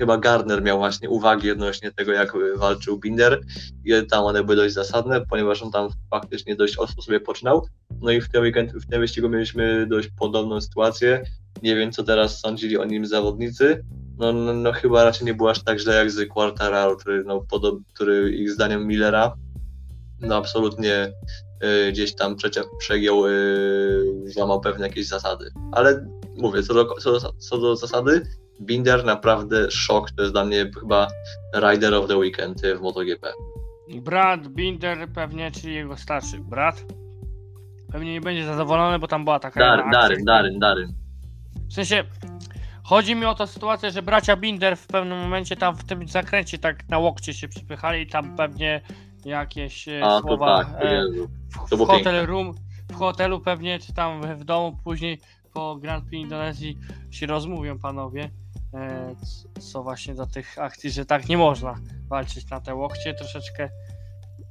[0.00, 3.40] chyba Gardner miał właśnie uwagi odnośnie tego, jak walczył Binder
[3.84, 7.66] i tam one były dość zasadne, ponieważ on tam faktycznie dość ostro sobie poczynał.
[8.00, 11.22] No i w tym, weekend, w tym wyścigu mieliśmy dość podobną sytuację.
[11.62, 13.84] Nie wiem, co teraz sądzili o nim zawodnicy.
[14.18, 17.40] No, no, no chyba raczej nie było aż tak źle jak z Quartararo, który, no,
[17.50, 19.36] podob, który ich zdaniem Millera
[20.20, 21.12] no absolutnie
[21.64, 25.50] y, gdzieś tam przecie, przegiął, y, złamał pewne jakieś zasady.
[25.72, 26.06] Ale
[26.36, 28.22] mówię, co do, co, do, co do zasady,
[28.60, 31.08] Binder naprawdę szok, to jest dla mnie chyba
[31.56, 33.32] Rider of the Weekend w MotoGP.
[33.94, 36.84] Brat Binder pewnie, czyli jego starszy brat.
[37.92, 40.08] Pewnie nie będzie zadowolony, bo tam była taka Dar, jedna akcja.
[40.08, 40.94] Daryn, Daryn, Daryn.
[41.70, 42.04] W sensie,
[42.84, 46.58] chodzi mi o tę sytuację, że bracia Binder w pewnym momencie tam w tym zakręcie
[46.58, 48.80] tak na łokcie się przypychali i tam pewnie
[49.24, 51.28] jakieś e, A, to słowa tak, e, Jezu.
[51.48, 52.54] w, to w było hotel room,
[52.90, 55.20] w hotelu pewnie, czy tam w domu później
[55.52, 56.78] po Grand Prix Indonezji
[57.10, 58.30] się rozmówią panowie,
[58.74, 61.74] e, c- co właśnie do tych akcji, że tak nie można
[62.08, 63.68] walczyć na te łokcie, troszeczkę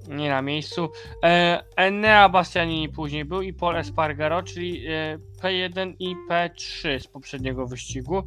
[0.08, 0.90] nie na miejscu.
[1.24, 7.68] E, Enea Bastianini później był i Paul Espargaro, czyli e, P1 i P3 z poprzedniego
[7.68, 8.24] wyścigu.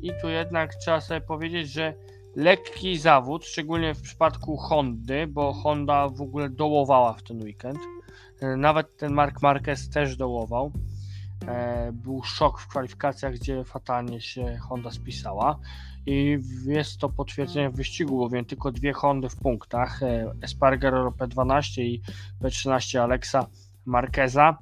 [0.00, 1.94] I tu jednak trzeba sobie powiedzieć, że
[2.36, 7.78] lekki zawód, szczególnie w przypadku Hondy, bo Honda w ogóle dołowała w ten weekend.
[8.40, 10.72] E, Nawet ten Mark Marquez też dołował.
[11.48, 15.58] E, Był szok w kwalifikacjach, gdzie fatalnie się Honda spisała.
[16.06, 20.02] I jest to potwierdzenie w wyścigu, bowiem tylko dwie Hondy w punktach.
[20.02, 22.02] e, Espargaro P12 i
[22.42, 23.46] P13 Alexa
[23.86, 24.58] Marqueza.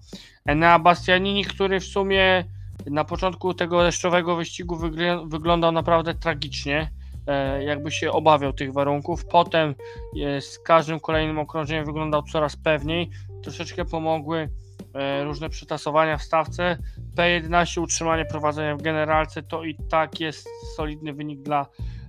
[0.47, 2.45] Enea Bastianini, który w sumie
[2.87, 6.91] na początku tego deszczowego wyścigu wygl- wyglądał naprawdę tragicznie
[7.61, 9.27] jakby się obawiał tych warunków.
[9.27, 9.75] Potem
[10.23, 13.11] e, z każdym kolejnym okrążeniem wyglądał coraz pewniej.
[13.43, 14.49] Troszeczkę pomogły
[14.95, 16.79] e, różne przetasowania w stawce.
[17.17, 21.67] P11 utrzymanie prowadzenia w generalce to i tak jest solidny wynik dla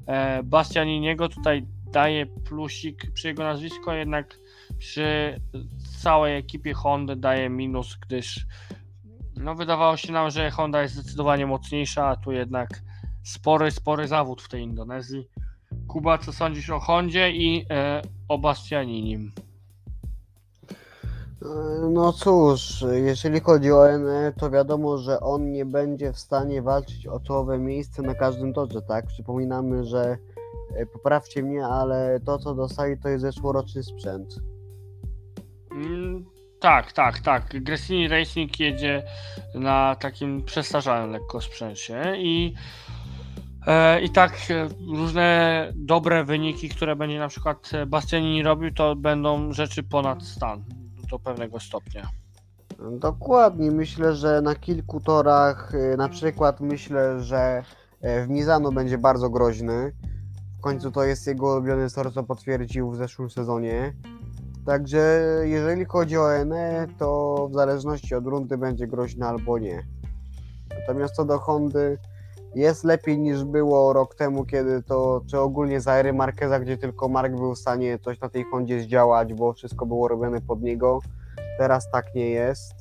[0.08, 1.30] e, Bastianiniego.
[1.30, 4.40] Tutaj daje plusik przy jego nazwisko, jednak
[4.78, 5.40] przy
[6.02, 8.46] całej ekipie Hondy daje minus, gdyż
[9.36, 12.70] no wydawało się nam, że Honda jest zdecydowanie mocniejsza, a tu jednak
[13.24, 15.28] spory, spory zawód w tej Indonezji.
[15.88, 19.32] Kuba, co sądzisz o Hondzie i e, o Bastianinim?
[21.92, 27.08] No cóż, jeżeli chodzi o NE, to wiadomo, że on nie będzie w stanie walczyć
[27.08, 29.06] o czołowe miejsce na każdym torze, tak?
[29.06, 30.18] Przypominamy, że
[30.76, 34.36] e, poprawcie mnie, ale to co dostali to jest zeszłoroczny sprzęt.
[35.72, 36.26] Mm,
[36.60, 37.64] tak, tak, tak.
[37.64, 39.04] Gresini Racing jedzie
[39.56, 42.54] na takim przestarzałym lekko sprzęcie i
[44.04, 49.54] i tak e, różne dobre wyniki, które będzie na przykład e, Bastianini robił, to będą
[49.54, 50.64] rzeczy ponad stan
[51.12, 52.10] do pewnego stopnia.
[53.00, 57.64] Dokładnie, myślę, że na kilku torach, e, na przykład myślę, że
[58.02, 59.92] e, w Mizano będzie bardzo groźny.
[60.58, 63.94] W końcu to jest jego ulubiony tor, co potwierdził w zeszłym sezonie.
[64.66, 69.84] Także jeżeli chodzi o NE, to w zależności od rundy będzie groźny albo nie.
[70.80, 71.98] Natomiast co do Hondy,
[72.56, 77.10] jest lepiej niż było rok temu, kiedy to, czy ogólnie za ery Marqueza, gdzie tylko
[77.10, 81.00] Mark był w stanie coś na tej Hondzie zdziałać, bo wszystko było robione pod niego.
[81.58, 82.74] Teraz tak nie jest.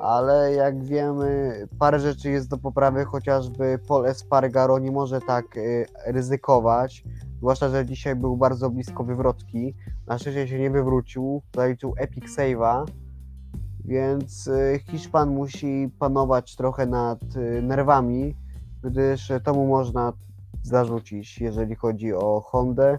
[0.00, 5.86] Ale jak wiemy, parę rzeczy jest do poprawy, chociażby Paul Espargaro nie może tak y,
[6.06, 7.04] ryzykować.
[7.38, 9.74] Zwłaszcza, że dzisiaj był bardzo blisko wywrotki.
[10.06, 12.84] Na szczęście się nie wywrócił, zaliczył epic save'a.
[13.84, 18.36] Więc y, Hiszpan musi panować trochę nad y, nerwami,
[18.84, 20.12] gdyż to mu można
[20.62, 22.98] zarzucić, jeżeli chodzi o Hondę.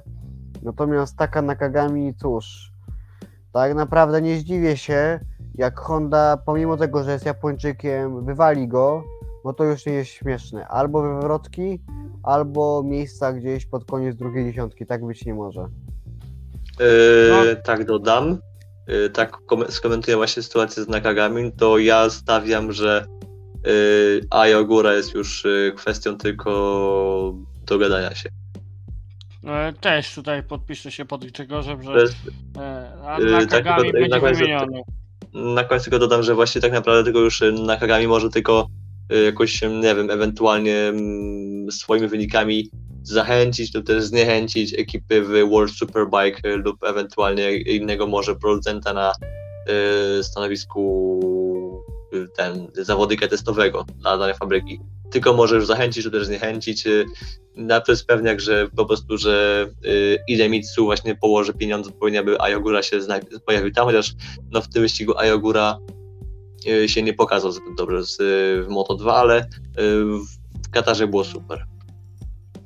[0.64, 2.72] Natomiast Taka Nakagami, cóż,
[3.52, 5.20] tak naprawdę nie zdziwię się,
[5.56, 9.04] jak Honda, pomimo tego, że jest Japończykiem, wywali go,
[9.44, 10.68] bo to już nie jest śmieszne.
[10.68, 11.82] Albo wywrotki,
[12.24, 14.86] albo miejsca gdzieś pod koniec drugiej dziesiątki.
[14.86, 15.68] Tak być nie może.
[16.80, 18.38] Yy, Tak dodam.
[18.88, 23.06] Yy, tak kom- skomentuję właśnie sytuację z Nakagami, to ja stawiam, że
[23.66, 27.34] yy, Ayo Góra jest już yy, kwestią tylko
[27.66, 28.30] dogadania się.
[29.48, 32.16] E, Też tutaj podpiszę się pod Grzegorzem, że jest,
[32.58, 34.82] e, a Yy, na tak, na końcu-
[35.34, 38.68] na końcu tylko dodam, że właśnie tak naprawdę tylko już Nakagami może tylko
[39.26, 42.70] jakoś, nie wiem, ewentualnie mm, swoimi wynikami
[43.04, 49.12] zachęcić lub też zniechęcić ekipy w World Superbike lub ewentualnie innego może producenta na
[50.20, 51.29] y, stanowisku y,
[52.38, 54.80] ten zawodnika testowego dla danej fabryki.
[55.12, 56.84] Tylko możesz zachęcić lub też zniechęcić.
[57.56, 62.42] Na to jest pewniak, że po prostu, że y, Idemitsu właśnie położy pieniądze, powinien by
[62.42, 63.00] Ayogura się
[63.46, 64.14] pojawił tam, chociaż
[64.52, 65.80] no, w tym wyścigu Ayogura
[66.68, 68.18] y, się nie pokazał zbyt dobrze z,
[68.66, 69.48] w Moto2, ale y,
[70.68, 71.66] w Katarze było super.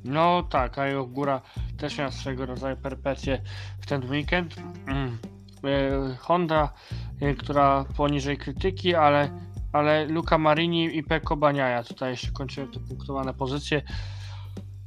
[0.04, 1.40] No tak, a Góra
[1.76, 3.40] też miała swego rodzaju perpecję
[3.80, 4.54] w ten weekend.
[4.86, 5.18] Mm.
[6.18, 6.72] Honda,
[7.38, 9.30] która poniżej krytyki, ale,
[9.72, 13.82] ale Luca Marini i Pecco Bagnaia, tutaj jeszcze kończyłem te punktowane pozycje.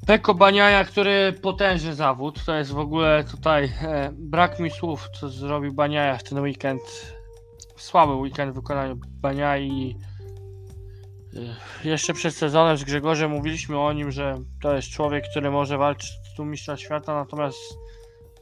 [0.07, 5.29] Pecco Bagnaia, który potężny zawód, to jest w ogóle tutaj e, brak mi słów, co
[5.29, 6.81] zrobił Bagnaia w ten weekend.
[7.77, 9.95] Słaby weekend w wykonaniu Baniai.
[11.83, 16.09] Jeszcze przed sezonem z Grzegorzem mówiliśmy o nim, że to jest człowiek, który może walczyć
[16.37, 17.57] tu mistrza świata, natomiast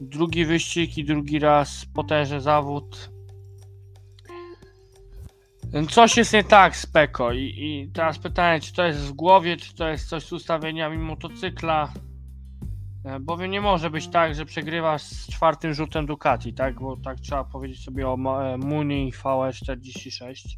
[0.00, 3.15] drugi wyścig i drugi raz potężny zawód.
[5.90, 6.86] Coś jest nie tak z
[7.34, 10.98] i, i teraz pytanie, czy to jest w głowie, czy to jest coś z ustawieniami
[10.98, 11.92] motocykla,
[13.06, 17.20] E, bowiem nie może być tak, że przegrywasz z czwartym rzutem Ducati, tak, bo tak
[17.20, 20.56] trzeba powiedzieć sobie o e, Muni VE46.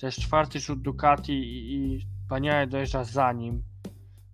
[0.00, 3.62] To jest czwarty rzut Ducati i, i Paniaje dojeżdża za nim.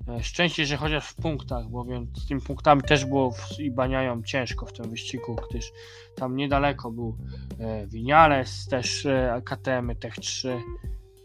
[0.08, 4.22] E, Szczęście, że chociaż w punktach, bowiem z tymi punktami też było w, i Baniają
[4.22, 5.72] ciężko w tym wyścigu, gdyż
[6.16, 7.16] tam niedaleko był
[7.60, 10.56] e, Vinales, też e, KTM Tech 3,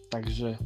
[0.10, 0.58] także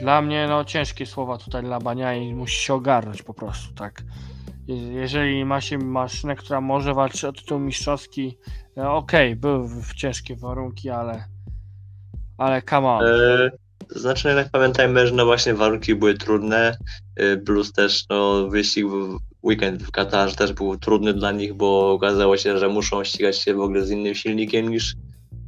[0.00, 4.02] dla mnie no ciężkie słowa tutaj dla Baniai, musi się ogarnąć po prostu, tak.
[4.66, 8.38] Je- Jeżeli ma się maszynę, która może walczyć o tytuł mistrzowski,
[8.76, 11.24] e, okej, były w, w ciężkie warunki, ale
[12.38, 13.04] ale come on.
[13.06, 13.50] E,
[13.94, 16.76] to znaczy, jednak pamiętajmy, że no właśnie warunki były trudne,
[17.16, 21.92] e, plus też no, wyścig w weekend w Katarze też był trudny dla nich, bo
[21.92, 24.94] okazało się, że muszą ścigać się w ogóle z innym silnikiem niż,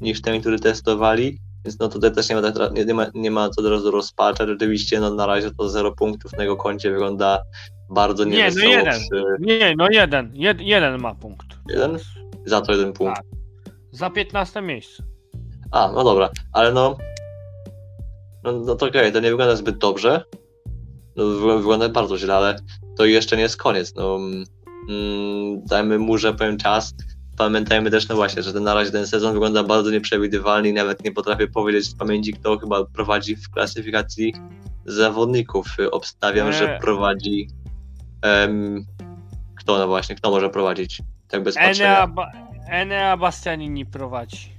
[0.00, 1.38] niż ten, który testowali.
[1.64, 3.90] Więc no tutaj też nie ma, tak- nie, nie ma, nie ma co od razu
[3.90, 4.48] rozpaczać.
[4.48, 7.42] Rzeczywiście no, na razie to zero punktów na jego koncie wygląda
[7.90, 8.72] bardzo Nie, no niewesoło.
[8.72, 8.92] jeden.
[9.00, 11.46] przy- Nie, no jeden, jed, jeden ma punkt.
[11.68, 11.98] Jeden?
[12.46, 13.16] Za to jeden punkt.
[13.16, 13.24] Tak.
[13.92, 15.02] Za 15 miejsce.
[15.70, 16.96] A, no dobra, ale no.
[18.44, 20.24] No, no to okej, to nie wygląda zbyt dobrze.
[21.16, 21.24] No,
[21.58, 22.56] wygląda, bardzo źle, ale
[22.96, 23.94] to jeszcze nie jest koniec.
[23.94, 24.16] No,
[24.88, 26.94] mm, dajmy mu, że powiem czas.
[27.36, 31.04] Pamiętajmy też, no właśnie, że ten, na razie ten sezon wygląda bardzo nieprzewidywalnie i nawet
[31.04, 34.34] nie potrafię powiedzieć z pamięci, kto chyba prowadzi w klasyfikacji
[34.86, 35.66] zawodników.
[35.92, 36.80] Obstawiam, że Eee.
[36.80, 37.48] prowadzi.
[38.22, 38.84] em,
[39.54, 41.02] kto no właśnie, kto może prowadzić?
[41.28, 41.56] Tak bez.
[41.56, 42.30] Enea, ba,
[42.70, 44.52] Enea Bastianini prowadzi.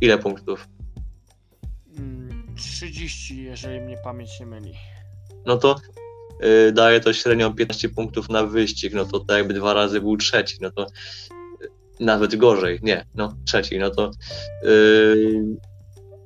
[0.00, 0.68] Ile punktów?
[1.98, 4.74] Mm, 30, jeżeli mnie pamięć nie myli.
[5.46, 5.76] no to
[6.68, 10.16] y, daje to średnią 15 punktów na wyścig, no to tak jakby dwa razy był
[10.16, 10.86] trzeci, no to y,
[12.00, 14.10] nawet gorzej, nie, no trzeci, no to
[14.64, 15.44] y,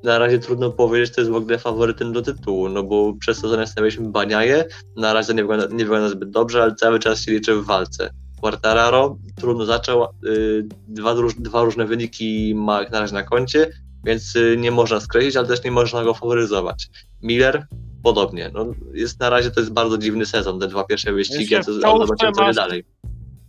[0.02, 3.66] na razie trudno powiedzieć, to jest w ogóle faworytem do tytułu, no bo przez sezon
[3.66, 4.64] stawialiśmy Baniaje,
[4.96, 8.10] na razie nie wygląda, nie wygląda zbyt dobrze, ale cały czas się liczy w walce.
[8.40, 13.70] Quartararo trudno zaczął, y, dwa, dwa różne wyniki ma na razie na koncie,
[14.04, 16.86] więc y, nie można skreślić, ale też nie można go faworyzować.
[17.22, 17.66] Miller
[18.02, 18.50] podobnie.
[18.54, 22.32] No, jest na razie to jest bardzo dziwny sezon, te dwa pierwsze wyścigi, a zobaczymy
[22.32, 22.84] co masz- dalej.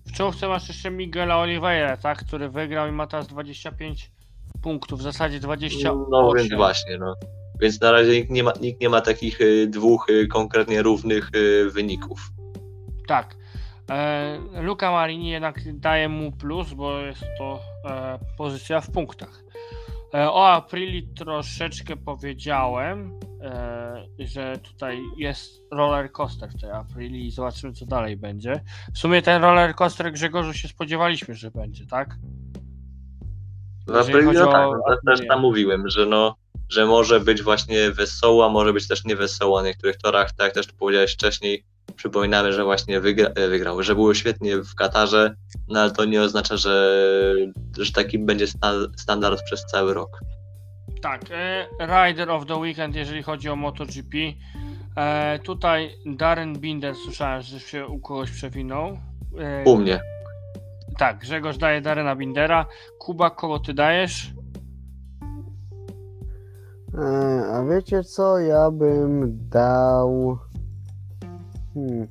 [0.08, 2.26] W czołówce masz jeszcze Miguela Oliveira, tak?
[2.26, 4.12] Który wygrał i ma teraz 25
[4.62, 6.06] punktów, w zasadzie 28.
[6.12, 7.16] No więc właśnie, no.
[7.62, 11.30] Więc na razie nikt nie ma, nikt nie ma takich y, dwóch y, konkretnie równych
[11.72, 12.20] wyników.
[13.08, 13.36] Tak.
[13.90, 19.44] E, Luca Marini jednak daje mu plus, bo jest to e, pozycja w punktach.
[20.14, 27.32] E, o Aprili troszeczkę powiedziałem, e, że tutaj jest roller coaster w tej Aprili i
[27.32, 28.64] zobaczymy co dalej będzie.
[28.94, 32.16] W sumie ten roller coaster Grzegorzu się spodziewaliśmy, że będzie, tak?
[33.88, 36.36] W Aprili, no tak, no, też tam mówiłem, że no,
[36.70, 40.68] że może być właśnie wesoła, może być też niewesoła na niektórych torach, tak jak też
[40.68, 41.64] powiedziałeś wcześniej,
[42.00, 45.36] przypominamy, że właśnie wygra, e, wygrał, że było świetnie w Katarze,
[45.68, 46.96] no ale to nie oznacza, że,
[47.80, 50.20] że taki będzie sta, standard przez cały rok.
[51.02, 54.18] Tak, e, Rider of the Weekend, jeżeli chodzi o MotoGP.
[54.98, 58.98] E, tutaj Darren Binder, słyszałem, że się u kogoś przewinął.
[59.40, 60.00] E, U mnie.
[60.98, 62.66] Tak, Grzegorz daje Darena Bindera.
[63.00, 64.32] Kuba, kogo ty dajesz?
[67.54, 68.40] A wiecie co?
[68.40, 70.40] Ja bym dał.
[71.74, 72.08] Hmm.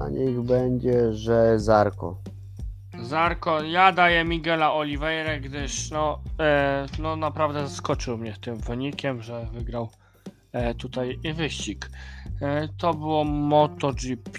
[0.00, 2.16] A niech będzie, że Zarko.
[3.02, 9.46] Zarko, ja daję Miguela Oliveira, gdyż no, e, no naprawdę zaskoczył mnie tym wynikiem, że
[9.52, 9.88] wygrał
[10.52, 11.90] e, tutaj wyścig.
[12.42, 14.38] E, To było MotoGP,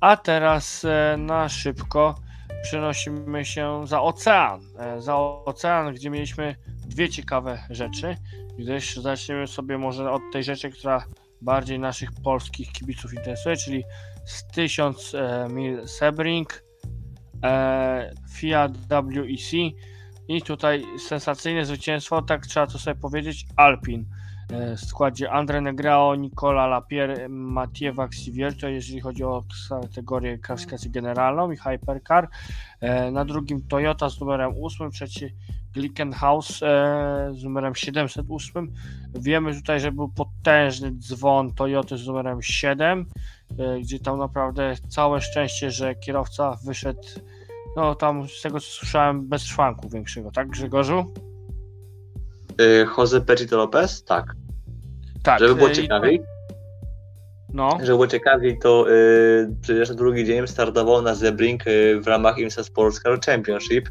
[0.00, 2.14] a teraz e, na szybko
[2.62, 4.60] przenosimy się za ocean.
[4.78, 8.16] E, Za ocean, gdzie mieliśmy dwie ciekawe rzeczy,
[8.58, 11.04] gdyż zaczniemy sobie może od tej rzeczy, która
[11.42, 13.84] bardziej naszych polskich kibiców interesuje, czyli
[14.24, 16.64] z 1000 e, mil Sebring,
[17.44, 19.52] e, Fiat WEC
[20.28, 24.06] i tutaj sensacyjne zwycięstwo, tak trzeba to sobie powiedzieć, Alpin
[24.76, 31.50] w składzie Andre Negrao, Nicola Lapierre, Mathieu Vaxivier, to jeżeli chodzi o kategorię klasyfikację generalną
[31.50, 32.28] i Hypercar.
[32.80, 35.34] E, Na drugim Toyota z numerem 8, trzeci
[35.74, 38.72] Glickenhaus e, z numerem 708.
[39.14, 43.06] Wiemy tutaj, że był potężny dzwon Toyoty z numerem 7,
[43.58, 47.02] e, gdzie tam naprawdę całe szczęście, że kierowca wyszedł,
[47.76, 51.14] no tam z tego co słyszałem, bez szwanku większego, tak Grzegorzu?
[52.98, 54.04] Jose Pechito Lopez?
[54.04, 54.34] Tak.
[55.22, 55.40] Tak.
[55.40, 56.22] Żeby było ciekawiej,
[57.54, 62.06] No, żeby było ciekawiej, to y, przecież na drugi dzień startował na Zebring y, w
[62.06, 63.90] ramach IMSA Sports Car Championship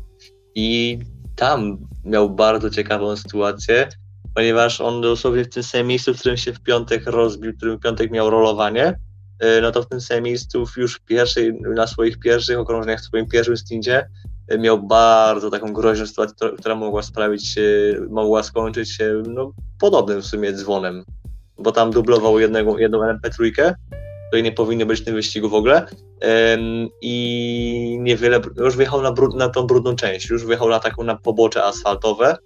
[0.55, 0.99] i
[1.35, 3.89] tam miał bardzo ciekawą sytuację,
[4.35, 7.77] ponieważ on dosłownie w tym samym miejscu, w którym się w piątek rozbił, w którym
[7.77, 8.95] w piątek miał rolowanie,
[9.43, 13.05] y, no to w tym samym miejscu już w pierwszej, na swoich pierwszych okrążeniach, w
[13.05, 14.09] swoim pierwszym stincie
[14.53, 20.21] y, miał bardzo taką groźną sytuację, która- mogła sprawić, się, mogła skończyć się no, podobnym
[20.21, 21.03] w sumie dzwonem,
[21.59, 23.73] bo tam dublował jednego, jedną LMP3,
[24.27, 25.85] której nie powinny być w tym wyścigu w ogóle
[27.01, 31.63] i niewiele, już wjechał na, na tą brudną część, już wjechał na taką na pobocze
[31.63, 32.37] asfaltowe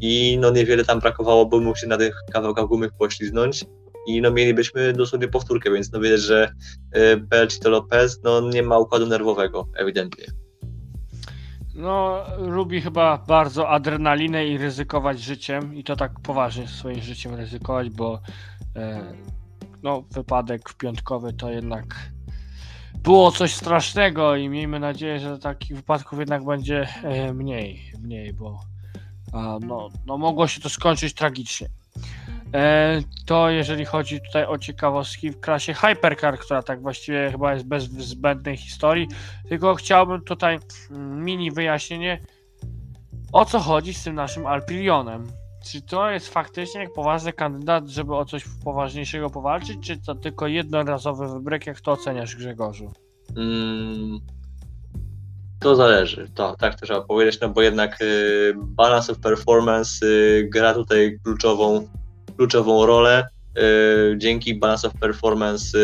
[0.00, 3.64] i no niewiele tam brakowało, bo mógł się na tych kawałkach gumy pośliznąć
[4.06, 6.52] i no mielibyśmy dosłownie powtórkę, więc no widać, że
[6.96, 10.41] y, Belchito Lopez no nie ma układu nerwowego, ewidentnie.
[11.74, 17.90] No lubi chyba bardzo adrenalinę i ryzykować życiem i to tak poważnie swoim życiem ryzykować,
[17.90, 18.20] bo
[18.76, 19.14] e,
[19.82, 22.10] no wypadek piątkowy to jednak
[23.02, 28.60] było coś strasznego i miejmy nadzieję, że takich wypadków jednak będzie e, mniej, mniej, bo
[29.32, 31.68] a, no, no mogło się to skończyć tragicznie.
[32.54, 37.66] E, to jeżeli chodzi tutaj o ciekawostki w klasie Hypercar, która tak właściwie chyba jest
[37.66, 39.08] bez zbędnej historii,
[39.48, 40.58] tylko chciałbym tutaj
[40.90, 42.20] mini wyjaśnienie,
[43.32, 45.26] o co chodzi z tym naszym Alpilionem.
[45.64, 51.28] Czy to jest faktycznie poważny kandydat, żeby o coś poważniejszego powalczyć, czy to tylko jednorazowy
[51.28, 51.66] wybryk?
[51.66, 52.92] Jak to oceniasz, Grzegorzu?
[53.36, 54.20] Mm,
[55.60, 60.48] to zależy, to tak to trzeba powiedzieć, no bo jednak y, balance of performance y,
[60.52, 61.88] gra tutaj kluczową,
[62.36, 63.26] kluczową rolę.
[63.58, 65.78] Y, dzięki balance of performance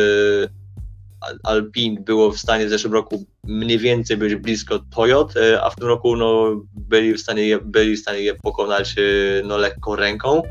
[1.20, 5.70] Al- Alpine było w stanie w zeszłym roku mniej więcej być blisko Toyot, y, a
[5.70, 8.94] w tym roku no, byli, w stanie je, byli w stanie je pokonać
[9.44, 10.42] no, lekką ręką.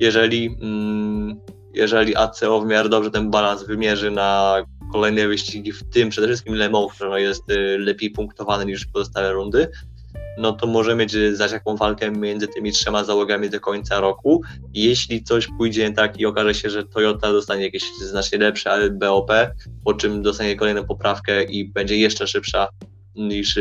[0.00, 1.40] Jeżeli, mm,
[1.74, 4.56] jeżeli ACO w miarę dobrze ten balans wymierzy na
[4.92, 7.42] kolejne wyścigi, w tym przede wszystkim Le Mans, który jest
[7.78, 9.68] lepiej punktowany niż pozostałe rundy,
[10.38, 14.42] no to może mieć y, zaś jaką walkę między tymi trzema załogami do końca roku.
[14.74, 19.30] Jeśli coś pójdzie tak i okaże się, że Toyota dostanie jakieś znacznie lepsze BOP,
[19.84, 22.68] po czym dostanie kolejną poprawkę i będzie jeszcze szybsza
[23.14, 23.58] niż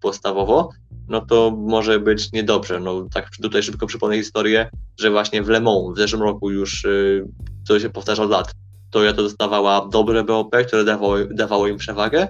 [0.00, 0.70] podstawowo,
[1.08, 2.80] no to może być niedobrze.
[2.80, 4.70] No tak tutaj szybko przypomnę historię,
[5.00, 7.28] że właśnie w Le Mans w zeszłym roku już y,
[7.68, 8.52] to się powtarza od lat.
[8.90, 12.28] Toyota dostawała dobre BOP, które dawało, dawało im przewagę,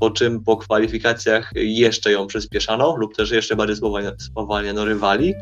[0.00, 3.76] po czym po kwalifikacjach jeszcze ją przyspieszano lub też jeszcze bardziej
[4.18, 5.34] spowalniano, rywali,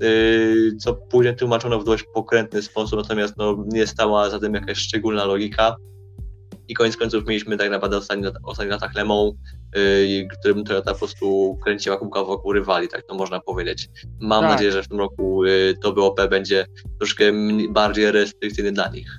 [0.00, 4.78] yy, co później tłumaczono w dość pokrętny sposób, natomiast no, nie stała za tym jakaś
[4.78, 5.76] szczególna logika.
[6.68, 9.34] I koniec końców mieliśmy tak naprawdę ostatni, ostatni latach Le Mans,
[9.76, 13.88] yy, którym Toyota po prostu kręciła kółka wokół rywali, tak to można powiedzieć.
[14.20, 14.50] Mam Tak.
[14.50, 16.66] nadzieję, że w tym roku yy, to BOP będzie
[16.98, 17.24] troszkę
[17.70, 19.18] bardziej restrykcyjny dla nich.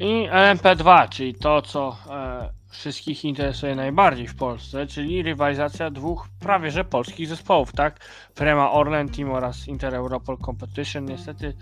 [0.00, 6.70] I LMP2, czyli to, co e, wszystkich interesuje najbardziej w Polsce, czyli rywalizacja dwóch prawie
[6.70, 8.00] że polskich zespołów, tak?
[8.34, 11.04] Prema Orlen Team oraz Inter Europol Competition.
[11.04, 11.56] Niestety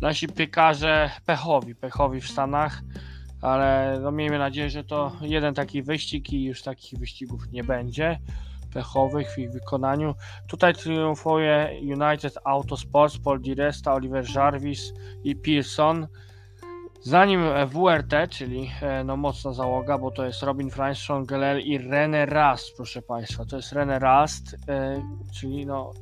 [0.00, 2.82] nasi piekarze pechowi, pechowi w Stanach,
[3.42, 8.18] ale no miejmy nadzieję, że to jeden taki wyścig i już takich wyścigów nie będzie
[8.74, 10.14] pechowych w ich wykonaniu.
[10.46, 14.92] Tutaj triumfuje United Autosports, Paul Di Resta, Oliver Jarvis
[15.24, 16.06] i Pearson.
[17.06, 21.60] Zanim e, WRT, czyli e, no mocna załoga, bo to jest Robin Franz, Sean Gellel
[21.60, 23.44] i René Rast, proszę Państwa.
[23.44, 25.02] To jest René Rast, e,
[25.34, 25.92] czyli no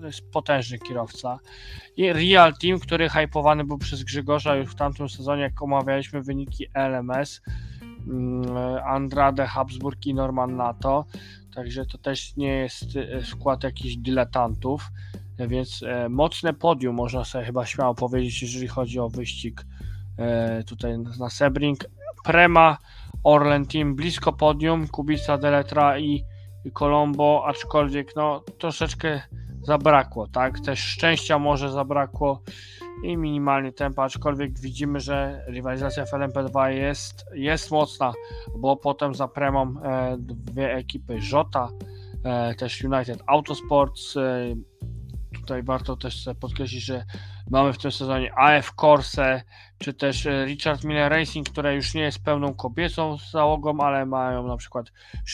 [0.00, 1.38] to jest potężny kierowca.
[1.96, 6.66] I Real Team, który hypowany był przez Grzegorza już w tamtym sezonie, jak omawialiśmy wyniki
[6.74, 7.40] LMS.
[8.06, 11.04] mm, Andrade, Habsburg i Norman Nato.
[11.54, 12.84] Także to też nie jest
[13.24, 14.88] skład jakichś dyletantów.
[15.38, 19.64] więc mocne podium, można sobie chyba śmiało powiedzieć, jeżeli chodzi o wyścig
[20.66, 21.78] tutaj na Sebring.
[22.24, 22.78] Prema,
[23.24, 26.24] Orlen Team blisko podium, Kubica, Deletra i,
[26.72, 29.22] Colombo, aczkolwiek no troszeczkę
[29.62, 30.60] zabrakło, tak?
[30.60, 32.42] Też szczęścia może zabrakło
[33.02, 38.12] i minimalnie tempa, aczkolwiek widzimy, że rywalizacja w LMP2 jest, jest mocna,
[38.56, 41.68] bo potem za Premą e, dwie ekipy Jota,
[42.24, 44.14] e, też United Autosports.
[45.48, 47.04] Tutaj warto też podkreślić, że
[47.50, 49.42] mamy w tym sezonie AF Corse,
[49.78, 54.46] czy też e, Richard Miller Racing, która już nie jest pełną kobiecą załogą, ale mają
[54.46, 54.86] na przykład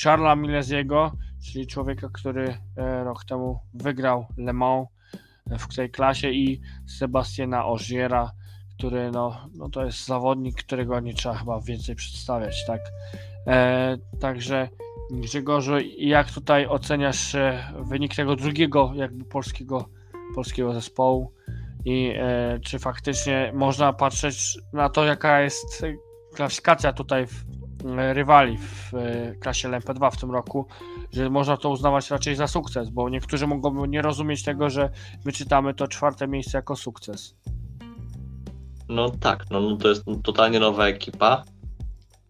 [0.02, 1.12] Charlesa Millesiego,
[1.44, 4.88] czyli człowieka, który e, rok temu wygrał Le Mans
[5.58, 8.32] w tej klasie i Sebastiana Ogiera,
[8.76, 12.80] który no, no to jest zawodnik, którego nie trzeba chyba więcej przedstawiać, tak?
[13.46, 14.68] E, także
[15.10, 19.88] Grzegorzu, jak tutaj oceniasz e, wynik tego drugiego jakby polskiego,
[20.34, 21.32] polskiego zespołu
[21.84, 25.84] i e, czy faktycznie można patrzeć na to, jaka jest
[26.34, 27.44] klasyfikacja tutaj w,
[28.12, 30.66] rywali w e, klasie LMP2 w tym roku,
[31.12, 34.90] że można to uznawać raczej za sukces, bo niektórzy mogą nie rozumieć tego, że
[35.24, 37.36] my czytamy to czwarte miejsce jako sukces.
[38.88, 41.44] No tak, no, no to jest totalnie nowa ekipa.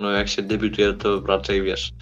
[0.00, 1.92] No jak się debiutuje, to raczej wiesz,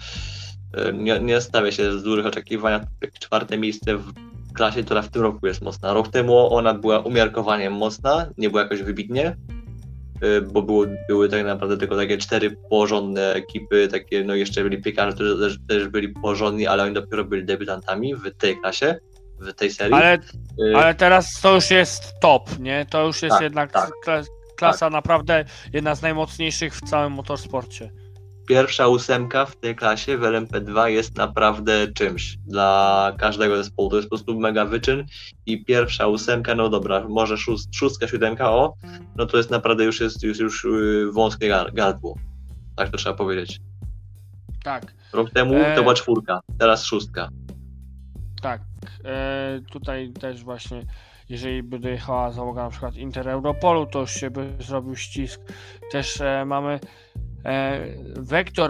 [0.73, 2.85] e, nie, nie stawia się z dużych oczekiwań.
[3.19, 4.13] Czwarte miejsce w
[4.53, 5.93] klasie, która w tym roku jest mocna.
[5.93, 9.35] Rok temu ona była umiarkowanie mocna, nie była jakoś wybitnie,
[10.21, 14.81] e, bo było, były tak naprawdę tylko takie cztery porządne ekipy, takie, no jeszcze byli
[14.81, 18.95] piekarze, którzy też, też byli porządni, ale oni dopiero byli debiutantami w tej klasie,
[19.39, 19.93] w tej serii.
[19.93, 20.19] Ale,
[20.73, 22.85] E, ale teraz to już jest top, nie?
[22.89, 23.91] To już jest Tak, jednak tak.
[24.05, 24.25] kla-
[24.55, 27.91] klasa naprawdę jedna z najmocniejszych w całym motorsporcie.
[28.47, 33.89] Pierwsza ósemka w tej klasie w LMP2 jest naprawdę czymś dla każdego zespołu.
[33.89, 35.05] To jest po prostu mega wyczyn
[35.45, 38.73] i pierwsza ósemka, no dobra, może szóst, szóstka, siódemka, o,
[39.15, 42.15] no to jest naprawdę już jest już, już yy, wąskie gar- gardło.
[42.75, 43.59] Tak to trzeba powiedzieć.
[44.63, 44.93] Tak.
[45.13, 45.75] Rok temu E.
[45.75, 47.29] to była czwórka, teraz szóstka.
[48.41, 48.61] Tak,
[49.05, 50.85] e, tutaj też właśnie,
[51.29, 55.41] jeżeli by dojechała załoga na przykład Inter Europolu, to już się by zrobił ścisk.
[55.91, 56.79] Też e, mamy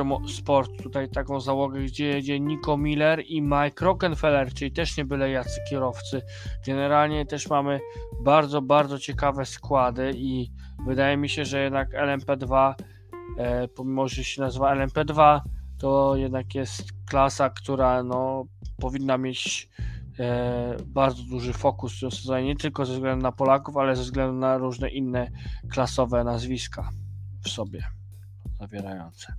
[0.04, 5.06] Mo- Sport, tutaj taką załogę, gdzie jedzie Nico Miller i Mike Rockefeller, czyli też nie
[5.06, 6.22] byle jacy kierowcy.
[6.66, 7.80] Generalnie też mamy
[8.24, 10.52] bardzo, bardzo ciekawe składy i
[10.86, 12.74] wydaje mi się, że jednak LMP2,
[13.38, 15.40] e, pomimo że się nazywa LMP2,
[15.80, 18.46] to jednak jest klasa, która no,
[18.80, 19.70] powinna mieć
[20.20, 24.04] e, bardzo duży fokus w tym sezonie, nie tylko ze względu na Polaków, ale ze
[24.04, 25.32] względu na różne inne
[25.70, 26.90] klasowe nazwiska
[27.44, 28.03] w sobie
[28.60, 29.34] zawierające.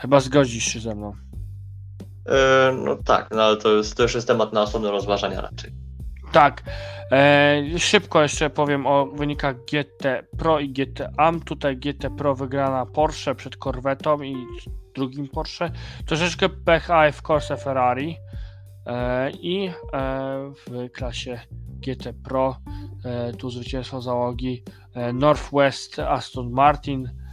[0.00, 1.12] Chyba zgodzisz się ze mną.
[2.26, 5.72] E, no tak, no ale to, jest, to już jest temat na osobne rozważania raczej.
[6.32, 6.62] Tak,
[7.12, 11.40] e, szybko jeszcze powiem o wynikach GT Pro i GT Am.
[11.40, 14.36] Tutaj GT Pro wygrana Porsche przed Corvetą i
[14.94, 15.70] drugim Porsche.
[16.06, 18.16] Troszeczkę pech AF Corse Ferrari
[18.86, 19.72] e, i e,
[20.66, 21.40] w klasie
[21.86, 22.56] GT Pro
[23.04, 24.62] e, tu zwycięstwo załogi
[24.94, 27.23] e, Northwest Aston Martin.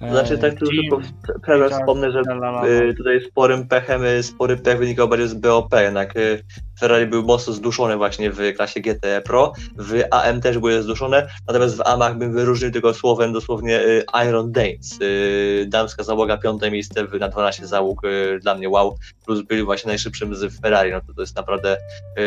[0.00, 1.00] E, Znaczy tak tylko
[1.46, 2.22] pewnie tak, wspomnę, że
[2.68, 6.44] y, tutaj sporym pechem, y, spory pech wynikał bardziej z BOP, jednak y,
[6.78, 11.76] Ferrari był mocno zduszony właśnie w klasie GT Pro, w AM też były zduszone, natomiast
[11.76, 17.06] w AMach bym wyróżnił tylko słowem dosłownie y, Iron Danes, y, damska załoga, piąte miejsce
[17.20, 21.14] na 12 załóg, y, dla mnie wow, plus byli właśnie najszybszym z Ferrari, no to,
[21.14, 21.76] to jest naprawdę,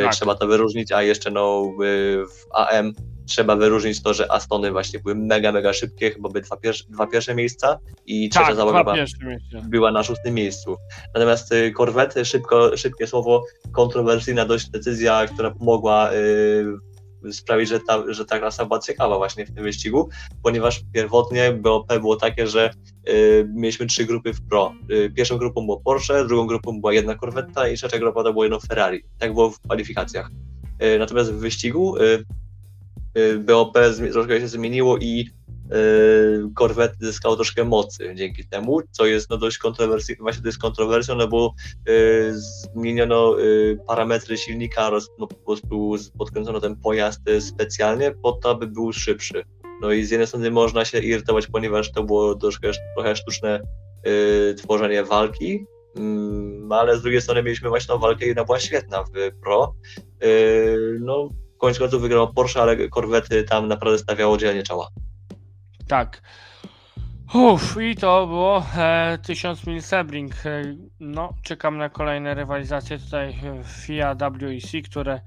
[0.04, 0.14] Tak.
[0.14, 1.72] trzeba to wyróżnić, a jeszcze no
[2.28, 2.94] w AM
[3.26, 7.08] trzeba wyróżnić to, że Astony właśnie były mega, mega szybkie, chyba by dwa, pierwsze, dwa
[7.08, 8.84] pierwsze miejsca i trzecia tak, załoga
[9.64, 10.78] była, na szóstym miejscu.
[11.14, 18.26] Natomiast Corvette, szybko, szybkie słowo, kontrowersyjna dość decyzja, która pomogła y, sprawić, że ta, że
[18.26, 20.10] ta klasa była ciekawa właśnie w tym wyścigu,
[20.44, 22.72] ponieważ pierwotnie BOP było takie, że
[23.10, 24.74] y, mieliśmy trzy grupy w pro.
[24.92, 28.44] Y, pierwszą grupą było Porsche, drugą grupą była jedna Corvetta i trzecia grupa to było
[28.44, 29.04] jedno Ferrari.
[29.20, 30.30] Tak było w kwalifikacjach.
[31.00, 31.96] Natomiast w wyścigu
[33.40, 33.78] BOP
[34.12, 35.30] troszkę się zmieniło i
[36.58, 41.16] Corvette zyskało troszkę mocy dzięki temu, co jest no dość kontrowersyjne, właśnie to jest kontrowersją,
[41.16, 41.54] no bo
[41.90, 48.32] y, zmieniono y, parametry silnika oraz no, po prostu podkręcono ten pojazd y, specjalnie po
[48.32, 49.44] to, aby był szybszy.
[49.82, 53.62] No i z jednej strony można się irytować, ponieważ to było troszkę, trochę sztuczne
[54.08, 55.66] y, tworzenie walki,
[55.98, 59.76] mm, ale z drugiej strony mieliśmy właśnie tą walkę i ona była świetna w Pro.
[60.24, 64.88] Y, no, w końcu wygrał Porsche, ale Corvette tam naprawdę stawiało dzielnie czoła.
[65.92, 66.22] Tak.
[67.34, 70.46] Uff, i to było e, 1000 mil Sebring.
[70.46, 70.62] E,
[71.00, 75.22] no, czekam na kolejne rywalizacje tutaj FIA WEC, które,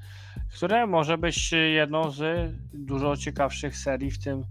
[0.55, 4.45] które może być jedną z dużo ciekawszych serii w tym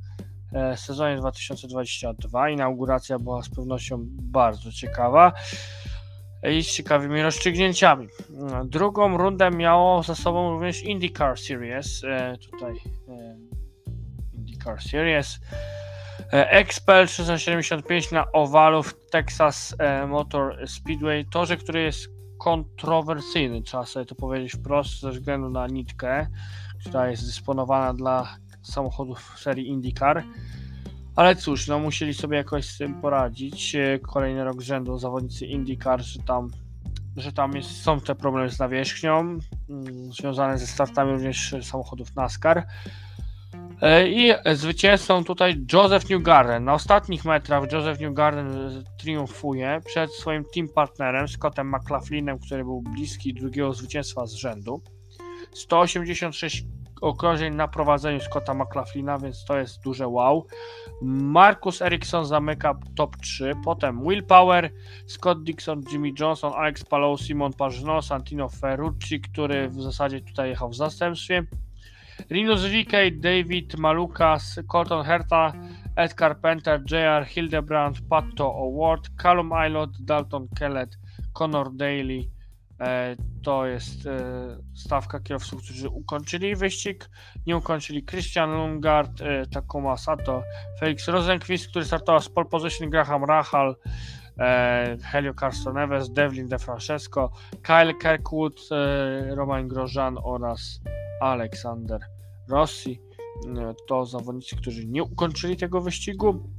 [0.54, 2.50] e, sezonie 2022.
[2.50, 5.34] Inauguracja była z pewnością bardzo ciekawa
[6.52, 8.08] i z ciekawymi rozstrzygnięciami.
[8.66, 12.04] Drugą rundę miało za sobą również IndyCar Series.
[12.04, 12.74] E, tutaj
[13.08, 13.38] e,
[14.34, 15.40] IndyCar Series.
[16.34, 21.26] E, Expel 375 na owalu w Texas e, Motor Speedway.
[21.26, 22.08] Torze, który jest
[22.38, 26.28] kontrowersyjny, trzeba sobie to powiedzieć wprost, ze względu na nitkę,
[26.80, 30.24] która jest dysponowana dla samochodów serii IndyCar.
[31.16, 33.76] Ale cóż, no musieli sobie jakoś z tym poradzić.
[33.76, 36.52] E, Kolejny rok z rzędu zawodnicy IndyCar, że tam,
[37.18, 39.40] że tam jest, są te problemy z nawierzchnią, mm,
[40.14, 42.68] związane ze startami również samochodów NASCAR.
[43.82, 46.64] E, I zwycięzcą tutaj Joseph Newgarden.
[46.64, 52.82] Na ostatnich metrach Joseph Newgarden e, triumfuje przed swoim team partnerem Scottem McLaughlinem, który był
[52.82, 54.82] bliski drugiego zwycięstwa z rzędu.
[55.54, 56.64] 186
[57.02, 60.46] okrążeń na prowadzeniu Scotta McLaughlina, więc to jest duże wow.
[61.02, 64.72] Marcus Ericsson zamyka top 3, potem Will Power,
[65.08, 70.70] Scott Dixon, Jimmy Johnson, Alex Palou, Simon Pagenaud, Santino Ferrucci, który w zasadzie tutaj jechał
[70.70, 71.44] w zastępstwie.
[72.30, 75.54] Rinus VK, David Malukas, Colton Herta,
[75.96, 77.26] Ed Carpenter, J.R.
[77.26, 80.98] Hildebrand, Patto Award, Callum Aylott, Dalton Kellett,
[81.34, 82.30] Connor Daly.
[82.80, 84.20] E, to jest e,
[84.74, 87.10] stawka kierowców, którzy ukończyli wyścig.
[87.48, 90.44] Nie ukończyli Christian Lungard, e, Takuma Sato,
[90.80, 93.76] Felix Rosenquist, który startował z pole position, Graham Rahal,
[95.04, 97.32] Helio Carson Neves, Devlin De Francesco,
[97.62, 98.60] Kyle Kirkwood,
[99.36, 100.82] Romain Grosjean oraz
[101.24, 102.02] Aleksander
[102.50, 103.02] Rossi.
[103.58, 106.50] E, To zawodnicy, którzy nie ukończyli tego wyścigu.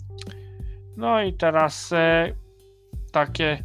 [0.97, 2.35] No i teraz e,
[3.12, 3.65] takie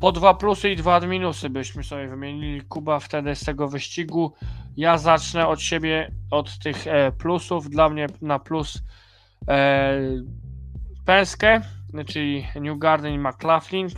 [0.00, 2.62] po dwa plusy i dwa minusy byśmy sobie wymienili.
[2.62, 4.32] Kuba wtedy z tego wyścigu.
[4.76, 7.70] Ja zacznę od siebie, od tych e, plusów.
[7.70, 8.82] Dla mnie na plus
[9.48, 10.00] e,
[11.04, 11.60] Penskę,
[12.06, 13.88] czyli New Garden i McLaughlin.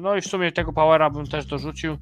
[0.00, 1.96] No i w sumie tego Powera bym też dorzucił,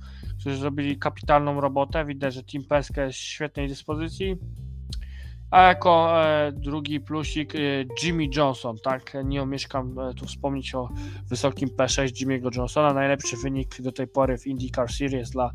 [0.44, 2.04] którzy zrobili kapitalną robotę.
[2.04, 4.36] Widać, że Team Peskę jest w świetnej dyspozycji.
[5.50, 7.58] A jako e, drugi plusik e,
[8.02, 9.12] Jimmy Johnson, tak?
[9.24, 10.88] Nie omieszkam e, tu wspomnieć o
[11.28, 12.94] wysokim P6 Jimmy'ego Johnsona.
[12.94, 15.50] Najlepszy wynik do tej pory w IndyCar Series dla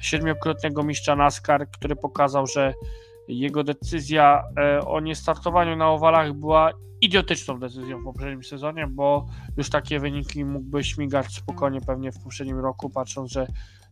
[0.00, 2.74] siedmiokrotnego mistrza NASCAR, który pokazał, że
[3.28, 4.42] jego decyzja
[4.86, 9.26] o niestartowaniu na owalach była idiotyczną decyzją w poprzednim sezonie, bo
[9.56, 13.46] już takie wyniki mógłby śmigać spokojnie pewnie w poprzednim roku, patrząc, że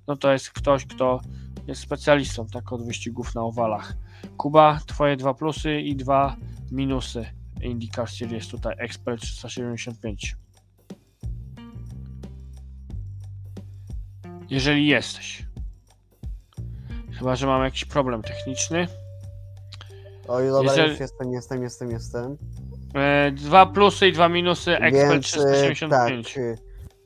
[0.07, 1.21] no to jest ktoś, kto
[1.67, 3.95] jest specjalistą tak od wyścigów na owalach.
[4.37, 6.37] Kuba, twoje dwa plusy i dwa
[6.73, 7.27] minusy
[7.63, 10.37] IndyCar Series tutaj Expert 375.
[14.51, 15.47] Jeżeli jesteś.
[17.19, 18.87] Chyba, że mam jakiś problem techniczny.
[20.29, 22.37] Oj, dobra, Jeżeli- już jestem, jestem, jestem, jestem.
[22.95, 26.35] E, dwa plusy i dwa minusy Expert Więc, e, 375.
[26.35, 26.57] tak, e,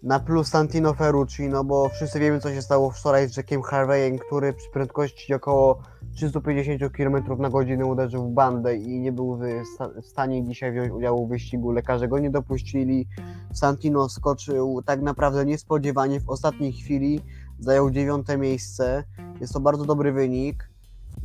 [0.03, 4.19] na plus Santino Ferrucci, no bo wszyscy wiemy co się stało wczoraj z Jackiem Harveyem,
[4.19, 5.83] który przy prędkości około
[6.15, 9.43] 350 km na godzinę uderzył w bandę i nie był w
[9.75, 11.71] sta- w stanie dzisiaj wziąć udziału w wyścigu.
[11.71, 13.09] Lekarze go nie dopuścili.
[13.55, 17.21] Santino skoczył tak naprawdę niespodziewanie w ostatniej chwili,
[17.59, 19.05] zajął dziewiąte miejsce.
[19.41, 20.71] Jest to bardzo dobry wynik.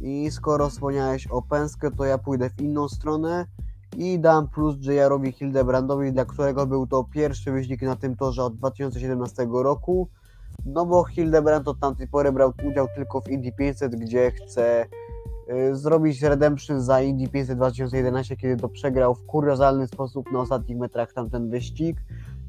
[0.02, 3.46] I skoro wspomniałeś o Penskę, to ja pójdę w inną stronę
[3.98, 8.56] i dam plus J.R.owi Hildebrandowi, dla którego był to pierwszy wyścig na tym torze od
[8.56, 10.10] 2017 roku.
[10.66, 14.86] No bo Hildebrand od tamtej pory brał udział tylko w Indy 500, gdzie chce
[15.50, 20.78] y, zrobić redemption za Indy 500 2011, kiedy to przegrał w kuriozalny sposób na ostatnich
[20.78, 21.98] metrach tamten wyścig.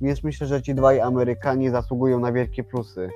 [0.00, 3.10] Więc myślę, że ci dwaj Amerykanie zasługują na wielkie plusy.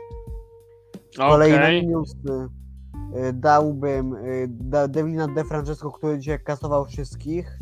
[1.16, 1.86] Kolejny Okej.
[1.86, 7.58] minus y, y, dałbym y, da, Devlina De Francesco, który dzisiaj kasował wszystkich.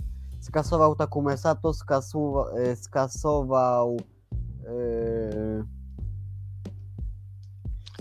[0.50, 3.96] Skasował Takumę Sato, skasuwa, y, skasował
[4.64, 5.64] y,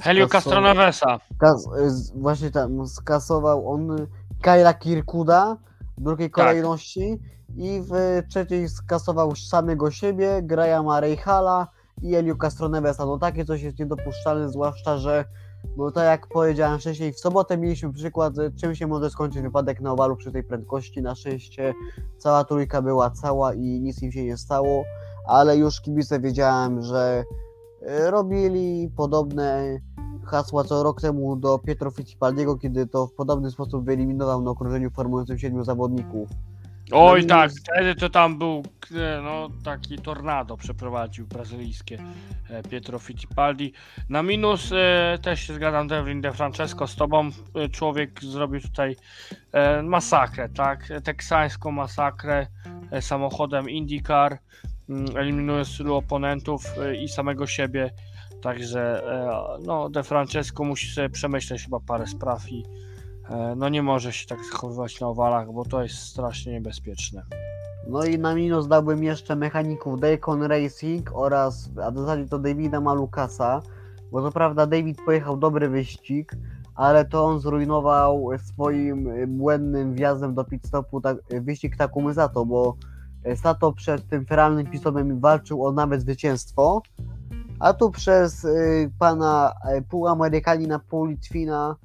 [0.01, 1.19] Helio skasował- Castronevesa.
[1.37, 4.07] Kas, z- właśnie tam skasował on
[4.41, 5.57] Kyla Kirkuda
[5.97, 6.35] w drugiej Tak.
[6.45, 7.19] kolejności
[7.55, 11.67] i w trzeciej skasował samego siebie, Grahama Rejhala
[12.01, 13.05] i Eliu Castronevesa.
[13.05, 15.25] No takie coś jest niedopuszczalne, zwłaszcza, że
[15.77, 19.91] no tak jak powiedziałem wcześniej, w sobotę mieliśmy przykład, czym się może skończyć wypadek na
[19.91, 21.01] owalu przy tej prędkości.
[21.01, 21.73] Na szczęście
[22.17, 24.83] cała trójka była cała i nic im się nie stało,
[25.27, 27.23] ale już kibice wiedziałem, że
[27.81, 29.79] y, robili podobne
[30.25, 34.91] hasła co rok temu do Pietro Fittipaldiego, kiedy to w podobny sposób wyeliminował na okrążeniu
[34.91, 36.29] formującym siedmiu zawodników.
[36.91, 41.97] Oj No, tak, wtedy to tam był e, no, taki tornado przeprowadził brazylijskie
[42.49, 43.73] e, Pietro Fittipaldi.
[44.09, 47.29] Na minus e, też się zgadzam Devlin De Francesco z tobą.
[47.55, 48.95] E, człowiek zrobił tutaj
[49.83, 50.89] masakrę, tak?
[51.03, 52.47] Teksańską masakrę
[53.01, 54.39] samochodem IndyCar,
[54.89, 56.63] mm, eliminując tylu oponentów
[57.01, 57.91] i samego siebie.
[58.41, 59.01] Także
[59.65, 62.63] no, De Francesco musi sobie przemyśleć chyba parę spraw i
[63.55, 67.23] no nie może się tak zachowywać na owalach, bo to jest strasznie niebezpieczne.
[67.87, 72.81] No i na minus dałbym jeszcze mechaników Daycon Racing oraz, a w zasadzie to Davida
[72.81, 73.61] Malukasa,
[74.11, 76.35] bo to prawda David pojechał dobry wyścig,
[76.75, 82.75] ale to on zrujnował swoim błędnym wjazdem do pit stopu tak, wyścig Takumy Sato, bo
[83.35, 86.81] Sato przed tym feralnym pistopem walczył o nawet zwycięstwo,
[87.59, 91.75] a tu przez y, pana y, pół Amerykanina, pół Litwina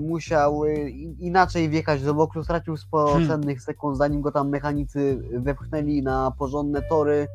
[0.00, 3.28] musiał y, inaczej wjechać do boksu, stracił sporo Hmm.
[3.28, 7.26] cennych sekund, zanim go tam mechanicy wepchnęli na porządne tory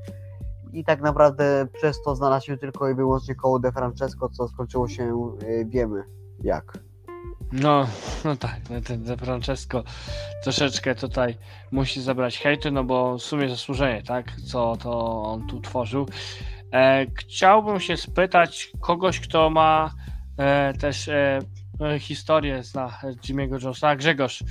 [0.74, 4.88] i tak naprawdę przez to znalazł się tylko i wyłącznie koło De Francesco, co skończyło
[4.88, 6.04] się, y, wiemy
[6.44, 6.80] jak.
[7.52, 7.88] No,
[8.26, 9.84] no tak, no De Francesco
[10.44, 11.38] troszeczkę tutaj
[11.72, 16.06] musi zabrać hejty, no bo w sumie zasłużenie, tak, co to on tu tworzył.
[16.74, 19.92] E, chciałbym się spytać kogoś, kto ma
[20.38, 21.40] e, też e,
[22.00, 23.96] historię, zna Jimmy'ego Johnsona.
[23.96, 24.44] Grzegorz,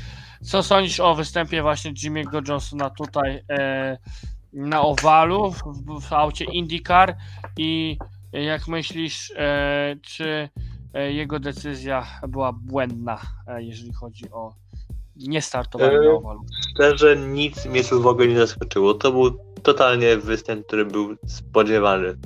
[0.43, 3.99] co sądzisz o występie właśnie Jimmy'ego Johnsona tutaj e,
[4.53, 5.63] na owalu w,
[6.01, 7.17] w aucie IndyCar
[7.57, 7.99] i
[8.33, 10.49] jak myślisz, e, czy
[10.95, 14.55] e, jego decyzja była błędna, e, jeżeli chodzi o
[15.17, 16.41] niestartowanie E, na owalu?
[16.75, 18.95] Szczerze, nic mnie tu w ogóle nie zaskoczyło.
[18.95, 22.17] To był totalnie występ, który był spodziewany.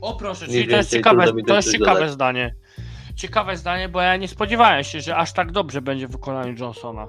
[0.00, 2.54] O proszę, czyli to jest ciekawe, to jest ciekawe zdanie.
[3.16, 7.06] Ciekawe zdanie, bo ja nie spodziewałem się, że aż tak dobrze będzie w wykonaniu Johnsona.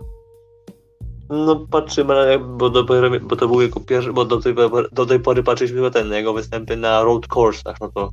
[1.29, 5.19] No patrzymy, bo, dopiero, bo to był jego pierwszy, bo do tej, pory- do tej
[5.19, 8.11] pory patrzyliśmy na ten, jego występy na road coursach, no to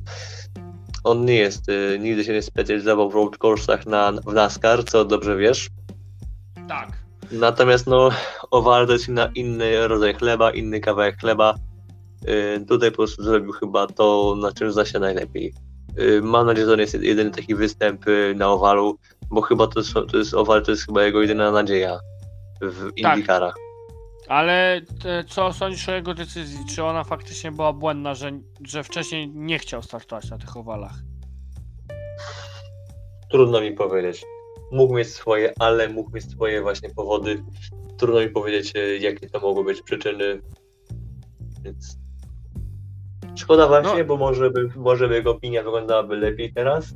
[1.03, 5.05] on nie jest, y, nigdy się nie specjalizował w road coursach na, w NASCAR, co
[5.05, 5.69] dobrze wiesz.
[6.67, 7.03] Tak.
[7.31, 8.09] Natomiast no,
[8.51, 11.55] owal to jest inna, inny rodzaj chleba, inny kawałek chleba.
[12.27, 15.53] Y, tutaj po prostu zrobił chyba to, na czym zna się najlepiej.
[15.99, 18.97] Y, mam nadzieję, że to nie jest jedyny taki występ y, na owalu,
[19.29, 21.99] bo chyba to jest, to jest owal, to jest chyba jego jedyna nadzieja
[22.61, 23.15] w Tak.
[23.15, 23.55] IndyCarach.
[24.27, 26.59] Ale te, co sądzisz o jego decyzji?
[26.75, 28.31] Czy ona faktycznie była błędna, że,
[28.67, 30.93] że wcześniej nie chciał startować na tych owalach?
[33.29, 34.25] Trudno mi powiedzieć.
[34.71, 37.43] Mógł mieć swoje, ale mógł mieć swoje właśnie powody.
[37.97, 40.41] Trudno mi powiedzieć, e, jakie to mogły być przyczyny.
[41.61, 41.97] Więc
[43.35, 44.05] szkoda właśnie, No.
[44.05, 46.93] bo może by, może by jego opinia wyglądałaby lepiej teraz.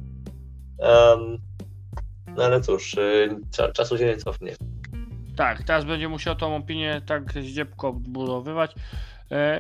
[0.80, 1.38] Em,
[2.36, 2.96] no ale cóż,
[3.52, 4.56] cza, czasu się nie cofnie.
[5.36, 8.76] Tak, teraz będzie musiał tą opinię tak zdziepko budowywać.
[9.32, 9.60] E,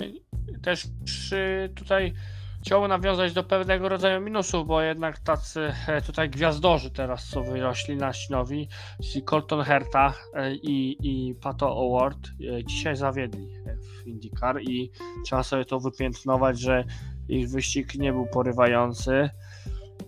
[0.61, 0.83] Też
[1.31, 2.13] e, tutaj
[2.61, 7.95] chciałbym nawiązać do pewnego rodzaju minusów, bo jednak tacy e, tutaj gwiazdorzy teraz co wyrośli
[7.95, 8.67] nasi nowi,
[9.03, 12.19] czyli Colton Herta e, i, i Pato Award
[12.65, 13.47] dzisiaj zawiedli
[14.07, 14.91] IndyCar i
[15.25, 16.83] trzeba sobie to wypiętnować, że
[17.29, 19.29] ich wyścig nie był porywający.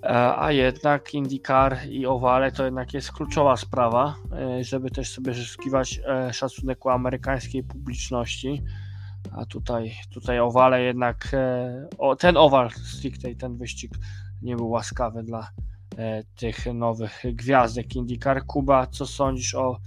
[0.04, 5.34] E, A jednak IndyCar i owale to jednak jest kluczowa sprawa, e, żeby też sobie
[5.34, 8.64] zyskiwać e, szacunek u amerykańskiej publiczności.
[9.32, 11.36] A tutaj, tutaj owale jednak,
[12.20, 13.92] ten owal stricte ten wyścig
[14.42, 15.50] nie był łaskawy dla
[16.36, 18.46] tych nowych gwiazdek IndyCar.
[18.46, 19.80] Kuba, co sądzisz o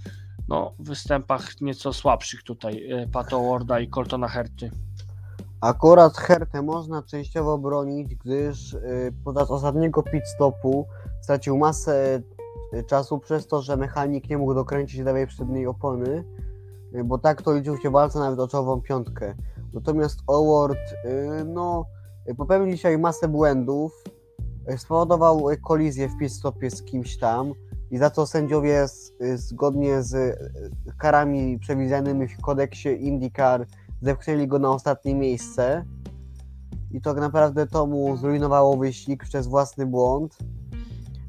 [0.47, 4.71] no, występach nieco słabszych tutaj e, Pato Warda i Coltona Herty?
[5.63, 10.87] Akurat Hertę można częściowo bronić, gdyż y, podczas ostatniego pit stopu
[11.21, 12.21] stracił masę
[12.73, 16.23] y, czasu przez to, że mechanik nie mógł dokręcić lewej przedniej opony,
[17.05, 19.35] bo tak to liczył się w walce nawet o czołową piątkę.
[19.73, 20.79] Natomiast Award,
[21.45, 21.85] no,
[22.37, 24.03] popełnił dzisiaj masę błędów,
[24.77, 27.53] spowodował kolizję w pit stopie z kimś tam
[27.93, 28.85] i za co sędziowie
[29.21, 30.37] y, zgodnie z y,
[30.97, 33.65] karami przewidzianymi w kodeksie IndyCar
[34.01, 35.85] zepchnęli go na ostatnie miejsce
[36.91, 40.37] i tak naprawdę to mu zrujnowało wyścig przez własny błąd.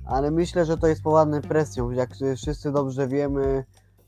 [0.06, 1.90] Ale myślę, że to jest spowodowane presją.
[1.90, 3.64] Jak wszyscy dobrze wiemy,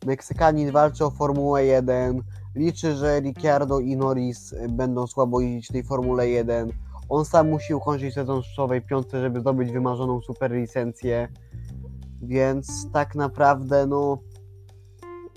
[0.07, 2.23] Meksykanin walczy o Formułę 1,
[2.55, 6.73] liczy, że Ricciardo i Norris będą słabo jeździć w tej Formule 1.
[7.09, 11.29] On sam musi ukończyć sezon w piątce, żeby zdobyć wymarzoną super licencję.
[12.23, 14.19] Więc tak naprawdę, no,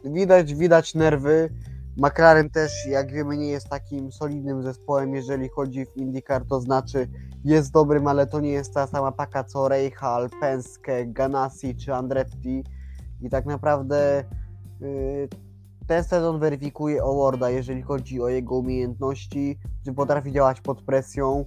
[0.05, 1.49] widać, widać nerwy.
[1.97, 7.07] McLaren też, jak wiemy, nie jest takim solidnym zespołem, jeżeli chodzi w IndyCar, to znaczy
[7.45, 12.63] jest dobrym, ale to nie jest ta sama paka co Rahal, Penske, Ganassi czy Andretti
[13.21, 14.23] i tak naprawdę
[14.81, 15.29] yy,
[15.87, 21.45] ten sezon weryfikuje Awarda, jeżeli chodzi o jego umiejętności, czy potrafi działać pod presją,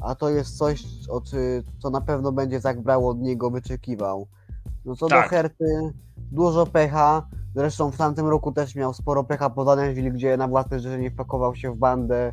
[0.00, 4.26] a to jest coś, o czy, co na pewno będzie Zach Brown od niego wyczekiwał.
[4.90, 5.24] No co Tak.
[5.24, 5.92] do Herty,
[6.32, 10.80] dużo pecha, zresztą w tamtym roku też miał sporo pecha po Danville, gdzie na własne
[10.80, 12.32] życzenie wpakował się w bandę,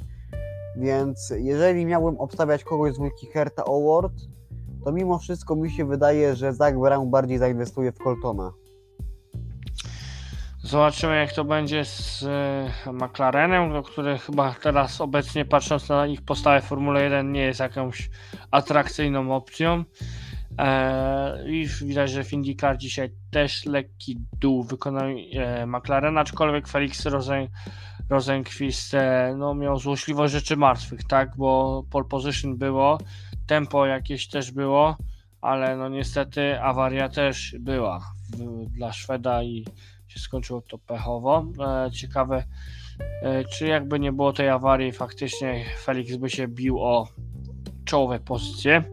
[0.77, 4.13] więc jeżeli miałbym obstawiać kogoś z dwójki Herta Award,
[4.85, 8.53] to mimo wszystko mi się wydaje, że Zach Brown bardziej zainwestuje w Coltona.
[10.63, 16.61] Zobaczymy, jak to będzie z e, McLarenem, który chyba teraz obecnie patrząc na ich postawę
[16.61, 18.09] w Formule 1 nie jest jakąś
[18.51, 19.83] atrakcyjną opcją.
[21.47, 27.47] I widać, że w IndyCar dzisiaj też lekki dół wykonał e, McLarena, aczkolwiek Felix Rosen,
[28.09, 32.97] Rosenquist e, no, miał złośliwość rzeczy martwych, tak, bo pole position było,
[33.47, 34.97] tempo jakieś też było,
[35.41, 38.11] ale no niestety awaria też była
[38.69, 39.65] dla Szweda i
[40.07, 41.45] się skończyło to pechowo.
[41.93, 42.43] Ciekawe,
[43.51, 47.07] czy jakby nie było tej awarii, faktycznie Felix by się bił o
[47.85, 48.83] czołowe pozycje.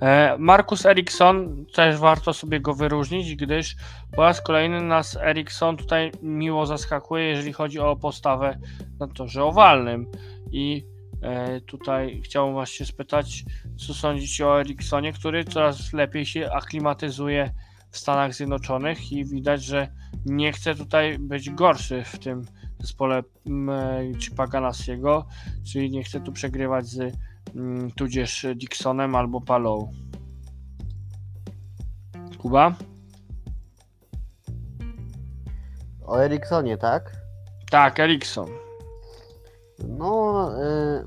[0.00, 3.76] E, Markus Eriksson, też warto sobie go wyróżnić, gdyż
[4.16, 8.58] po raz kolejny nas Eriksson tutaj miło zaskakuje, jeżeli chodzi o postawę
[9.00, 10.06] na torze owalnym.
[10.52, 10.84] I
[11.22, 13.44] e, tutaj chciałbym właśnie spytać,
[13.76, 17.50] co sądzicie o Eriksonie, który coraz lepiej się aklimatyzuje
[17.90, 19.88] w Stanach Zjednoczonych i widać, że
[20.26, 22.44] nie chce tutaj być gorszy w tym
[22.80, 25.26] zespole mm, Chipa Ganasiego,
[25.72, 27.16] czyli nie chce tu przegrywać z
[27.96, 29.90] tudzież Dixonem albo Palou.
[32.38, 32.74] Kuba?
[36.06, 37.12] O Eriksonie, tak?
[37.70, 38.48] Tak, Erikson.
[39.88, 40.50] No,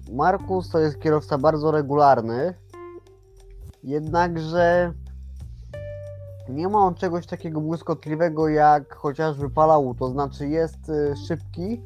[0.10, 2.54] y, Markus to jest kierowca bardzo regularny,
[3.84, 4.94] jednakże
[6.50, 11.82] nie ma on czegoś takiego błyskotliwego jak chociażby Palau, to znaczy jest y, szybki,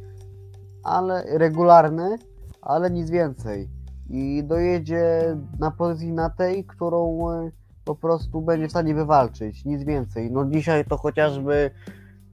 [0.83, 2.17] ale regularny,
[2.61, 3.69] ale nic więcej.
[4.13, 7.51] I dojedzie na pozycji na tej, którą y,
[7.85, 10.31] po prostu będzie w stanie wywalczyć, nic więcej.
[10.31, 11.71] No dzisiaj to chociażby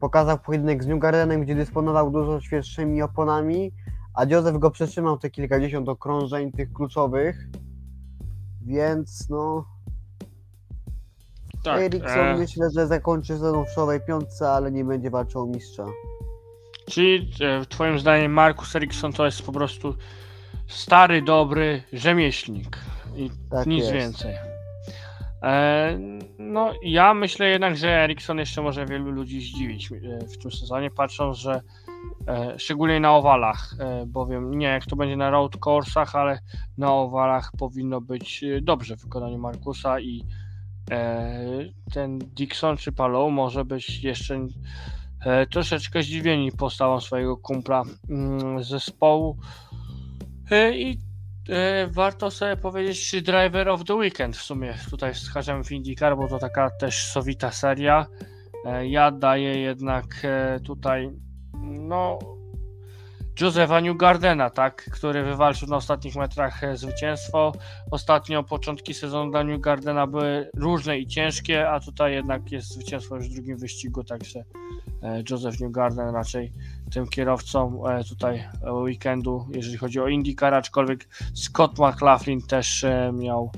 [0.01, 3.73] pokazał pojedynek z Newgardenem, gdzie dysponował dużo świeższymi oponami,
[4.15, 7.49] a Józef go przetrzymał te kilkadziesiąt okrążeń tych kluczowych,
[8.67, 9.65] więc no
[11.65, 15.47] Tak, Eriksson e, myślę, że zakończy sezon w czołowej piątce, ale nie będzie walczył o
[15.47, 15.87] mistrza.
[16.87, 19.95] czyli e, twoim zdaniem Markus Eriksson to jest po prostu
[20.69, 22.79] stary, dobry rzemieślnik
[23.17, 23.93] i Tak nic jest.
[23.93, 24.35] więcej.
[25.43, 25.99] E,
[26.39, 30.91] no, ja myślę jednak, że Eriksson jeszcze może wielu ludzi zdziwić e, w tym sezonie,
[30.91, 31.61] patrząc, że
[32.29, 36.39] e, szczególnie na owalach, e, bowiem nie jak to będzie na road coursach, ale
[36.79, 40.25] na owalach powinno być e, dobrze w wykonaniu Markusa i
[40.91, 41.45] e,
[41.93, 44.47] ten Dixon czy Palou może być jeszcze
[45.51, 49.37] troszeczkę zdziwieni postawą swojego kumpla mm, zespołu
[50.51, 50.99] i
[51.49, 56.29] e, warto sobie powiedzieć Driver of the Weekend w sumie tutaj wskażemy w IndyCar, bo
[56.29, 58.07] to taka też sowita seria.
[58.65, 61.11] E, Ja daję jednak e, tutaj
[61.63, 62.19] no
[63.41, 67.53] Josefa Newgardena, tak, który wywalczył na ostatnich metrach e, zwycięstwo.
[67.91, 73.29] Ostatnio początki sezonu dla Newgardena były różne i ciężkie, a tutaj jednak jest zwycięstwo już
[73.29, 74.45] w drugim wyścigu, także
[75.03, 76.53] e, Joseph Newgarden raczej
[76.89, 83.13] tym kierowcą e, tutaj e, weekendu, jeżeli chodzi o IndyCar, aczkolwiek Scott McLaughlin też e,
[83.13, 83.51] miał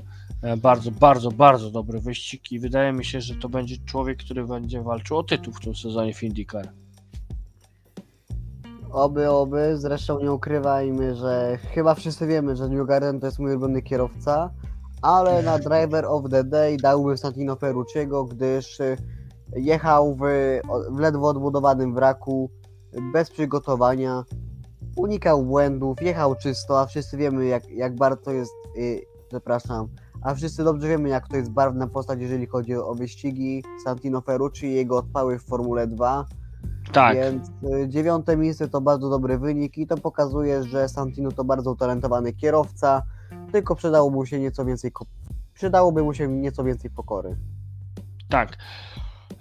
[0.57, 4.81] bardzo, bardzo, bardzo dobry wyścig i wydaje mi się, że to będzie człowiek, który będzie
[4.81, 6.71] walczył o tytuł w tym sezonie w IndyCar.
[8.91, 13.81] Oby, oby, zresztą nie ukrywajmy, że chyba wszyscy wiemy, że Newgarden to jest mój ulubiony
[13.81, 14.51] kierowca,
[15.01, 18.77] ale na Driver of the Day dałbym Santino Ferrucciego, gdyż
[19.55, 20.21] jechał w,
[20.91, 22.51] w ledwo odbudowanym wraku,
[23.13, 24.23] bez przygotowania,
[24.95, 29.87] unikał błędów, jechał czysto, a wszyscy wiemy jak, jak bardzo jest, y, przepraszam,
[30.21, 34.65] a wszyscy dobrze wiemy jak to jest barwna postać, jeżeli chodzi o wyścigi Santino Ferrucci
[34.65, 36.25] i jego odpały w Formule 2.
[36.91, 41.43] Tak, Więc y, dziewiąte miejsce to bardzo dobry wynik i to pokazuje, że Santino to
[41.43, 43.01] bardzo utalentowany kierowca,
[43.51, 44.91] tylko przydałoby mu się nieco więcej
[45.53, 47.37] przydałoby mu się nieco więcej pokory.
[48.29, 48.57] tak.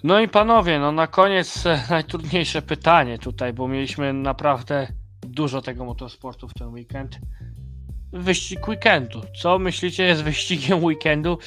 [0.05, 4.87] No i panowie, no na koniec e, najtrudniejsze pytanie tutaj, bo mieliśmy naprawdę
[5.21, 7.19] dużo tego motorsportu w ten weekend.
[8.13, 9.21] Wyścig weekendu.
[9.43, 11.39] Co myślicie jest wyścigiem weekendu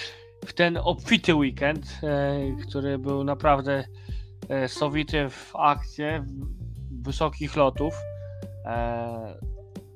[0.45, 3.83] w ten obfity weekend, e, który był naprawdę
[4.49, 7.93] e, sowity w akcję w- wysokich lotów.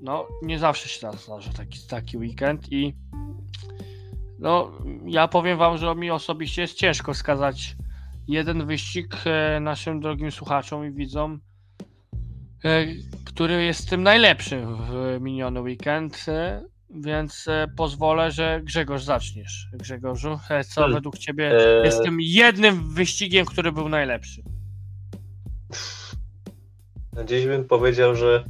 [0.02, 2.96] No, nie zawsze się zdarza taki, taki weekend i
[4.40, 4.72] no,
[5.06, 7.76] ja powiem wam, że mi osobiście jest ciężko wskazać
[8.28, 11.40] jeden wyścig e, naszym drogim słuchaczom i widzom,
[12.66, 12.86] e,
[13.26, 17.46] który jest tym najlepszym w miniony weekend, e, więc
[17.78, 19.68] pozwolę, że Grzegorz zaczniesz.
[19.74, 20.40] Grzegorzu,
[20.70, 20.94] co Hmm.
[20.98, 21.52] według ciebie
[21.84, 24.44] jest tym jednym wyścigiem, który był najlepszy?
[27.24, 28.44] Gdzieś bym powiedział, że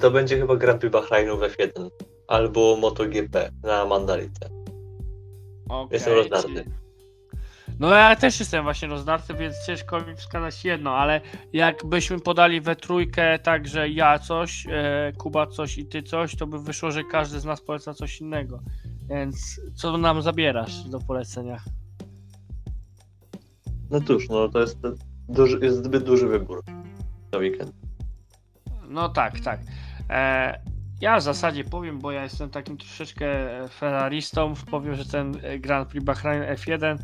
[0.00, 1.88] to będzie chyba Grand Prix Bahrainu w F1
[2.28, 4.50] albo MotoGP na Mandalice.
[5.68, 6.48] Okej, Jestem rozdarty.
[6.48, 6.83] czyli-
[7.78, 11.20] No ja też jestem właśnie rozdarty, więc ciężko mi wskazać jedno, ale
[11.52, 16.46] jakbyśmy podali we trójkę tak, że ja coś, e, Kuba coś i ty coś, to
[16.46, 18.60] by wyszło, że każdy z nas poleca coś innego.
[19.08, 21.60] Więc co nam zabierasz do polecenia?
[23.90, 24.78] No cóż, no to jest,
[25.28, 26.64] duży, jest zbyt duży wybór
[27.32, 27.72] na weekend.
[28.88, 29.60] No tak, tak.
[30.10, 30.60] E,
[31.00, 33.26] ja w zasadzie powiem, bo ja jestem takim troszeczkę
[33.70, 36.98] ferraristą, powiem, że ten Grand Prix Bahrain F1,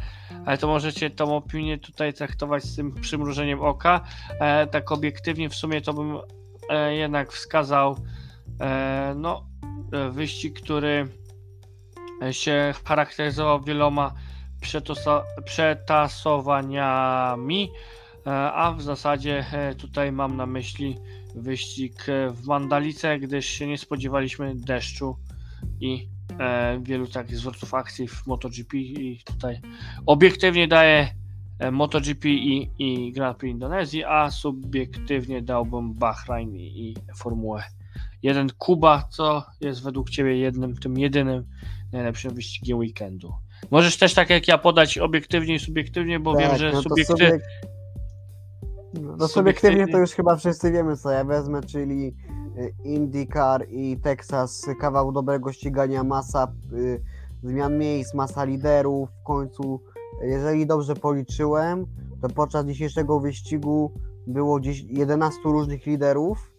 [0.47, 4.01] ale to możecie tą opinię tutaj traktować z tym przymrużeniem oka.
[4.41, 6.19] E, tak obiektywnie w sumie to bym
[6.71, 7.97] e, jednak wskazał
[8.61, 9.47] e, no,
[9.93, 11.09] e, wyścig, który
[12.31, 14.15] się charakteryzował wieloma
[15.45, 17.71] przetasowaniami,
[18.27, 20.99] e, a w zasadzie e, tutaj mam na myśli
[21.35, 25.16] wyścig w Mandalice, gdyż się nie spodziewaliśmy deszczu
[25.81, 26.09] i
[26.40, 29.61] e, wielu takich zwrotów akcji w MotoGP i tutaj
[30.07, 31.09] obiektywnie daję
[31.59, 37.62] e, MotoGP i, i Grand Prix Indonezji, a subiektywnie dałbym Bahrain i, i Formułę
[38.23, 41.44] 1 Kuba, co jest według Ciebie jednym, tym jedynym
[41.93, 43.35] najlepszym wyścigiem weekendu.
[43.70, 46.89] Możesz też tak jak ja podać obiektywnie i subiektywnie, bo wiem, że no to
[48.95, 52.15] No, subiektywnie- to już chyba wszyscy wiemy, co ja wezmę, czyli
[52.59, 57.03] y, IndyCar i Texas, kawał dobrego ścigania, masa y,
[57.43, 59.09] zmian miejsc, masa liderów.
[59.21, 59.81] W końcu,
[60.23, 61.87] jeżeli dobrze policzyłem,
[62.23, 63.93] to podczas dzisiejszego wyścigu
[64.27, 66.53] było gdzieś 11 różnych liderów,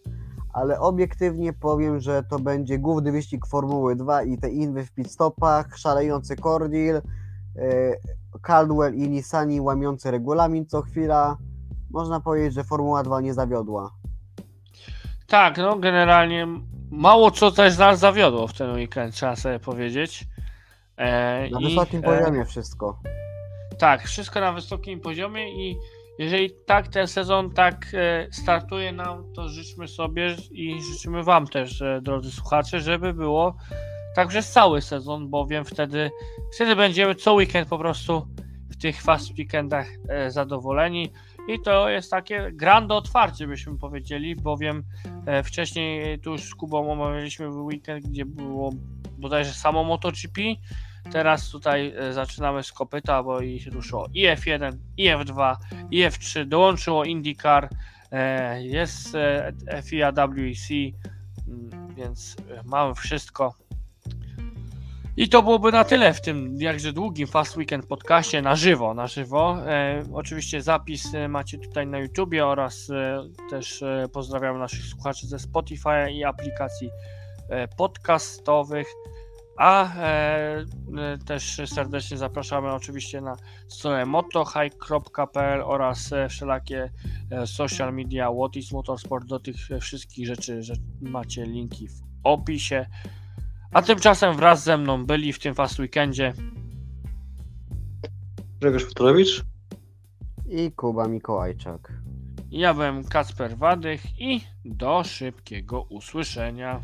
[0.52, 5.64] ale obiektywnie powiem, że to będzie główny wyścig Formuły 2 i te inwy w pit-stopach,
[5.76, 7.02] szalejący Cordil, y,
[8.42, 11.36] Caldwell i Nissani łamiący regulamin co chwila.
[11.92, 13.92] Można powiedzieć, że Formuła 2 nie zawiodła.
[15.26, 16.46] Tak, no generalnie
[16.90, 20.24] mało co też nas zawiodło w ten weekend, trzeba sobie powiedzieć.
[20.96, 23.00] E, Na i, wysokim e, poziomie wszystko.
[23.78, 25.76] Tak, wszystko na wysokim poziomie i
[26.18, 31.82] jeżeli tak ten sezon tak e, startuje nam, to życzmy sobie i życzymy Wam też,
[31.82, 33.56] e, drodzy słuchacze, żeby było
[34.14, 36.10] tak przez cały sezon, bowiem wtedy,
[36.54, 38.26] wtedy będziemy co weekend po prostu
[38.70, 41.12] w tych fast weekendach e, zadowoleni
[41.48, 44.82] i to jest takie grande otwarcie, byśmy powiedzieli, bowiem
[45.26, 48.70] e, wcześniej tu już z Kubą omawialiśmy weekend, gdzie było
[49.18, 50.40] bodajże samo MotoGP,
[51.10, 55.56] Teraz tutaj e, zaczynamy z kopyta, bo i ruszyło i F1, i F2,
[55.90, 57.68] i F3, dołączyło IndyCar,
[58.12, 59.12] e, jest
[59.84, 60.68] FIA WEC,
[61.48, 63.54] mm, więc mamy wszystko.
[65.16, 69.06] I to byłoby na tyle w tym jakże długim Fast Weekend podcaście na żywo, na
[69.06, 69.56] żywo.
[69.66, 75.26] E, oczywiście zapis e, macie tutaj na YouTubie oraz e, też e, pozdrawiam naszych słuchaczy
[75.26, 76.90] ze Spotify i aplikacji
[77.48, 78.86] e, podcastowych.
[79.58, 80.64] A e,
[81.26, 83.36] też serdecznie zapraszamy oczywiście na
[83.68, 86.90] stronę motohike.pl oraz wszelakie
[87.46, 89.26] social media What is Motorsport.
[89.26, 92.86] Do tych wszystkich rzeczy że macie linki w opisie.
[93.72, 96.32] A tymczasem wraz ze mną byli w tym Fast Weekendzie
[98.60, 99.44] Grzegorz Futurowicz?
[100.48, 101.92] I Kuba Mikołajczak.
[102.50, 106.80] ja byłem Kacper Wadych i do szybkiego usłyszenia.